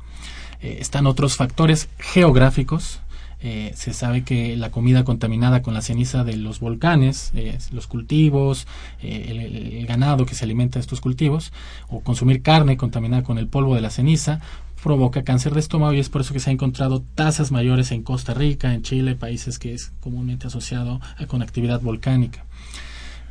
Eh, 0.60 0.78
están 0.80 1.06
otros 1.06 1.36
factores 1.36 1.88
geográficos. 1.98 3.00
Eh, 3.40 3.72
se 3.76 3.92
sabe 3.92 4.24
que 4.24 4.56
la 4.56 4.70
comida 4.70 5.04
contaminada 5.04 5.62
con 5.62 5.72
la 5.74 5.80
ceniza 5.80 6.24
de 6.24 6.36
los 6.36 6.58
volcanes, 6.60 7.32
los 7.72 7.86
cultivos, 7.86 8.66
el, 9.00 9.38
el, 9.38 9.86
ganado 9.86 10.26
que 10.26 10.34
se 10.34 10.44
alimenta 10.44 10.78
de 10.78 10.80
estos 10.80 11.00
cultivos, 11.00 11.52
o 11.88 12.00
consumir 12.00 12.42
carne 12.42 12.76
contaminada 12.76 13.22
con 13.22 13.38
el 13.38 13.46
polvo 13.46 13.74
de 13.74 13.80
la 13.80 13.90
ceniza, 13.90 14.40
provoca 14.82 15.22
cáncer 15.22 15.54
de 15.54 15.60
estómago 15.60 15.92
y 15.92 16.00
es 16.00 16.08
por 16.08 16.22
eso 16.22 16.32
que 16.32 16.40
se 16.40 16.50
han 16.50 16.54
encontrado 16.54 17.02
tasas 17.14 17.50
mayores 17.52 17.92
en 17.92 18.02
Costa 18.02 18.34
Rica, 18.34 18.74
en 18.74 18.82
Chile, 18.82 19.14
países 19.14 19.58
que 19.58 19.74
es 19.74 19.92
comúnmente 20.00 20.46
asociado 20.46 21.00
con 21.28 21.42
actividad 21.42 21.80
volcánica. 21.80 22.44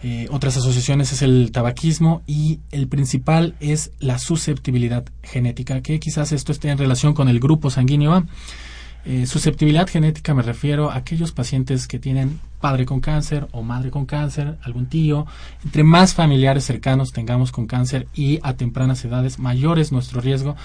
Eh, 0.03 0.27
otras 0.29 0.55
asociaciones 0.57 1.11
es 1.11 1.23
el 1.23 1.51
tabaquismo 1.51 2.21
y 2.27 2.59
el 2.71 2.87
principal 2.87 3.55
es 3.59 3.91
la 3.99 4.19
susceptibilidad 4.19 5.05
genética, 5.23 5.81
que 5.81 5.99
quizás 5.99 6.31
esto 6.31 6.51
esté 6.51 6.69
en 6.69 6.77
relación 6.77 7.13
con 7.13 7.29
el 7.29 7.39
grupo 7.39 7.71
sanguíneo 7.71 8.13
A. 8.13 8.25
Eh, 9.09 9.25
susceptibilidad 9.25 9.87
genética 9.87 10.33
me 10.33 10.41
refiero 10.41 10.91
a 10.91 10.97
aquellos 10.97 11.31
pacientes 11.31 11.87
que 11.87 11.97
tienen 11.97 12.41
padre 12.59 12.85
con 12.85 12.99
cáncer 12.99 13.47
o 13.53 13.61
madre 13.61 13.89
con 13.89 14.05
cáncer, 14.05 14.57
algún 14.63 14.87
tío. 14.87 15.25
Entre 15.63 15.85
más 15.85 16.13
familiares 16.13 16.65
cercanos 16.65 17.13
tengamos 17.13 17.53
con 17.53 17.67
cáncer 17.67 18.09
y 18.13 18.39
a 18.43 18.57
tempranas 18.57 19.05
edades, 19.05 19.39
mayor 19.39 19.79
es 19.79 19.93
nuestro 19.93 20.19
riesgo 20.19 20.57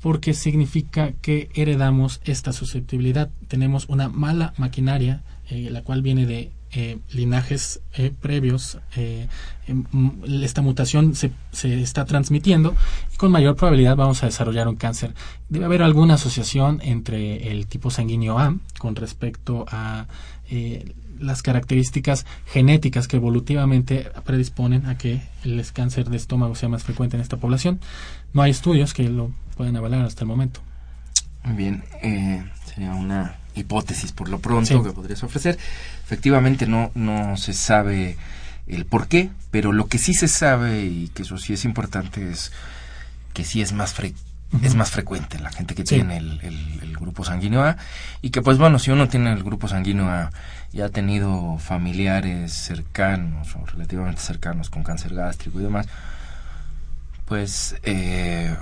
porque 0.00 0.32
significa 0.32 1.10
que 1.20 1.50
heredamos 1.54 2.20
esta 2.24 2.52
susceptibilidad. 2.52 3.30
Tenemos 3.48 3.88
una 3.88 4.08
mala 4.08 4.54
maquinaria, 4.58 5.24
eh, 5.50 5.68
la 5.68 5.82
cual 5.82 6.00
viene 6.00 6.24
de 6.24 6.52
eh, 6.72 6.98
linajes 7.10 7.80
eh, 7.94 8.12
previos. 8.20 8.78
Em, 8.96 9.24
esta 10.42 10.62
mutación 10.62 11.14
se, 11.14 11.30
se, 11.52 11.80
está 11.80 12.04
transmitiendo 12.04 12.74
y 13.12 13.16
con 13.16 13.30
mayor 13.30 13.56
probabilidad 13.56 13.96
vamos 13.96 14.22
a 14.22 14.26
desarrollar 14.26 14.68
un 14.68 14.76
cáncer. 14.76 15.14
Debe 15.48 15.66
haber 15.66 15.82
alguna 15.82 16.14
asociación 16.14 16.80
entre 16.82 17.50
el 17.50 17.66
tipo 17.66 17.90
sanguíneo 17.90 18.38
A 18.38 18.56
con 18.78 18.96
respecto 18.96 19.66
a 19.68 20.06
las 21.20 21.42
características 21.42 22.26
genéticas 22.46 23.08
que 23.08 23.16
evolutivamente 23.16 24.10
predisponen 24.24 24.86
a 24.86 24.96
que 24.96 25.20
el 25.44 25.64
cáncer 25.72 26.08
de 26.08 26.16
estómago 26.16 26.54
sea 26.54 26.68
más 26.68 26.84
frecuente 26.84 27.16
en 27.16 27.22
esta 27.22 27.36
población. 27.36 27.80
No 28.32 28.42
hay 28.42 28.50
estudios 28.50 28.94
que 28.94 29.08
lo 29.08 29.32
pueden 29.56 29.76
avalar 29.76 30.04
hasta 30.04 30.22
el 30.22 30.28
momento. 30.28 30.60
Muy 31.44 31.56
bien, 31.56 31.84
eh, 32.02 32.44
sería 32.64 32.94
una 32.94 33.36
hipótesis 33.58 34.12
por 34.12 34.28
lo 34.28 34.38
pronto 34.38 34.82
que 34.82 34.92
podrías 34.92 35.22
ofrecer. 35.22 35.58
Efectivamente 36.04 36.66
no, 36.66 36.90
no 36.94 37.36
se 37.36 37.52
sabe 37.52 38.16
el 38.66 38.84
por 38.84 39.08
qué, 39.08 39.30
pero 39.50 39.72
lo 39.72 39.86
que 39.86 39.98
sí 39.98 40.14
se 40.14 40.28
sabe 40.28 40.84
y 40.84 41.08
que 41.08 41.22
eso 41.22 41.38
sí 41.38 41.52
es 41.54 41.64
importante 41.64 42.30
es 42.30 42.52
que 43.32 43.44
sí 43.44 43.62
es 43.62 43.72
más 43.72 43.94
es 44.62 44.74
más 44.74 44.90
frecuente 44.90 45.38
la 45.38 45.50
gente 45.50 45.74
que 45.74 45.84
tiene 45.84 46.16
el, 46.16 46.40
el, 46.42 46.96
grupo 46.96 47.22
sanguíneo 47.22 47.62
A 47.62 47.76
y 48.22 48.30
que 48.30 48.42
pues 48.42 48.58
bueno 48.58 48.78
si 48.78 48.90
uno 48.90 49.08
tiene 49.08 49.32
el 49.32 49.44
grupo 49.44 49.68
sanguíneo 49.68 50.08
A 50.08 50.30
y 50.72 50.80
ha 50.80 50.88
tenido 50.88 51.58
familiares 51.58 52.52
cercanos 52.52 53.54
o 53.54 53.64
relativamente 53.66 54.20
cercanos 54.20 54.68
con 54.70 54.82
cáncer 54.82 55.14
gástrico 55.14 55.60
y 55.60 55.64
demás 55.64 55.86
pues 57.26 57.76
eh, 57.84 58.56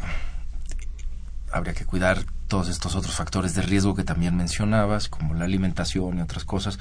habría 1.53 1.73
que 1.73 1.85
cuidar 1.85 2.25
todos 2.49 2.69
estos 2.69 2.95
otros 2.95 3.15
factores 3.15 3.55
de 3.55 3.63
riesgo 3.63 3.95
que 3.95 4.05
también 4.05 4.37
mencionabas, 4.37 5.09
como 5.09 5.35
la 5.35 5.45
alimentación 5.45 6.19
y 6.19 6.21
otras 6.21 6.45
cosas, 6.45 6.79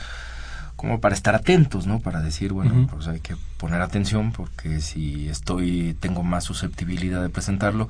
como 0.76 1.00
para 1.00 1.16
estar 1.16 1.36
atentos, 1.36 1.88
¿no? 1.88 2.00
Para 2.00 2.22
decir, 2.22 2.52
bueno, 2.52 2.88
pues 2.92 3.08
hay 3.08 3.20
que 3.20 3.36
poner 3.58 3.82
atención 3.82 4.32
porque 4.32 4.82
si 4.82 5.30
estoy, 5.30 5.96
tengo 6.00 6.24
más 6.24 6.44
susceptibilidad 6.44 7.22
de 7.22 7.30
presentarlo, 7.30 7.88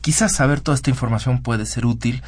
quizás 0.00 0.32
saber 0.32 0.60
toda 0.60 0.74
esta 0.74 0.90
información 0.90 1.42
puede 1.42 1.64
ser 1.66 1.86
útil, 1.86 2.22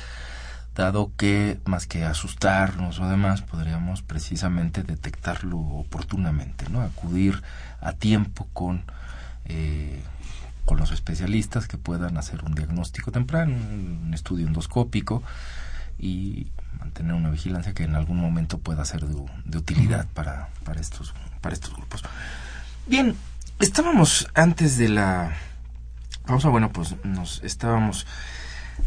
dado 0.74 1.10
que 1.16 1.58
más 1.64 1.86
que 1.86 2.04
asustarnos 2.04 3.00
o 3.00 3.08
demás, 3.08 3.42
podríamos 3.42 4.02
precisamente 4.02 4.82
detectarlo 4.82 5.58
oportunamente, 5.58 6.66
¿no? 6.70 6.80
Acudir 6.80 7.42
a 7.80 7.92
tiempo 7.92 8.48
con 8.52 8.84
eh, 9.44 10.00
con 10.68 10.76
los 10.76 10.92
especialistas 10.92 11.66
que 11.66 11.78
puedan 11.78 12.18
hacer 12.18 12.44
un 12.44 12.54
diagnóstico 12.54 13.10
temprano, 13.10 13.56
un 13.56 14.12
estudio 14.12 14.46
endoscópico 14.46 15.22
y 15.98 16.48
mantener 16.78 17.14
una 17.14 17.30
vigilancia 17.30 17.72
que 17.72 17.84
en 17.84 17.94
algún 17.94 18.18
momento 18.18 18.58
pueda 18.58 18.84
ser 18.84 19.06
de, 19.06 19.56
utilidad 19.56 20.06
para, 20.12 20.50
para, 20.64 20.78
estos, 20.78 21.14
para 21.40 21.54
estos 21.54 21.74
grupos. 21.74 22.04
Bien, 22.86 23.16
estábamos 23.60 24.28
antes 24.34 24.76
de 24.76 24.90
la 24.90 25.32
pausa, 26.26 26.50
bueno, 26.50 26.70
pues 26.70 26.96
nos 27.02 27.42
estábamos 27.44 28.06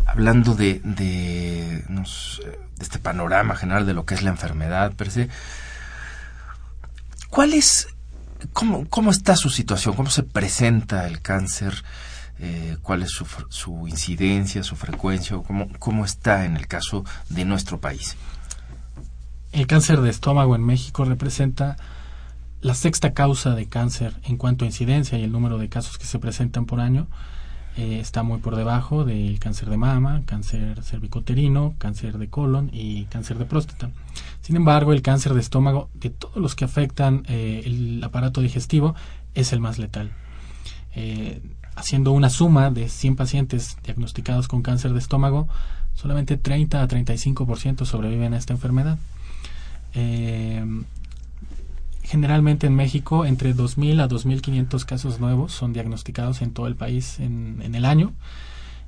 hablando 0.05 0.53
de, 0.53 0.81
de, 0.83 1.83
nos, 1.89 2.43
de 2.77 2.83
este 2.83 2.99
panorama 2.99 3.55
general 3.55 3.87
de 3.87 3.95
lo 3.95 4.05
que 4.05 4.13
es 4.13 4.21
la 4.21 4.29
enfermedad 4.29 4.93
per 4.93 5.09
se. 5.09 5.29
¿Cuál 7.31 7.55
es 7.55 7.87
¿Cómo, 8.53 8.87
¿Cómo 8.89 9.11
está 9.11 9.35
su 9.35 9.49
situación? 9.49 9.95
¿Cómo 9.95 10.09
se 10.09 10.23
presenta 10.23 11.07
el 11.07 11.21
cáncer? 11.21 11.83
Eh, 12.39 12.77
¿Cuál 12.81 13.03
es 13.03 13.11
su, 13.11 13.25
su, 13.49 13.87
incidencia, 13.87 14.63
su 14.63 14.75
frecuencia? 14.75 15.37
¿Cómo, 15.37 15.67
¿Cómo 15.79 16.05
está 16.05 16.45
en 16.45 16.57
el 16.57 16.67
caso 16.67 17.05
de 17.29 17.45
nuestro 17.45 17.79
país? 17.79 18.15
El 19.51 19.67
cáncer 19.67 20.01
de 20.01 20.09
estómago 20.09 20.55
en 20.55 20.65
México 20.65 21.05
representa 21.05 21.77
la 22.61 22.73
sexta 22.73 23.13
causa 23.13 23.55
de 23.55 23.67
cáncer 23.67 24.13
en 24.23 24.37
cuanto 24.37 24.65
a 24.65 24.67
incidencia 24.67 25.17
y 25.17 25.23
el 25.23 25.31
número 25.31 25.57
de 25.57 25.69
casos 25.69 25.97
que 25.97 26.05
se 26.05 26.19
presentan 26.19 26.65
por 26.65 26.79
año. 26.79 27.07
Eh, 27.77 27.99
está 28.01 28.21
muy 28.21 28.39
por 28.39 28.57
debajo 28.57 29.05
del 29.05 29.39
cáncer 29.39 29.69
de 29.69 29.77
mama, 29.77 30.23
cáncer 30.25 30.83
cervicoterino, 30.83 31.75
cáncer 31.77 32.17
de 32.17 32.27
colon 32.27 32.69
y 32.73 33.05
cáncer 33.05 33.37
de 33.37 33.45
próstata. 33.45 33.91
Sin 34.41 34.57
embargo, 34.57 34.91
el 34.91 35.01
cáncer 35.01 35.33
de 35.33 35.39
estómago, 35.39 35.89
de 35.93 36.09
todos 36.09 36.35
los 36.37 36.55
que 36.55 36.65
afectan 36.65 37.23
eh, 37.27 37.61
el 37.65 38.03
aparato 38.03 38.41
digestivo, 38.41 38.93
es 39.35 39.53
el 39.53 39.61
más 39.61 39.79
letal. 39.79 40.11
Eh, 40.95 41.41
haciendo 41.75 42.11
una 42.11 42.29
suma 42.29 42.71
de 42.71 42.89
100 42.89 43.15
pacientes 43.15 43.77
diagnosticados 43.83 44.49
con 44.49 44.61
cáncer 44.61 44.91
de 44.91 44.99
estómago, 44.99 45.47
solamente 45.93 46.35
30 46.35 46.81
a 46.83 46.87
35% 46.87 47.85
sobreviven 47.85 48.33
a 48.33 48.37
esta 48.37 48.51
enfermedad. 48.51 48.97
Generalmente 52.03 52.67
en 52.67 52.75
México 52.75 53.25
entre 53.25 53.55
2.000 53.55 54.01
a 54.01 54.09
2.500 54.09 54.85
casos 54.85 55.19
nuevos 55.19 55.51
son 55.51 55.71
diagnosticados 55.73 56.41
en 56.41 56.51
todo 56.51 56.67
el 56.67 56.75
país 56.75 57.19
en, 57.19 57.61
el 57.73 57.85
año. 57.85 58.13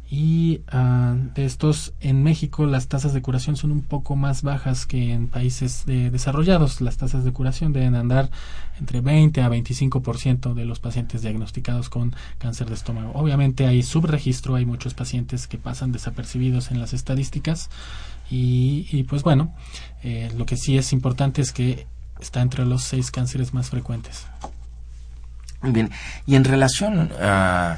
Y 0.09 0.61
uh, 0.71 1.33
de 1.33 1.45
estos, 1.45 1.93
en 1.99 2.21
México 2.21 2.65
las 2.67 2.87
tasas 2.87 3.13
de 3.13 3.21
curación 3.21 3.55
son 3.55 3.71
un 3.71 3.81
poco 3.81 4.15
más 4.15 4.43
bajas 4.43 4.85
que 4.85 5.11
en 5.11 5.27
países 5.27 5.85
desarrollados. 5.85 6.81
Las 6.81 6.97
tasas 6.97 7.23
de 7.23 7.31
curación 7.31 7.73
deben 7.73 7.95
andar 7.95 8.29
entre 8.77 9.01
20 9.01 9.41
a 9.41 9.49
25% 9.49 10.53
de 10.53 10.65
los 10.65 10.79
pacientes 10.79 11.21
diagnosticados 11.21 11.89
con 11.89 12.15
cáncer 12.37 12.67
de 12.67 12.75
estómago. 12.75 13.11
Obviamente 13.15 13.65
hay 13.65 13.81
subregistro, 13.81 14.55
hay 14.55 14.65
muchos 14.65 14.93
pacientes 14.93 15.47
que 15.47 15.57
pasan 15.57 15.91
desapercibidos 15.91 16.69
en 16.71 16.79
las 16.79 16.93
estadísticas. 16.93 17.69
Y, 18.29 18.87
y 18.91 19.03
pues 19.03 19.23
bueno, 19.23 19.53
eh, 20.03 20.31
lo 20.37 20.45
que 20.45 20.57
sí 20.57 20.77
es 20.77 20.93
importante 20.93 21.41
es 21.41 21.51
que 21.51 21.87
está 22.23 22.41
entre 22.41 22.65
los 22.65 22.83
seis 22.83 23.11
cánceres 23.11 23.53
más 23.53 23.69
frecuentes. 23.69 24.25
Muy 25.61 25.71
bien. 25.71 25.91
Y 26.25 26.35
en 26.35 26.43
relación 26.43 27.11
a, 27.21 27.77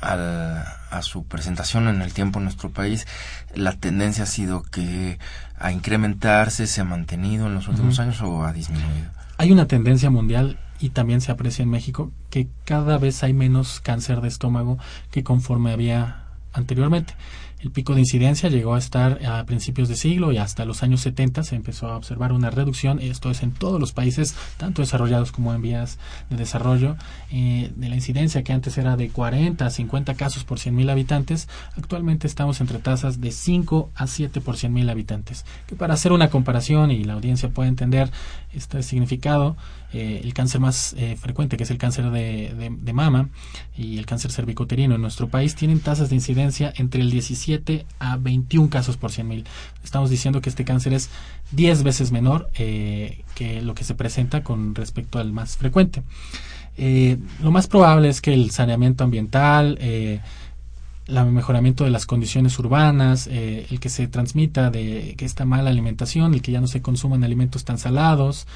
a, 0.00 1.02
su 1.02 1.24
presentación 1.24 1.88
en 1.88 2.02
el 2.02 2.12
tiempo 2.12 2.38
en 2.38 2.44
nuestro 2.44 2.70
país, 2.70 3.06
la 3.54 3.72
tendencia 3.72 4.24
ha 4.24 4.26
sido 4.26 4.62
que 4.62 5.18
a 5.58 5.72
incrementarse, 5.72 6.66
se 6.66 6.80
ha 6.80 6.84
mantenido 6.84 7.46
en 7.46 7.54
los 7.54 7.68
últimos 7.68 7.98
años 7.98 8.20
o 8.22 8.44
ha 8.44 8.52
disminuido. 8.52 9.10
Hay 9.38 9.52
una 9.52 9.66
tendencia 9.66 10.10
mundial 10.10 10.58
y 10.80 10.90
también 10.90 11.20
se 11.20 11.32
aprecia 11.32 11.62
en 11.62 11.70
México 11.70 12.10
que 12.30 12.48
cada 12.64 12.98
vez 12.98 13.22
hay 13.22 13.32
menos 13.32 13.80
cáncer 13.80 14.20
de 14.20 14.28
estómago 14.28 14.78
que 15.10 15.22
conforme 15.22 15.72
había 15.72 16.24
anteriormente. 16.52 17.14
El 17.62 17.70
pico 17.70 17.94
de 17.94 18.00
incidencia 18.00 18.48
llegó 18.48 18.74
a 18.74 18.78
estar 18.78 19.24
a 19.24 19.44
principios 19.44 19.88
de 19.88 19.94
siglo 19.94 20.32
y 20.32 20.38
hasta 20.38 20.64
los 20.64 20.82
años 20.82 21.00
70 21.02 21.44
se 21.44 21.54
empezó 21.54 21.86
a 21.86 21.96
observar 21.96 22.32
una 22.32 22.50
reducción, 22.50 22.98
esto 22.98 23.30
es 23.30 23.44
en 23.44 23.52
todos 23.52 23.78
los 23.78 23.92
países, 23.92 24.34
tanto 24.56 24.82
desarrollados 24.82 25.30
como 25.30 25.54
en 25.54 25.62
vías 25.62 26.00
de 26.28 26.36
desarrollo, 26.36 26.96
eh, 27.30 27.70
de 27.76 27.88
la 27.88 27.94
incidencia 27.94 28.42
que 28.42 28.52
antes 28.52 28.78
era 28.78 28.96
de 28.96 29.10
40 29.10 29.64
a 29.64 29.70
50 29.70 30.14
casos 30.14 30.42
por 30.42 30.58
100.000 30.58 30.90
habitantes, 30.90 31.48
actualmente 31.76 32.26
estamos 32.26 32.60
entre 32.60 32.80
tasas 32.80 33.20
de 33.20 33.30
5 33.30 33.92
a 33.94 34.08
7 34.08 34.40
por 34.40 34.56
100.000 34.56 34.90
habitantes. 34.90 35.44
Que 35.68 35.76
para 35.76 35.94
hacer 35.94 36.10
una 36.10 36.30
comparación 36.30 36.90
y 36.90 37.04
la 37.04 37.12
audiencia 37.12 37.50
pueda 37.50 37.68
entender 37.68 38.10
este 38.52 38.82
significado, 38.82 39.56
eh, 39.92 40.20
el 40.22 40.32
cáncer 40.34 40.60
más 40.60 40.94
eh, 40.98 41.16
frecuente, 41.16 41.56
que 41.56 41.64
es 41.64 41.70
el 41.70 41.78
cáncer 41.78 42.10
de, 42.10 42.70
de, 42.80 42.92
mama 42.92 43.30
y 43.76 43.98
el 43.98 44.06
cáncer 44.06 44.30
cervicoterino 44.30 44.94
en 44.94 45.00
nuestro 45.00 45.28
país, 45.28 45.54
tienen 45.54 45.80
tasas 45.80 46.10
de 46.10 46.16
incidencia 46.16 46.72
entre 46.76 47.00
el 47.00 47.10
17 47.10 47.32
17 47.32 47.86
a 47.98 48.16
21 48.16 48.68
casos 48.70 48.96
por 48.96 49.10
100 49.10 49.28
mil. 49.28 49.44
Estamos 49.82 50.10
diciendo 50.10 50.40
que 50.40 50.50
este 50.50 50.64
cáncer 50.64 50.92
es 50.92 51.10
10 51.52 51.82
veces 51.82 52.12
menor 52.12 52.50
eh, 52.54 53.24
que 53.34 53.62
lo 53.62 53.74
que 53.74 53.84
se 53.84 53.94
presenta 53.94 54.42
con 54.42 54.74
respecto 54.74 55.18
al 55.18 55.32
más 55.32 55.56
frecuente. 55.56 56.02
Eh, 56.76 57.18
lo 57.42 57.50
más 57.50 57.66
probable 57.66 58.08
es 58.08 58.20
que 58.20 58.32
el 58.32 58.50
saneamiento 58.50 59.04
ambiental, 59.04 59.78
eh, 59.80 60.20
el 61.06 61.26
mejoramiento 61.26 61.84
de 61.84 61.90
las 61.90 62.06
condiciones 62.06 62.58
urbanas, 62.58 63.26
eh, 63.26 63.66
el 63.70 63.80
que 63.80 63.88
se 63.88 64.06
transmita 64.06 64.70
de 64.70 65.14
que 65.16 65.24
esta 65.24 65.44
mala 65.44 65.70
alimentación, 65.70 66.32
el 66.32 66.42
que 66.42 66.52
ya 66.52 66.60
no 66.60 66.68
se 66.68 66.80
consuman 66.80 67.24
alimentos 67.24 67.64
tan 67.64 67.78
salados, 67.78 68.46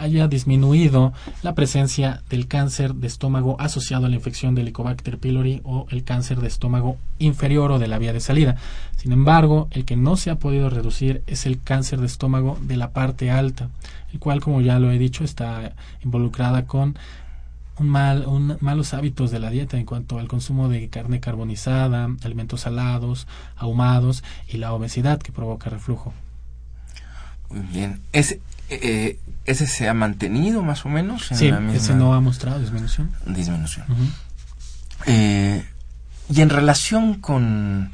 haya 0.00 0.28
disminuido 0.28 1.12
la 1.42 1.54
presencia 1.54 2.22
del 2.28 2.48
cáncer 2.48 2.94
de 2.94 3.06
estómago 3.06 3.56
asociado 3.60 4.06
a 4.06 4.08
la 4.08 4.16
infección 4.16 4.54
de 4.54 4.62
Helicobacter 4.62 5.18
pylori 5.18 5.60
o 5.64 5.86
el 5.90 6.04
cáncer 6.04 6.40
de 6.40 6.48
estómago 6.48 6.96
inferior 7.18 7.72
o 7.72 7.78
de 7.78 7.88
la 7.88 7.98
vía 7.98 8.12
de 8.12 8.20
salida. 8.20 8.56
Sin 8.96 9.12
embargo, 9.12 9.68
el 9.70 9.84
que 9.84 9.96
no 9.96 10.16
se 10.16 10.30
ha 10.30 10.36
podido 10.36 10.70
reducir 10.70 11.22
es 11.26 11.46
el 11.46 11.60
cáncer 11.60 12.00
de 12.00 12.06
estómago 12.06 12.58
de 12.62 12.76
la 12.76 12.90
parte 12.90 13.30
alta, 13.30 13.68
el 14.12 14.18
cual, 14.18 14.40
como 14.40 14.60
ya 14.60 14.78
lo 14.78 14.90
he 14.90 14.98
dicho, 14.98 15.24
está 15.24 15.74
involucrada 16.02 16.66
con 16.66 16.96
un 17.78 17.88
mal, 17.88 18.26
un, 18.26 18.56
malos 18.60 18.92
hábitos 18.92 19.30
de 19.30 19.38
la 19.38 19.50
dieta 19.50 19.78
en 19.78 19.86
cuanto 19.86 20.18
al 20.18 20.28
consumo 20.28 20.68
de 20.68 20.88
carne 20.88 21.20
carbonizada, 21.20 22.08
alimentos 22.22 22.62
salados, 22.62 23.26
ahumados 23.56 24.22
y 24.48 24.58
la 24.58 24.72
obesidad 24.72 25.20
que 25.20 25.32
provoca 25.32 25.70
reflujo. 25.70 26.12
Muy 27.48 27.60
bien. 27.72 28.00
¿Ese, 28.12 28.40
eh, 28.70 29.18
¿Ese 29.44 29.66
se 29.66 29.88
ha 29.88 29.94
mantenido 29.94 30.62
más 30.62 30.84
o 30.84 30.88
menos? 30.88 31.30
En 31.32 31.36
sí, 31.38 31.50
ese 31.74 31.94
no 31.94 32.14
ha 32.14 32.20
mostrado 32.20 32.60
disminución. 32.60 33.10
Disminución. 33.26 33.86
eh, 35.06 35.64
y 36.28 36.40
en 36.42 36.50
relación 36.50 37.14
con, 37.14 37.92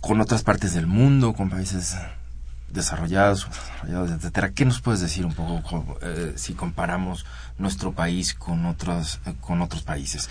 con 0.00 0.20
otras 0.20 0.42
partes 0.42 0.74
del 0.74 0.86
mundo, 0.86 1.32
con 1.32 1.48
países 1.48 1.96
desarrollados, 2.70 3.48
desarrollados, 3.48 4.10
etcétera. 4.10 4.50
¿Qué 4.50 4.64
nos 4.64 4.80
puedes 4.80 5.00
decir 5.00 5.24
un 5.24 5.32
poco 5.34 5.98
eh, 6.02 6.34
si 6.36 6.52
comparamos 6.52 7.24
nuestro 7.56 7.92
país 7.92 8.34
con 8.34 8.66
otros 8.66 9.20
eh, 9.26 9.34
con 9.40 9.62
otros 9.62 9.82
países? 9.82 10.28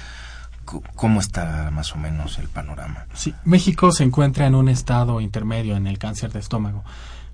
¿Cómo 0.96 1.22
está 1.22 1.72
más 1.72 1.94
o 1.94 1.98
menos 1.98 2.40
el 2.40 2.50
panorama? 2.50 3.06
Sí, 3.14 3.34
México 3.46 3.94
se 3.94 4.04
encuentra 4.04 4.46
en 4.48 4.54
un 4.54 4.68
estado 4.68 5.22
intermedio 5.22 5.78
en 5.78 5.88
el 5.88 5.98
cáncer 5.98 6.34
de 6.34 6.40
estómago. 6.40 6.84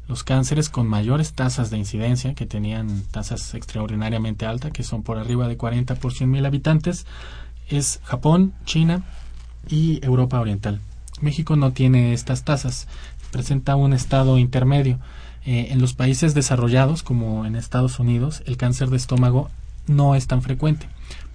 Los 0.07 0.23
cánceres 0.23 0.69
con 0.69 0.87
mayores 0.87 1.33
tasas 1.33 1.69
de 1.69 1.77
incidencia, 1.77 2.33
que 2.33 2.45
tenían 2.45 3.03
tasas 3.11 3.53
extraordinariamente 3.53 4.45
altas, 4.45 4.71
que 4.71 4.83
son 4.83 5.03
por 5.03 5.17
arriba 5.17 5.47
de 5.47 5.57
40 5.57 5.95
por 5.95 6.13
100 6.13 6.29
mil 6.29 6.45
habitantes, 6.45 7.05
es 7.69 8.01
Japón, 8.03 8.53
China 8.65 9.03
y 9.69 10.03
Europa 10.05 10.39
Oriental. 10.39 10.81
México 11.21 11.55
no 11.55 11.71
tiene 11.71 12.13
estas 12.13 12.43
tasas 12.43 12.87
presenta 13.33 13.75
un 13.75 13.91
estado 13.91 14.37
intermedio. 14.37 14.99
Eh, 15.45 15.67
en 15.71 15.81
los 15.81 15.93
países 15.93 16.33
desarrollados, 16.33 17.03
como 17.03 17.45
en 17.45 17.57
Estados 17.57 17.99
Unidos, 17.99 18.43
el 18.45 18.55
cáncer 18.55 18.89
de 18.89 18.97
estómago 18.97 19.49
no 19.87 20.15
es 20.15 20.27
tan 20.27 20.41
frecuente, 20.41 20.87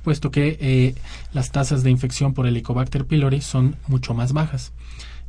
puesto 0.03 0.31
que 0.31 0.57
eh, 0.61 0.95
las 1.35 1.51
tasas 1.51 1.83
de 1.83 1.91
infección 1.91 2.33
por 2.33 2.47
Helicobacter 2.47 3.05
pylori 3.05 3.43
son 3.43 3.77
mucho 3.89 4.15
más 4.15 4.33
bajas 4.33 4.73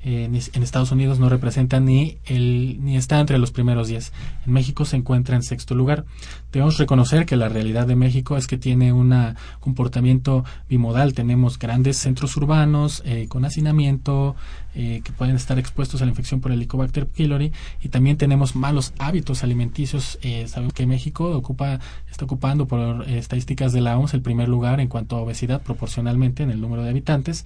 en, 0.02 0.36
Estados 0.36 0.92
Unidos 0.92 1.20
no 1.20 1.28
representa 1.28 1.80
ni, 1.80 2.18
el, 2.26 2.78
ni 2.82 2.96
está 2.96 3.20
entre 3.20 3.38
los 3.38 3.52
primeros 3.52 3.88
10. 3.90 4.14
En 4.46 4.54
México 4.54 4.86
se 4.86 4.96
encuentra 4.96 5.36
en 5.36 5.44
sexto 5.44 5.76
lugar. 5.76 6.06
Debemos 6.52 6.78
reconocer 6.78 7.26
que 7.26 7.36
la 7.36 7.50
realidad 7.50 7.86
de 7.86 7.96
México 7.96 8.38
es 8.38 8.48
que 8.48 8.58
tiene 8.58 8.94
un 8.94 9.14
comportamiento 9.60 10.46
bimodal. 10.70 11.14
Tenemos 11.14 11.60
grandes 11.60 11.98
centros 11.98 12.38
urbanos 12.38 13.04
eh, 13.06 13.28
con 13.28 13.44
hacinamiento 13.46 14.36
eh, 14.74 15.02
que 15.04 15.12
pueden 15.12 15.36
estar 15.36 15.60
expuestos 15.60 16.02
a 16.02 16.06
la 16.06 16.12
infección 16.12 16.40
por 16.40 16.52
Helicobacter 16.52 17.08
pylori 17.08 17.52
y 17.82 17.90
también 17.90 18.18
tenemos 18.18 18.56
malos 18.56 18.94
hábitos 19.00 19.44
alimenticios. 19.44 20.18
Eh, 20.22 20.48
sabemos 20.48 20.74
que 20.74 20.86
México 20.86 21.30
ocupa, 21.32 21.80
está 22.10 22.26
ocupando 22.26 22.68
por 22.68 23.08
estadísticas 23.10 23.74
de 23.74 23.82
la 23.82 23.98
OMS 23.98 24.14
el 24.14 24.22
primer 24.22 24.48
lugar 24.48 24.80
en 24.80 24.88
cuanto 24.88 25.18
a 25.18 25.22
obesidad 25.22 25.62
proporcionalmente 25.62 26.44
en 26.44 26.52
el 26.52 26.62
número 26.62 26.84
de 26.84 26.90
habitantes. 26.90 27.46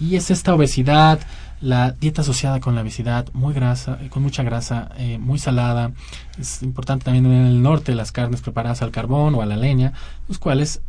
Y 0.00 0.16
es 0.16 0.30
esta 0.30 0.54
obesidad, 0.54 1.20
la 1.60 1.92
dieta 1.92 2.22
asociada 2.22 2.60
con 2.60 2.74
la 2.74 2.82
obesidad, 2.82 3.28
muy 3.32 3.52
grasa, 3.52 3.98
con 4.08 4.22
mucha 4.22 4.42
grasa, 4.42 4.90
eh, 4.96 5.18
muy 5.18 5.38
salada. 5.38 5.92
Es 6.38 6.62
importante 6.62 7.04
también 7.04 7.26
en 7.26 7.46
el 7.46 7.62
norte 7.62 7.94
las 7.94 8.12
carnes 8.12 8.40
preparadas 8.40 8.82
al 8.82 8.90
carbón 8.90 9.34
o 9.34 9.42
a 9.42 9.46
la 9.46 9.56
leña, 9.56 9.92
los 10.28 10.38
cuales 10.38 10.80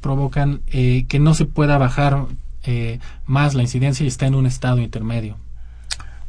provocan 0.00 0.62
eh, 0.68 1.04
que 1.08 1.18
no 1.18 1.34
se 1.34 1.44
pueda 1.44 1.78
bajar 1.78 2.26
eh, 2.64 3.00
más 3.26 3.54
la 3.54 3.62
incidencia 3.62 4.04
y 4.04 4.08
está 4.08 4.26
en 4.26 4.34
un 4.34 4.46
estado 4.46 4.78
intermedio. 4.78 5.36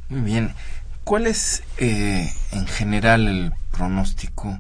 Muy 0.09 0.21
bien. 0.21 0.53
¿Cuál 1.03 1.27
es 1.27 1.63
en 1.77 2.67
general 2.67 3.27
el 3.27 3.53
pronóstico 3.71 4.57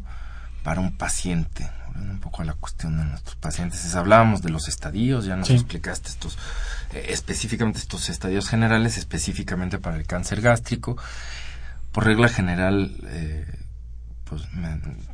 para 0.63 0.79
un 0.79 0.95
paciente 0.95 1.67
un 1.95 2.19
poco 2.19 2.41
a 2.41 2.45
la 2.45 2.53
cuestión 2.53 2.97
de 2.97 3.05
nuestros 3.05 3.35
pacientes. 3.35 3.95
hablábamos 3.95 4.41
de 4.41 4.49
los 4.49 4.67
estadios, 4.67 5.25
ya 5.25 5.35
nos 5.35 5.49
explicaste 5.49 6.09
estos, 6.09 6.37
eh, 6.93 7.07
específicamente 7.09 7.79
estos 7.79 8.09
estadios 8.09 8.49
generales, 8.49 8.97
específicamente 8.97 9.79
para 9.79 9.97
el 9.97 10.05
cáncer 10.05 10.41
gástrico. 10.41 10.97
Por 11.91 12.05
regla 12.05 12.27
general, 12.27 12.95
eh, 13.05 13.45
pues 14.25 14.43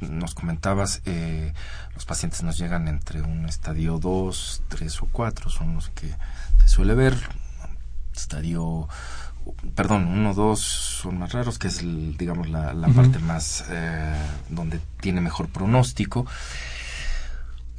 nos 0.02 0.34
comentabas, 0.34 1.02
eh, 1.06 1.54
los 1.94 2.06
pacientes 2.06 2.44
nos 2.44 2.58
llegan 2.58 2.88
entre 2.88 3.22
un 3.22 3.46
estadio 3.46 4.00
2, 4.00 4.64
3 4.70 5.02
o 5.02 5.08
4, 5.12 5.50
son 5.50 5.76
los 5.76 5.90
que 5.90 6.10
se 6.62 6.68
suele 6.68 6.96
ver. 6.96 7.16
Estadio 8.16 8.88
perdón, 9.76 10.08
uno, 10.08 10.34
dos 10.34 10.60
son 10.60 11.20
más 11.20 11.32
raros, 11.32 11.60
que 11.60 11.68
es, 11.68 11.82
digamos, 12.18 12.50
la, 12.50 12.74
parte 12.96 13.20
más 13.20 13.66
donde 14.50 14.80
tiene 15.00 15.22
mejor 15.22 15.50
pronóstico. 15.50 16.26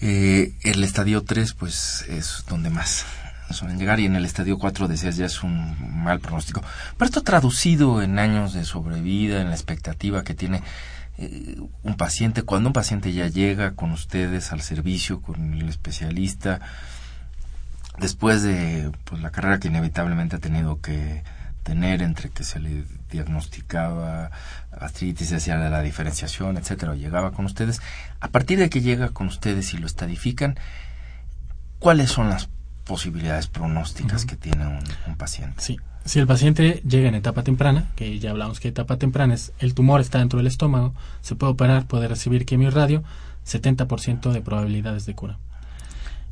Eh, 0.05 0.55
el 0.65 0.83
estadio 0.83 1.23
3, 1.23 1.55
pues 1.55 2.05
es 2.09 2.45
donde 2.49 2.71
más 2.71 3.07
suelen 3.51 3.79
llegar 3.79 4.01
y 4.01 4.07
en 4.07 4.17
el 4.17 4.25
estadio 4.25 4.59
4 4.59 4.89
decías 4.89 5.17
ya 5.17 5.27
es 5.27 5.45
un 5.45 5.77
mal 6.03 6.19
pronóstico. 6.19 6.61
Pero 6.99 7.07
esto 7.07 7.23
traducido 7.23 8.03
en 8.03 8.19
años 8.19 8.53
de 8.53 8.65
sobrevida, 8.65 9.41
en 9.41 9.49
la 9.49 9.55
expectativa 9.55 10.25
que 10.25 10.35
tiene 10.35 10.63
eh, 11.19 11.57
un 11.85 11.97
paciente, 11.97 12.43
cuando 12.43 12.71
un 12.71 12.73
paciente 12.73 13.13
ya 13.13 13.29
llega 13.29 13.77
con 13.77 13.93
ustedes 13.93 14.53
al 14.53 14.61
servicio, 14.61 15.23
con 15.23 15.55
el 15.55 15.69
especialista, 15.69 16.61
después 17.99 18.43
de 18.43 18.91
pues, 19.05 19.23
la 19.23 19.31
carrera 19.31 19.61
que 19.61 19.69
inevitablemente 19.69 20.35
ha 20.35 20.41
tenido 20.41 20.81
que 20.81 21.23
tener 21.63 22.03
entre 22.03 22.31
que 22.31 22.45
se 22.45 22.59
le 22.59 22.85
diagnosticaba 23.11 24.31
artritis, 24.71 25.29
se 25.29 25.37
hacía 25.37 25.57
la 25.57 25.83
diferenciación, 25.83 26.57
etcétera, 26.57 26.95
llegaba 26.95 27.33
con 27.33 27.45
ustedes. 27.45 27.81
A 28.21 28.29
partir 28.29 28.59
de 28.59 28.71
que 28.71 28.81
llega 28.81 29.11
con 29.11 29.27
ustedes 29.29 29.75
y 29.75 29.79
lo 29.79 29.87
estadifican, 29.87 30.59
¿cuáles 31.79 32.11
son 32.11 32.31
las 32.31 32.49
posibilidades 32.85 33.47
pronósticas 33.47 34.25
que 34.25 34.37
tiene 34.37 34.67
un, 35.07 35.17
paciente? 35.17 35.63
Sí. 35.63 35.79
Si 36.05 36.19
el 36.19 36.27
paciente 36.27 36.83
llega 36.85 37.09
en 37.09 37.15
etapa 37.15 37.45
temprana, 37.45 37.87
que 37.95 38.19
ya 38.19 38.31
hablamos 38.31 38.59
que 38.59 38.69
etapa 38.69 38.97
temprana 38.97 39.35
es 39.35 39.53
el 39.61 39.73
tumor 39.73 40.01
está 40.01 40.19
dentro 40.19 40.39
del 40.39 40.49
estómago, 40.49 40.95
se 41.21 41.37
puede 41.37 41.53
operar, 41.53 41.87
puede 41.87 42.09
recibir 42.09 42.45
quimio 42.45 42.69
y 42.69 42.71
radio, 42.73 43.05
70% 43.47 44.33
de 44.33 44.41
probabilidades 44.41 45.07
de 45.07 45.15
cura. 45.15 45.39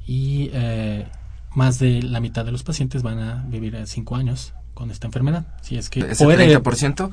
Y 0.05 0.51
eh, 0.53 1.07
más 1.55 1.79
de 1.79 2.03
la 2.03 2.19
mitad 2.19 2.45
de 2.45 2.51
los 2.51 2.65
pacientes 2.65 3.05
van 3.05 3.21
a 3.21 3.45
vivir 3.47 3.81
5 3.87 4.17
años 4.17 4.55
con 4.81 4.91
esta 4.91 5.07
enfermedad. 5.07 5.45
Si 5.61 5.77
es 5.77 5.91
que 5.91 6.01
ese 6.01 6.25
30% 6.25 7.11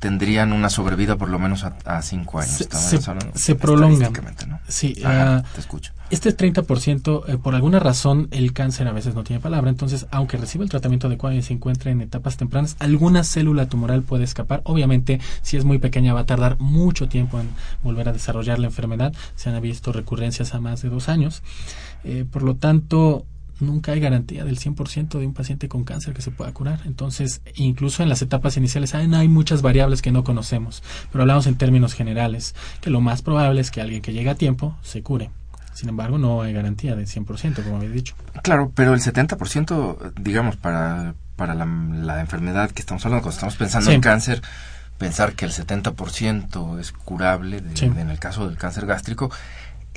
tendrían 0.00 0.52
una 0.52 0.68
sobrevida 0.68 1.16
por 1.16 1.30
lo 1.30 1.38
menos 1.38 1.64
a 1.64 2.02
5 2.02 2.40
años. 2.40 2.66
Se, 2.68 2.98
se 3.34 3.54
prolonga. 3.54 4.10
Sí, 4.68 4.94
ah, 5.02 5.42
te 5.54 5.60
escucho. 5.60 5.92
Este 6.10 6.36
30%, 6.36 7.22
eh, 7.26 7.38
por 7.38 7.54
alguna 7.54 7.78
razón, 7.78 8.28
el 8.32 8.52
cáncer 8.52 8.86
a 8.86 8.92
veces 8.92 9.14
no 9.14 9.24
tiene 9.24 9.40
palabra. 9.40 9.70
Entonces, 9.70 10.06
aunque 10.10 10.36
reciba 10.36 10.62
el 10.62 10.68
tratamiento 10.68 11.06
adecuado 11.06 11.34
y 11.36 11.42
se 11.42 11.54
encuentre 11.54 11.90
en 11.90 12.02
etapas 12.02 12.36
tempranas, 12.36 12.76
alguna 12.80 13.24
célula 13.24 13.66
tumoral 13.66 14.02
puede 14.02 14.24
escapar. 14.24 14.60
Obviamente, 14.64 15.20
si 15.40 15.56
es 15.56 15.64
muy 15.64 15.78
pequeña, 15.78 16.12
va 16.12 16.20
a 16.20 16.26
tardar 16.26 16.58
mucho 16.58 17.08
tiempo 17.08 17.40
en 17.40 17.48
volver 17.82 18.10
a 18.10 18.12
desarrollar 18.12 18.58
la 18.58 18.66
enfermedad. 18.66 19.14
Se 19.36 19.48
han 19.48 19.62
visto 19.62 19.90
recurrencias 19.90 20.52
a 20.54 20.60
más 20.60 20.82
de 20.82 20.90
dos 20.90 21.08
años. 21.08 21.42
Eh, 22.04 22.26
por 22.30 22.42
lo 22.42 22.56
tanto, 22.56 23.24
nunca 23.60 23.92
hay 23.92 24.00
garantía 24.00 24.44
del 24.44 24.58
100% 24.58 25.18
de 25.18 25.26
un 25.26 25.34
paciente 25.34 25.68
con 25.68 25.84
cáncer 25.84 26.14
que 26.14 26.22
se 26.22 26.30
pueda 26.30 26.52
curar. 26.52 26.80
Entonces, 26.84 27.42
incluso 27.54 28.02
en 28.02 28.08
las 28.08 28.22
etapas 28.22 28.56
iniciales 28.56 28.94
hay, 28.94 29.12
hay 29.12 29.28
muchas 29.28 29.62
variables 29.62 30.02
que 30.02 30.12
no 30.12 30.24
conocemos, 30.24 30.82
pero 31.12 31.22
hablamos 31.22 31.46
en 31.46 31.56
términos 31.56 31.94
generales, 31.94 32.54
que 32.80 32.90
lo 32.90 33.00
más 33.00 33.22
probable 33.22 33.60
es 33.60 33.70
que 33.70 33.80
alguien 33.80 34.02
que 34.02 34.12
llegue 34.12 34.30
a 34.30 34.34
tiempo 34.34 34.76
se 34.82 35.02
cure. 35.02 35.30
Sin 35.72 35.88
embargo, 35.88 36.18
no 36.18 36.42
hay 36.42 36.52
garantía 36.52 36.94
del 36.94 37.06
100%, 37.06 37.62
como 37.62 37.76
había 37.76 37.88
dicho. 37.88 38.14
Claro, 38.42 38.70
pero 38.74 38.92
el 38.92 39.00
70%, 39.00 40.12
digamos, 40.20 40.56
para, 40.56 41.14
para 41.36 41.54
la, 41.54 42.20
enfermedad 42.20 42.70
que 42.70 42.80
estamos 42.80 43.04
hablando, 43.06 43.22
cuando 43.22 43.36
estamos 43.36 43.56
pensando 43.56 43.90
en 43.90 44.00
cáncer, 44.00 44.42
pensar 44.98 45.32
que 45.32 45.46
el 45.46 45.52
70% 45.52 46.78
es 46.78 46.92
curable 46.92 47.62
en 47.80 48.10
el 48.10 48.18
caso 48.18 48.46
del 48.46 48.58
cáncer 48.58 48.84
gástrico, 48.84 49.30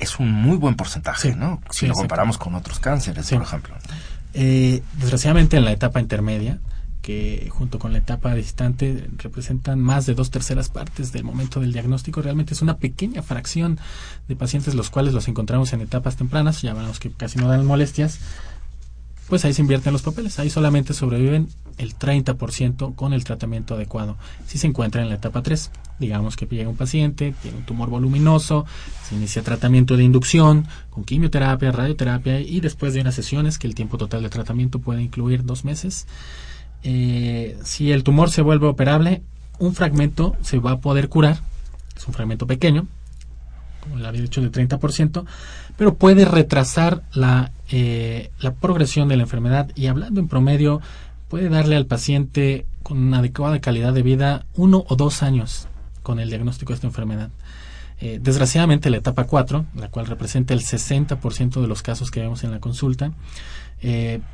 es 0.03 0.19
un 0.19 0.31
muy 0.31 0.57
buen 0.57 0.75
porcentaje, 0.75 1.35
¿no? 1.35 1.61
Si 1.69 1.87
lo 1.87 1.93
comparamos 1.93 2.37
con 2.37 2.55
otros 2.55 2.79
cánceres, 2.79 3.29
por 3.29 3.41
ejemplo. 3.41 3.75
Eh, 4.33 4.81
desgraciadamente 4.97 5.57
en 5.57 5.65
la 5.65 5.71
etapa 5.71 5.99
intermedia 5.99 6.59
que 7.03 7.49
junto 7.51 7.79
con 7.79 7.91
la 7.91 7.99
etapa 7.99 8.33
distante 8.33 9.09
representan 9.17 9.77
más 9.79 10.05
de 10.05 10.15
dos 10.15 10.31
terceras 10.31 10.69
partes 10.69 11.11
del 11.11 11.25
momento 11.25 11.59
del 11.59 11.73
diagnóstico. 11.73 12.21
Realmente 12.21 12.53
es 12.53 12.61
una 12.61 12.77
pequeña 12.77 13.21
fracción 13.21 13.77
de 14.29 14.37
pacientes 14.37 14.73
los 14.73 14.89
cuales 14.89 15.13
los 15.13 15.27
encontramos 15.27 15.73
en 15.73 15.81
etapas 15.81 16.15
tempranas, 16.15 16.61
ya 16.61 16.73
veremos 16.73 17.01
que 17.01 17.11
casi 17.11 17.37
no 17.39 17.49
dan 17.49 17.65
molestias, 17.65 18.19
pues 19.27 19.45
ahí 19.45 19.53
se 19.53 19.61
invierten 19.61 19.93
los 19.93 20.01
papeles. 20.01 20.39
Ahí 20.39 20.49
solamente 20.49 20.93
sobreviven 20.93 21.47
el 21.77 21.97
30% 21.97 22.95
con 22.95 23.13
el 23.13 23.23
tratamiento 23.23 23.75
adecuado. 23.75 24.17
Si 24.45 24.57
se 24.57 24.67
encuentra 24.67 25.01
en 25.01 25.09
la 25.09 25.15
etapa 25.15 25.41
3, 25.41 25.71
digamos 25.99 26.35
que 26.35 26.45
llega 26.45 26.69
un 26.69 26.75
paciente, 26.75 27.33
tiene 27.41 27.57
un 27.57 27.63
tumor 27.63 27.89
voluminoso, 27.89 28.65
se 29.07 29.15
inicia 29.15 29.41
tratamiento 29.41 29.97
de 29.97 30.03
inducción 30.03 30.67
con 30.89 31.03
quimioterapia, 31.03 31.71
radioterapia 31.71 32.39
y 32.41 32.59
después 32.59 32.93
de 32.93 33.01
unas 33.01 33.15
sesiones, 33.15 33.57
que 33.57 33.67
el 33.67 33.75
tiempo 33.75 33.97
total 33.97 34.23
de 34.23 34.29
tratamiento 34.29 34.79
puede 34.79 35.01
incluir 35.01 35.45
dos 35.45 35.65
meses, 35.65 36.05
eh, 36.83 37.57
si 37.63 37.91
el 37.91 38.03
tumor 38.03 38.29
se 38.29 38.41
vuelve 38.41 38.67
operable, 38.67 39.23
un 39.59 39.73
fragmento 39.73 40.35
se 40.41 40.59
va 40.59 40.71
a 40.71 40.81
poder 40.81 41.09
curar, 41.09 41.39
es 41.95 42.05
un 42.07 42.13
fragmento 42.13 42.45
pequeño, 42.45 42.87
como 43.79 43.97
le 43.97 44.07
había 44.07 44.21
dicho, 44.21 44.41
del 44.41 44.51
30%, 44.51 45.25
pero 45.77 45.95
puede 45.95 46.25
retrasar 46.25 47.03
la, 47.13 47.51
eh, 47.69 48.31
la 48.39 48.53
progresión 48.53 49.07
de 49.07 49.17
la 49.17 49.23
enfermedad 49.23 49.71
y 49.75 49.87
hablando 49.87 50.19
en 50.19 50.27
promedio, 50.27 50.81
puede 51.29 51.49
darle 51.49 51.75
al 51.75 51.85
paciente 51.85 52.65
con 52.83 52.97
una 52.97 53.19
adecuada 53.19 53.59
calidad 53.59 53.93
de 53.93 54.03
vida 54.03 54.45
uno 54.55 54.85
o 54.87 54.95
dos 54.95 55.23
años 55.23 55.67
con 56.03 56.19
el 56.19 56.29
diagnóstico 56.29 56.73
de 56.73 56.75
esta 56.75 56.87
enfermedad. 56.87 57.29
Eh, 57.99 58.19
desgraciadamente, 58.21 58.89
la 58.89 58.97
etapa 58.97 59.23
4, 59.23 59.65
la 59.75 59.87
cual 59.89 60.05
representa 60.05 60.53
el 60.53 60.59
60% 60.59 61.61
de 61.61 61.67
los 61.67 61.81
casos 61.81 62.11
que 62.11 62.19
vemos 62.19 62.43
en 62.43 62.51
la 62.51 62.59
consulta, 62.59 63.11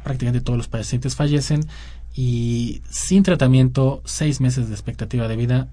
prácticamente 0.03 0.41
todos 0.41 0.57
los 0.57 0.67
pacientes 0.67 1.15
fallecen 1.15 1.65
y 2.13 2.83
sin 2.87 3.23
tratamiento, 3.23 4.03
seis 4.05 4.41
meses 4.41 4.67
de 4.67 4.75
expectativa 4.75 5.27
de 5.27 5.35
vida. 5.35 5.67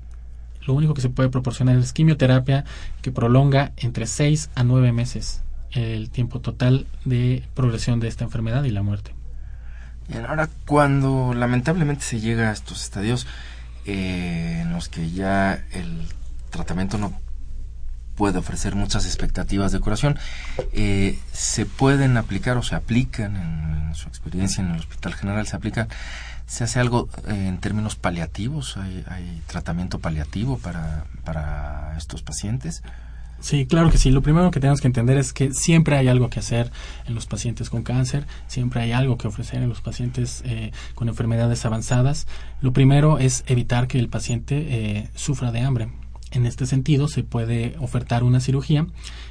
Lo 0.67 0.73
único 0.73 0.95
que 0.95 1.03
se 1.03 1.11
puede 1.11 1.29
proporcionar 1.29 1.77
es 1.77 1.93
quimioterapia 1.93 2.65
que 3.03 3.13
prolonga 3.13 3.73
entre 3.77 4.07
seis 4.07 4.49
a 4.55 4.65
nueve 4.65 4.93
meses 4.93 5.43
el 5.73 6.11
tiempo 6.11 6.41
total 6.41 6.87
de 7.05 7.43
progresión 7.55 8.01
de 8.01 8.09
esta 8.09 8.25
enfermedad 8.25 8.65
y 8.65 8.71
la 8.71 8.83
muerte. 8.83 9.15
Bien, 10.09 10.25
ahora 10.25 10.49
cuando 10.67 11.35
lamentablemente 11.35 12.05
se 12.05 12.21
llega 12.21 12.51
a 12.51 12.53
estos 12.53 12.83
estadios 12.83 13.27
eh, 13.85 14.61
en 14.63 14.73
los 14.73 14.89
que 14.89 15.11
ya 15.11 15.65
el 15.73 16.07
tratamiento 16.51 16.97
no 16.99 17.19
puede 18.15 18.39
ofrecer 18.39 18.75
muchas 18.75 19.05
expectativas 19.05 19.73
de 19.73 19.81
curación, 19.81 20.19
eh, 20.73 21.19
se 21.33 21.67
pueden 21.67 22.17
aplicar 22.17 22.57
o 22.57 22.63
se 22.63 22.75
aplican 22.75 23.37
en, 23.37 23.95
su 23.95 24.09
experiencia 24.09 24.63
en 24.63 24.71
el 24.73 24.81
Hospital 24.81 25.15
General, 25.15 25.47
se 25.47 25.57
aplican, 25.57 25.89
se 26.47 26.65
hace 26.65 26.81
algo 26.81 27.09
eh, 27.29 27.47
en 27.49 27.59
términos 27.59 27.97
paliativos, 27.97 28.77
¿Hay, 28.77 29.05
hay, 29.09 29.43
tratamiento 29.47 29.99
paliativo 29.99 30.59
para, 30.59 31.05
para 31.25 31.95
estos 31.97 32.23
pacientes. 32.23 32.83
Sí, 33.41 33.67
claro 33.67 33.91
que 33.91 33.99
sí. 33.99 34.11
Lo 34.11 34.23
primero 34.23 34.51
que 34.51 34.61
tenemos 34.61 34.81
que 34.81 34.87
entender 34.87 35.19
es 35.19 35.33
que 35.33 35.53
siempre 35.53 35.97
hay 35.97 36.09
algo 36.09 36.31
que 36.31 36.41
hacer 36.41 36.73
en 37.07 37.15
los 37.15 37.27
pacientes 37.27 37.71
con 37.71 37.83
cáncer, 37.83 38.27
siempre 38.47 38.81
hay 38.81 38.93
algo 38.93 39.19
que 39.19 39.29
ofrecer 39.29 39.63
en 39.63 39.69
los 39.69 39.81
pacientes 39.81 40.43
eh, 40.45 40.73
con 40.95 41.09
enfermedades 41.09 41.65
avanzadas. 41.65 42.27
Lo 42.61 42.73
primero 42.73 43.19
es 43.19 43.45
evitar 43.47 43.87
que 43.87 43.99
el 43.99 44.09
paciente 44.09 44.67
eh, 44.69 45.11
sufra 45.15 45.53
de 45.53 45.61
hambre. 45.61 45.89
En 46.33 46.45
este 46.45 46.67
sentido, 46.67 47.09
se 47.09 47.23
puede 47.23 47.77
ofertar 47.79 48.25
una 48.25 48.41
cirugía. 48.41 48.87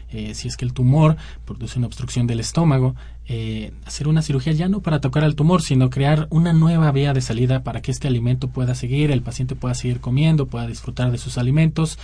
Eh, 0.10 0.34
si 0.34 0.48
es 0.48 0.56
que 0.56 0.66
el 0.66 0.74
tumor 0.74 1.18
produce 1.44 1.78
una 1.78 1.88
obstrucción 1.88 2.26
del 2.26 2.40
estómago, 2.40 2.96
eh, 3.28 3.74
hacer 3.86 4.08
una 4.08 4.22
cirugía 4.22 4.54
ya 4.54 4.70
no 4.70 4.82
para 4.82 5.02
tocar 5.02 5.24
al 5.24 5.36
tumor, 5.36 5.62
sino 5.62 5.90
crear 5.90 6.28
una 6.30 6.54
nueva 6.54 6.92
vía 6.92 7.14
de 7.14 7.22
salida 7.22 7.64
para 7.64 7.82
que 7.82 7.92
este 7.92 8.08
alimento 8.08 8.48
pueda 8.48 8.76
seguir, 8.76 9.12
el 9.12 9.22
paciente 9.22 9.56
pueda 9.56 9.76
seguir 9.76 10.00
comiendo, 10.00 10.46
pueda 10.46 10.68
disfrutar 10.68 11.12
de 11.12 11.18
sus 11.18 11.38
alimentos. 11.38 12.00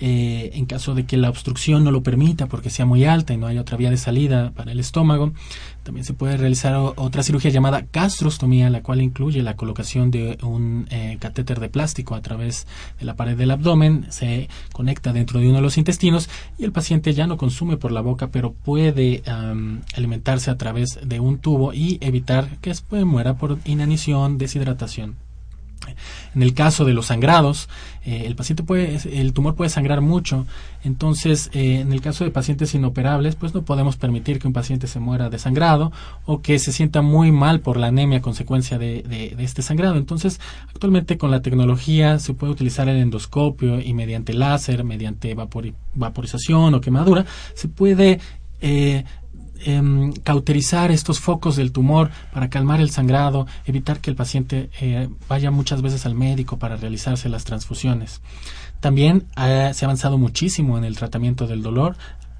Eh, 0.00 0.50
en 0.54 0.66
caso 0.66 0.94
de 0.94 1.06
que 1.06 1.16
la 1.16 1.28
obstrucción 1.28 1.82
no 1.82 1.90
lo 1.90 2.04
permita 2.04 2.46
porque 2.46 2.70
sea 2.70 2.86
muy 2.86 3.04
alta 3.04 3.34
y 3.34 3.36
no 3.36 3.48
haya 3.48 3.60
otra 3.60 3.76
vía 3.76 3.90
de 3.90 3.96
salida 3.96 4.52
para 4.52 4.70
el 4.70 4.78
estómago. 4.78 5.32
También 5.82 6.04
se 6.04 6.12
puede 6.12 6.36
realizar 6.36 6.76
otra 6.76 7.22
cirugía 7.22 7.50
llamada 7.50 7.84
gastrostomía, 7.92 8.70
la 8.70 8.82
cual 8.82 9.02
incluye 9.02 9.42
la 9.42 9.56
colocación 9.56 10.10
de 10.10 10.38
un 10.42 10.86
eh, 10.90 11.16
catéter 11.18 11.58
de 11.58 11.68
plástico 11.68 12.14
a 12.14 12.20
través 12.20 12.66
de 13.00 13.06
la 13.06 13.16
pared 13.16 13.36
del 13.36 13.50
abdomen, 13.50 14.06
se 14.10 14.48
conecta 14.72 15.12
dentro 15.12 15.40
de 15.40 15.48
uno 15.48 15.56
de 15.56 15.62
los 15.62 15.78
intestinos 15.78 16.28
y 16.58 16.64
el 16.64 16.72
paciente 16.72 17.12
ya 17.12 17.26
no 17.26 17.36
consume 17.36 17.76
por 17.76 17.90
la 17.90 18.00
boca, 18.00 18.28
pero 18.28 18.52
puede 18.52 19.22
alimentarse 19.94 20.50
a 20.50 20.56
través 20.56 20.98
de 21.02 21.20
un 21.20 21.38
tubo 21.38 21.72
y 21.72 21.98
evitar 22.00 22.58
que 22.60 22.70
después 22.70 23.04
muera 23.04 23.34
por 23.34 23.58
inanición, 23.64 24.38
deshidratación. 24.38 25.27
En 26.34 26.42
el 26.42 26.54
caso 26.54 26.84
de 26.84 26.92
los 26.92 27.06
sangrados, 27.06 27.68
eh, 28.04 28.22
el 28.26 28.36
paciente 28.36 28.62
puede, 28.62 28.98
el 29.12 29.32
tumor 29.32 29.54
puede 29.54 29.70
sangrar 29.70 30.00
mucho. 30.00 30.46
Entonces, 30.84 31.50
eh, 31.52 31.80
en 31.80 31.92
el 31.92 32.00
caso 32.00 32.24
de 32.24 32.30
pacientes 32.30 32.74
inoperables, 32.74 33.34
pues 33.34 33.54
no 33.54 33.62
podemos 33.62 33.96
permitir 33.96 34.38
que 34.38 34.46
un 34.46 34.52
paciente 34.52 34.86
se 34.86 35.00
muera 35.00 35.30
de 35.30 35.38
sangrado 35.38 35.92
o 36.24 36.40
que 36.40 36.58
se 36.58 36.72
sienta 36.72 37.02
muy 37.02 37.32
mal 37.32 37.60
por 37.60 37.76
la 37.76 37.88
anemia 37.88 38.18
a 38.18 38.22
consecuencia 38.22 38.78
de, 38.78 39.34
este 39.38 39.62
sangrado. 39.62 39.96
Entonces, 39.96 40.40
actualmente 40.68 41.18
con 41.18 41.30
la 41.30 41.42
tecnología 41.42 42.18
se 42.18 42.34
puede 42.34 42.52
utilizar 42.52 42.88
el 42.88 42.98
endoscopio 42.98 43.80
y 43.80 43.92
mediante 43.94 44.32
láser, 44.32 44.84
mediante 44.84 45.34
vaporización 45.94 46.74
o 46.74 46.80
quemadura, 46.80 47.26
se 47.54 47.68
puede 47.68 48.20
eh, 48.60 49.04
eh, 49.64 50.12
cauterizar 50.22 50.90
estos 50.90 51.20
focos 51.20 51.56
del 51.56 51.72
tumor 51.72 52.10
para 52.32 52.48
calmar 52.48 52.80
el 52.80 52.90
sangrado, 52.90 53.46
evitar 53.66 54.00
que 54.00 54.10
el 54.10 54.16
paciente 54.16 54.70
eh, 54.80 55.08
vaya 55.28 55.50
muchas 55.50 55.82
veces 55.82 56.06
al 56.06 56.14
médico 56.14 56.58
para 56.58 56.76
realizarse 56.76 57.28
las 57.28 57.44
transfusiones. 57.44 58.20
También 58.80 59.24
eh, 59.36 59.70
se 59.74 59.84
ha 59.84 59.86
avanzado 59.86 60.18
muchísimo 60.18 60.78
en 60.78 60.84
el 60.84 60.96
tratamiento 60.96 61.46
del 61.46 61.62
dolor, 61.62 61.96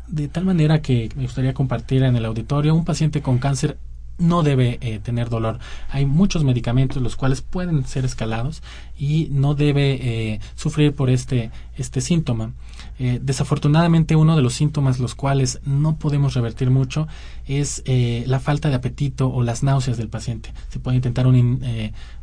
de 0.07 0.29
tal 0.29 0.45
manera 0.45 0.81
que 0.81 1.11
me 1.17 1.25
gustaría 1.25 1.55
compartir 1.55 2.03
en 2.03 2.17
el 2.17 2.25
auditorio 2.25 2.75
un 2.75 2.85
paciente 2.85 3.21
con 3.21 3.39
cáncer 3.39 3.77
no 4.19 4.43
debe 4.43 4.79
eh, 4.81 4.99
tener 4.99 5.29
dolor. 5.29 5.59
Hay 5.91 6.05
muchos 6.05 6.45
medicamentos 6.45 7.03
los 7.03 7.17
cuales 7.17 7.41
pueden 7.41 7.87
ser 7.87 8.05
escalados 8.05 8.63
y 8.99 9.29
no 9.31 9.55
debe 9.55 10.33
eh, 10.33 10.41
sufrir 10.57 10.95
por 10.95 11.09
este, 11.09 11.51
este 11.77 12.01
síntoma. 12.01 12.53
Eh, 12.99 13.21
desafortunadamente 13.23 14.17
uno 14.17 14.37
de 14.37 14.43
los 14.43 14.55
síntomas 14.55 14.99
los 14.99 15.15
cuales 15.15 15.61
no 15.65 15.97
podemos 15.97 16.35
revertir 16.35 16.71
mucho 16.71 17.07
es 17.47 17.83
la 17.87 18.41
falta 18.41 18.69
de 18.69 18.75
apetito 18.75 19.31
o 19.31 19.43
las 19.43 19.63
náuseas 19.63 19.97
del 19.97 20.09
paciente. 20.09 20.53
Se 20.69 20.79
puede 20.79 20.97
intentar 20.97 21.27
un, 21.27 21.63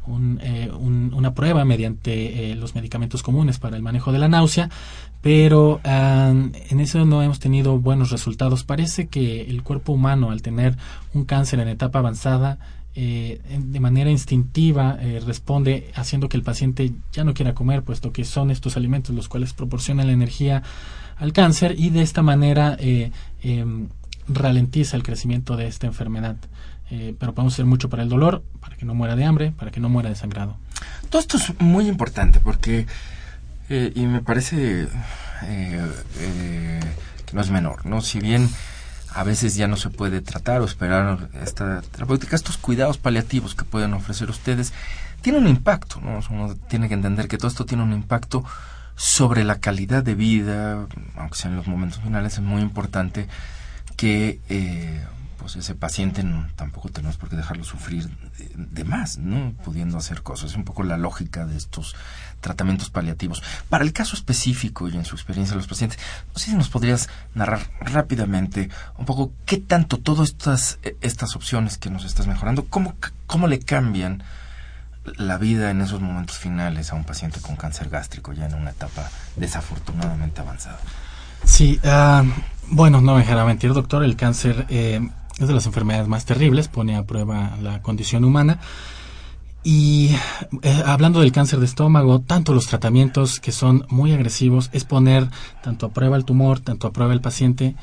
una 0.06 1.34
prueba 1.34 1.66
mediante 1.66 2.54
los 2.56 2.76
medicamentos 2.76 3.24
comunes 3.24 3.58
para 3.58 3.76
el 3.76 3.82
manejo 3.82 4.12
de 4.12 4.20
la 4.20 4.28
náusea, 4.28 4.70
pero 5.26 5.82
en 5.84 6.80
eso 6.80 7.04
no 7.04 7.24
hemos 7.24 7.40
tenido 7.40 7.80
buenos 7.80 8.12
resultados. 8.12 8.64
Parece 8.64 9.08
que 9.08 9.42
el 9.42 9.64
cuerpo 9.64 9.94
humano, 9.94 10.30
al 10.30 10.44
tener 10.44 10.78
un 11.16 11.26
cáncer 11.26 11.60
en 11.62 11.68
etapa 11.68 11.98
avanzada, 11.98 12.60
eh, 12.94 13.42
de 13.50 13.80
manera 13.80 14.12
instintiva 14.12 15.00
eh, 15.02 15.20
responde 15.26 15.90
haciendo 15.96 16.30
que 16.30 16.38
el 16.38 16.44
paciente 16.44 16.92
ya 17.12 17.24
no 17.24 17.34
quiera 17.34 17.56
comer, 17.56 17.82
puesto 17.82 18.14
que 18.14 18.24
son 18.24 18.52
estos 18.52 18.78
alimentos 18.78 19.16
los 19.16 19.28
cuales 19.28 19.54
proporcionan 19.54 20.06
la 20.06 20.14
energía 20.14 20.62
al 21.18 21.34
cáncer 21.34 21.74
y 21.76 21.90
de 21.90 22.04
esta 22.04 22.22
manera 22.22 22.78
eh, 22.80 23.10
em, 23.42 23.88
ralentiza 24.28 24.96
el 24.96 25.02
crecimiento 25.02 25.58
de 25.58 25.66
esta 25.66 25.88
enfermedad. 25.88 26.36
pero 27.18 27.34
podemos 27.34 27.54
hacer 27.54 27.66
mucho 27.66 27.90
para 27.90 28.04
el 28.04 28.10
dolor, 28.10 28.44
para 28.60 28.76
que 28.78 28.86
no 28.86 28.94
muera 28.94 29.16
de 29.16 29.26
hambre, 29.26 29.52
para 29.52 29.72
que 29.72 29.80
no 29.80 29.90
muera 29.90 30.10
de 30.10 30.16
sangrado. 30.16 30.56
Todo 31.10 31.20
esto 31.20 31.38
es 31.38 31.60
muy 31.60 31.88
importante 31.88 32.40
porque 32.40 32.86
eh, 33.70 33.92
y 33.96 34.06
me 34.06 34.22
parece 34.22 34.88
eh, 35.44 35.92
eh, 36.20 36.80
que 37.26 37.34
no 37.34 37.42
es 37.42 37.50
menor, 37.50 37.86
¿no? 37.86 38.02
Si 38.02 38.20
bien 38.20 38.50
a 39.14 39.24
veces 39.24 39.56
ya 39.56 39.68
no 39.68 39.78
se 39.78 39.90
puede 39.90 40.22
tratar 40.22 40.62
o 40.62 40.66
esperar 40.66 41.30
esta 41.42 41.82
terapéutica, 41.82 42.36
estos 42.36 42.58
cuidados 42.58 42.98
paliativos 42.98 43.56
que 43.56 43.64
pueden 43.64 43.94
ofrecer 43.94 44.30
ustedes 44.30 44.74
tienen 45.22 45.44
un 45.44 45.50
impacto, 45.50 46.02
¿no? 46.02 46.20
Uno 46.30 46.56
tiene 46.68 46.88
que 46.88 46.94
entender 46.94 47.28
que 47.28 47.38
todo 47.38 47.48
esto 47.48 47.66
tiene 47.66 47.84
un 47.84 47.94
impacto 47.94 48.44
sobre 48.96 49.44
la 49.44 49.60
calidad 49.60 50.04
de 50.04 50.16
vida, 50.16 50.86
aunque 51.16 51.36
sea 51.36 51.50
en 51.50 51.58
los 51.58 51.68
momentos 51.68 52.00
finales, 52.02 52.34
es 52.34 52.42
muy 52.42 52.62
importante 52.62 53.28
que 53.98 54.40
eh, 54.50 55.04
pues 55.38 55.56
ese 55.56 55.76
paciente 55.76 56.24
no, 56.24 56.48
tampoco 56.56 56.90
tenemos 56.90 57.18
por 57.18 57.30
qué 57.30 57.36
dejarlo 57.36 57.64
sufrir 57.64 58.10
de, 58.38 58.52
de, 58.56 58.84
más, 58.84 59.18
¿no? 59.18 59.54
Pudiendo 59.64 59.98
hacer 59.98 60.22
cosas. 60.22 60.52
Es 60.52 60.58
un 60.58 60.64
poco 60.64 60.84
la 60.84 60.98
lógica 60.98 61.46
de 61.46 61.58
estos 61.58 61.96
tratamientos 62.46 62.92
paliativos. 62.92 63.42
Para 63.70 63.84
el 63.84 63.92
caso 63.92 64.16
específico 64.16 64.88
y 64.88 64.96
en 64.96 65.04
su 65.04 65.16
experiencia 65.16 65.56
los 65.56 65.66
pacientes, 65.66 65.98
no 66.32 66.38
sé 66.40 66.52
si 66.52 66.56
nos 66.56 66.70
podrías 66.70 67.10
narrar 67.34 67.62
rápidamente 67.80 68.70
un 69.00 69.06
poco 69.06 69.32
qué 69.46 69.58
tanto 69.58 69.98
todas 69.98 70.30
estas, 70.30 70.78
estas 71.02 71.36
opciones 71.36 71.80
que 71.80 71.90
nos 71.90 72.06
estás 72.06 72.28
mejorando, 72.28 72.66
cómo, 72.70 72.94
cómo 73.26 73.48
le 73.48 73.58
cambian 73.58 74.24
la 75.18 75.38
vida 75.40 75.72
en 75.72 75.82
esos 75.82 76.02
momentos 76.02 76.38
finales 76.38 76.92
a 76.92 76.96
un 76.96 77.04
paciente 77.04 77.42
con 77.42 77.56
cáncer 77.56 77.90
gástrico 77.90 78.32
ya 78.34 78.46
en 78.46 78.54
una 78.54 78.70
etapa 78.70 79.10
desafortunadamente 79.36 80.42
avanzada. 80.42 80.80
Sí, 81.44 81.80
uh, 81.84 82.24
bueno, 82.68 83.02
no 83.02 83.14
me 83.14 83.22
dejará 83.22 83.44
mentir, 83.44 83.74
doctor, 83.74 84.04
el 84.04 84.16
cáncer 84.16 84.68
eh, 84.70 85.00
es 85.40 85.48
de 85.48 85.54
las 85.54 85.66
enfermedades 85.66 86.08
más 86.08 86.26
terribles, 86.26 86.68
pone 86.68 86.96
a 86.96 87.04
prueba 87.04 87.58
la 87.60 87.82
condición 87.82 88.24
humana 88.24 88.60
Y 89.68 90.12
eh, 90.62 90.84
hablando 90.86 91.22
del 91.22 91.32
cáncer 91.32 91.58
de 91.58 91.66
estómago, 91.66 92.20
tanto 92.20 92.54
los 92.54 92.68
tratamientos 92.68 93.40
que 93.40 93.52
son 93.52 93.88
muy 93.90 94.12
agresivos 94.12 94.70
es 94.74 94.84
poner 94.86 95.28
tanto 95.64 95.88
a 95.88 95.90
prueba 95.90 96.18
el 96.18 96.24
tumor, 96.24 96.60
tanto 96.60 96.86
a 96.86 96.94
prueba 96.94 97.14
el 97.14 97.20
paciente 97.20 97.76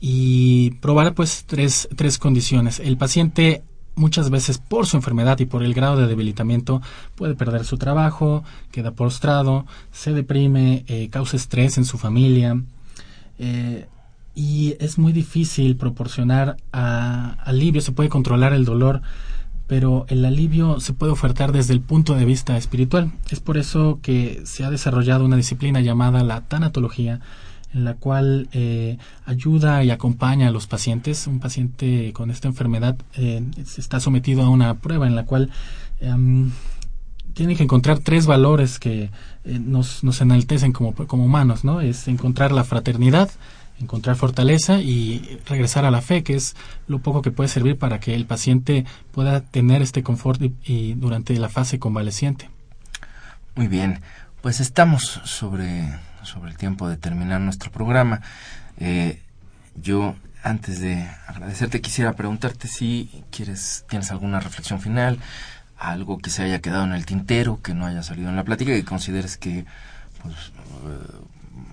y 0.00 0.72
probar 0.80 1.14
pues 1.14 1.44
tres, 1.46 1.88
tres 1.94 2.18
condiciones. 2.18 2.80
El 2.80 2.96
paciente 2.96 3.62
muchas 3.94 4.30
veces 4.30 4.58
por 4.58 4.84
su 4.86 4.96
enfermedad 4.96 5.38
y 5.38 5.44
por 5.44 5.62
el 5.62 5.74
grado 5.74 5.96
de 5.96 6.08
debilitamiento 6.08 6.82
puede 7.14 7.36
perder 7.36 7.64
su 7.64 7.78
trabajo, 7.78 8.42
queda 8.72 8.90
postrado, 8.90 9.64
se 9.92 10.12
deprime, 10.12 10.84
eh, 10.88 11.08
causa 11.08 11.36
estrés 11.36 11.78
en 11.78 11.84
su 11.84 11.98
familia 11.98 12.60
eh, 13.38 13.86
y 14.34 14.74
es 14.80 14.98
muy 14.98 15.12
difícil 15.12 15.76
proporcionar 15.76 16.56
alivio, 16.72 17.80
se 17.80 17.92
puede 17.92 18.08
controlar 18.08 18.54
el 18.54 18.64
dolor, 18.64 19.02
pero 19.72 20.04
el 20.10 20.22
alivio 20.26 20.80
se 20.80 20.92
puede 20.92 21.12
ofertar 21.12 21.50
desde 21.50 21.72
el 21.72 21.80
punto 21.80 22.14
de 22.14 22.26
vista 22.26 22.58
espiritual. 22.58 23.10
Es 23.30 23.40
por 23.40 23.56
eso 23.56 24.00
que 24.02 24.42
se 24.44 24.64
ha 24.64 24.70
desarrollado 24.70 25.24
una 25.24 25.38
disciplina 25.38 25.80
llamada 25.80 26.22
la 26.22 26.42
tanatología, 26.42 27.20
en 27.72 27.84
la 27.84 27.94
cual 27.94 28.50
eh, 28.52 28.98
ayuda 29.24 29.82
y 29.82 29.90
acompaña 29.90 30.48
a 30.48 30.50
los 30.50 30.66
pacientes. 30.66 31.26
Un 31.26 31.40
paciente 31.40 32.12
con 32.12 32.30
esta 32.30 32.48
enfermedad 32.48 32.98
eh, 33.16 33.42
está 33.78 33.98
sometido 33.98 34.42
a 34.42 34.50
una 34.50 34.74
prueba 34.74 35.06
en 35.06 35.16
la 35.16 35.24
cual 35.24 35.48
em, 36.00 36.50
tiene 37.32 37.56
que 37.56 37.62
encontrar 37.62 38.00
tres 38.00 38.26
valores 38.26 38.78
que 38.78 39.04
eh, 39.04 39.58
nos, 39.58 40.04
nos 40.04 40.20
enaltecen 40.20 40.72
como, 40.72 40.92
como 40.92 41.24
humanos, 41.24 41.64
¿no? 41.64 41.80
Es 41.80 42.08
encontrar 42.08 42.52
la 42.52 42.64
fraternidad, 42.64 43.30
encontrar 43.82 44.16
fortaleza 44.16 44.80
y 44.80 45.38
regresar 45.46 45.84
a 45.84 45.90
la 45.90 46.00
fe, 46.00 46.22
que 46.22 46.34
es 46.34 46.56
lo 46.86 47.00
poco 47.00 47.22
que 47.22 47.30
puede 47.30 47.48
servir 47.48 47.78
para 47.78 48.00
que 48.00 48.14
el 48.14 48.26
paciente 48.26 48.84
pueda 49.10 49.40
tener 49.40 49.82
este 49.82 50.02
confort 50.02 50.40
y 50.64 50.94
durante 50.94 51.36
la 51.38 51.48
fase 51.48 51.78
convaleciente. 51.78 52.48
Muy 53.54 53.68
bien, 53.68 54.00
pues 54.40 54.60
estamos 54.60 55.20
sobre 55.24 55.90
sobre 56.24 56.50
el 56.50 56.56
tiempo 56.56 56.88
de 56.88 56.96
terminar 56.96 57.40
nuestro 57.40 57.70
programa. 57.70 58.20
Eh, 58.78 59.20
yo, 59.74 60.16
antes 60.42 60.80
de 60.80 61.08
agradecerte, 61.26 61.80
quisiera 61.80 62.12
preguntarte 62.14 62.68
si 62.68 63.24
quieres, 63.30 63.84
tienes 63.88 64.10
alguna 64.10 64.40
reflexión 64.40 64.80
final, 64.80 65.18
algo 65.76 66.18
que 66.18 66.30
se 66.30 66.42
haya 66.42 66.60
quedado 66.60 66.84
en 66.84 66.92
el 66.92 67.06
tintero, 67.06 67.60
que 67.62 67.74
no 67.74 67.86
haya 67.86 68.02
salido 68.02 68.28
en 68.28 68.36
la 68.36 68.44
plática, 68.44 68.72
y 68.72 68.80
que 68.80 68.84
consideres 68.84 69.36
que 69.36 69.64
pues, 70.22 70.34
eh, 70.36 71.24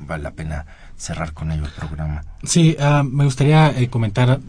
vale 0.01 0.23
la 0.23 0.31
pena 0.31 0.65
cerrar 0.99 1.33
con 1.33 1.51
ello 1.51 1.65
el 1.65 1.71
programa. 1.71 2.23
Sí, 2.43 2.75
ah, 2.79 3.03
me 3.03 3.23
gustaría 3.23 3.71
eh, 3.79 3.89
comentar 3.89 4.39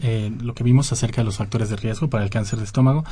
lo 0.41 0.53
que 0.53 0.63
vimos 0.63 0.91
acerca 0.91 1.21
de 1.21 1.25
los 1.25 1.37
factores 1.37 1.69
de 1.69 1.77
riesgo 1.77 2.09
para 2.09 2.23
el 2.23 2.29
cáncer 2.29 2.59
de 2.59 2.65
estómago. 2.65 3.03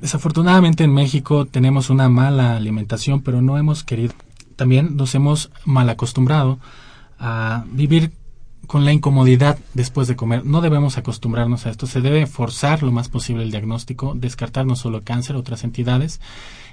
Desafortunadamente 0.00 0.84
en 0.84 0.94
México 0.94 1.44
tenemos 1.44 1.90
una 1.90 2.08
mala 2.08 2.56
alimentación, 2.56 3.20
pero 3.22 3.42
no 3.42 3.58
hemos 3.58 3.84
querido 3.84 4.14
también 4.56 4.96
nos 4.96 5.14
hemos 5.14 5.50
mal 5.64 5.88
acostumbrado 5.88 6.58
a 7.18 7.64
vivir 7.70 8.12
con 8.66 8.84
la 8.84 8.92
incomodidad 8.92 9.58
después 9.74 10.08
de 10.08 10.16
comer. 10.16 10.44
No 10.46 10.60
debemos 10.60 10.98
acostumbrarnos 10.98 11.66
a 11.66 11.70
esto. 11.70 11.86
Se 11.86 12.00
debe 12.00 12.26
forzar 12.26 12.82
lo 12.82 12.92
más 12.92 13.08
posible 13.08 13.42
el 13.42 13.50
diagnóstico, 13.50 14.14
descartar 14.14 14.66
no 14.66 14.76
solo 14.76 15.02
cáncer, 15.02 15.36
otras 15.36 15.64
entidades. 15.64 16.20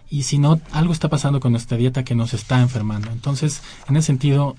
Y 0.09 0.23
si 0.23 0.37
no, 0.37 0.59
algo 0.71 0.93
está 0.93 1.09
pasando 1.09 1.39
con 1.39 1.51
nuestra 1.51 1.77
dieta 1.77 2.03
que 2.03 2.15
nos 2.15 2.33
está 2.33 2.61
enfermando. 2.61 3.11
Entonces, 3.11 3.61
en 3.87 3.97
ese 3.97 4.07
sentido, 4.07 4.55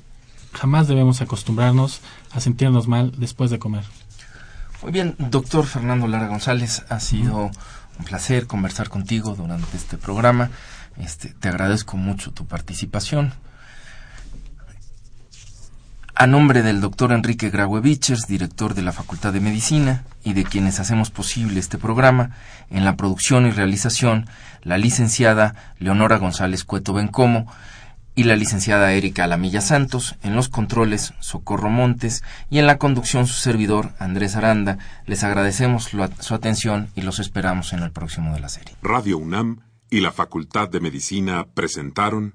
jamás 0.52 0.88
debemos 0.88 1.20
acostumbrarnos 1.20 2.00
a 2.32 2.40
sentirnos 2.40 2.88
mal 2.88 3.12
después 3.16 3.50
de 3.50 3.58
comer. 3.58 3.84
Muy 4.82 4.92
bien, 4.92 5.14
doctor 5.18 5.66
Fernando 5.66 6.06
Lara 6.08 6.28
González, 6.28 6.84
ha 6.88 7.00
sido 7.00 7.50
un 7.98 8.04
placer 8.04 8.46
conversar 8.46 8.88
contigo 8.88 9.34
durante 9.34 9.76
este 9.76 9.98
programa. 9.98 10.50
Este, 10.96 11.28
te 11.28 11.48
agradezco 11.48 11.96
mucho 11.96 12.32
tu 12.32 12.46
participación. 12.46 13.32
A 16.14 16.26
nombre 16.26 16.62
del 16.62 16.80
doctor 16.80 17.12
Enrique 17.12 17.50
Graue 17.50 17.80
director 17.80 18.74
de 18.74 18.82
la 18.82 18.92
Facultad 18.92 19.32
de 19.32 19.40
Medicina, 19.40 20.04
y 20.22 20.34
de 20.34 20.44
quienes 20.44 20.80
hacemos 20.80 21.10
posible 21.10 21.60
este 21.60 21.78
programa, 21.78 22.30
en 22.68 22.84
la 22.84 22.96
producción 22.96 23.46
y 23.46 23.50
realización, 23.50 24.26
la 24.62 24.78
licenciada 24.78 25.74
Leonora 25.78 26.18
González 26.18 26.64
Cueto 26.64 26.92
Bencomo 26.92 27.46
y 28.20 28.24
la 28.24 28.36
licenciada 28.36 28.92
Erika 28.92 29.24
Alamilla 29.24 29.62
Santos, 29.62 30.14
en 30.22 30.36
los 30.36 30.50
controles 30.50 31.14
Socorro 31.20 31.70
Montes 31.70 32.22
y 32.50 32.58
en 32.58 32.66
la 32.66 32.76
conducción 32.76 33.26
su 33.26 33.32
servidor 33.32 33.94
Andrés 33.98 34.36
Aranda. 34.36 34.76
Les 35.06 35.24
agradecemos 35.24 35.84
su 35.84 36.34
atención 36.34 36.90
y 36.94 37.00
los 37.00 37.18
esperamos 37.18 37.72
en 37.72 37.78
el 37.78 37.92
próximo 37.92 38.34
de 38.34 38.40
la 38.40 38.50
serie. 38.50 38.76
Radio 38.82 39.16
UNAM 39.16 39.60
y 39.88 40.00
la 40.00 40.12
Facultad 40.12 40.68
de 40.68 40.80
Medicina 40.80 41.46
presentaron 41.54 42.34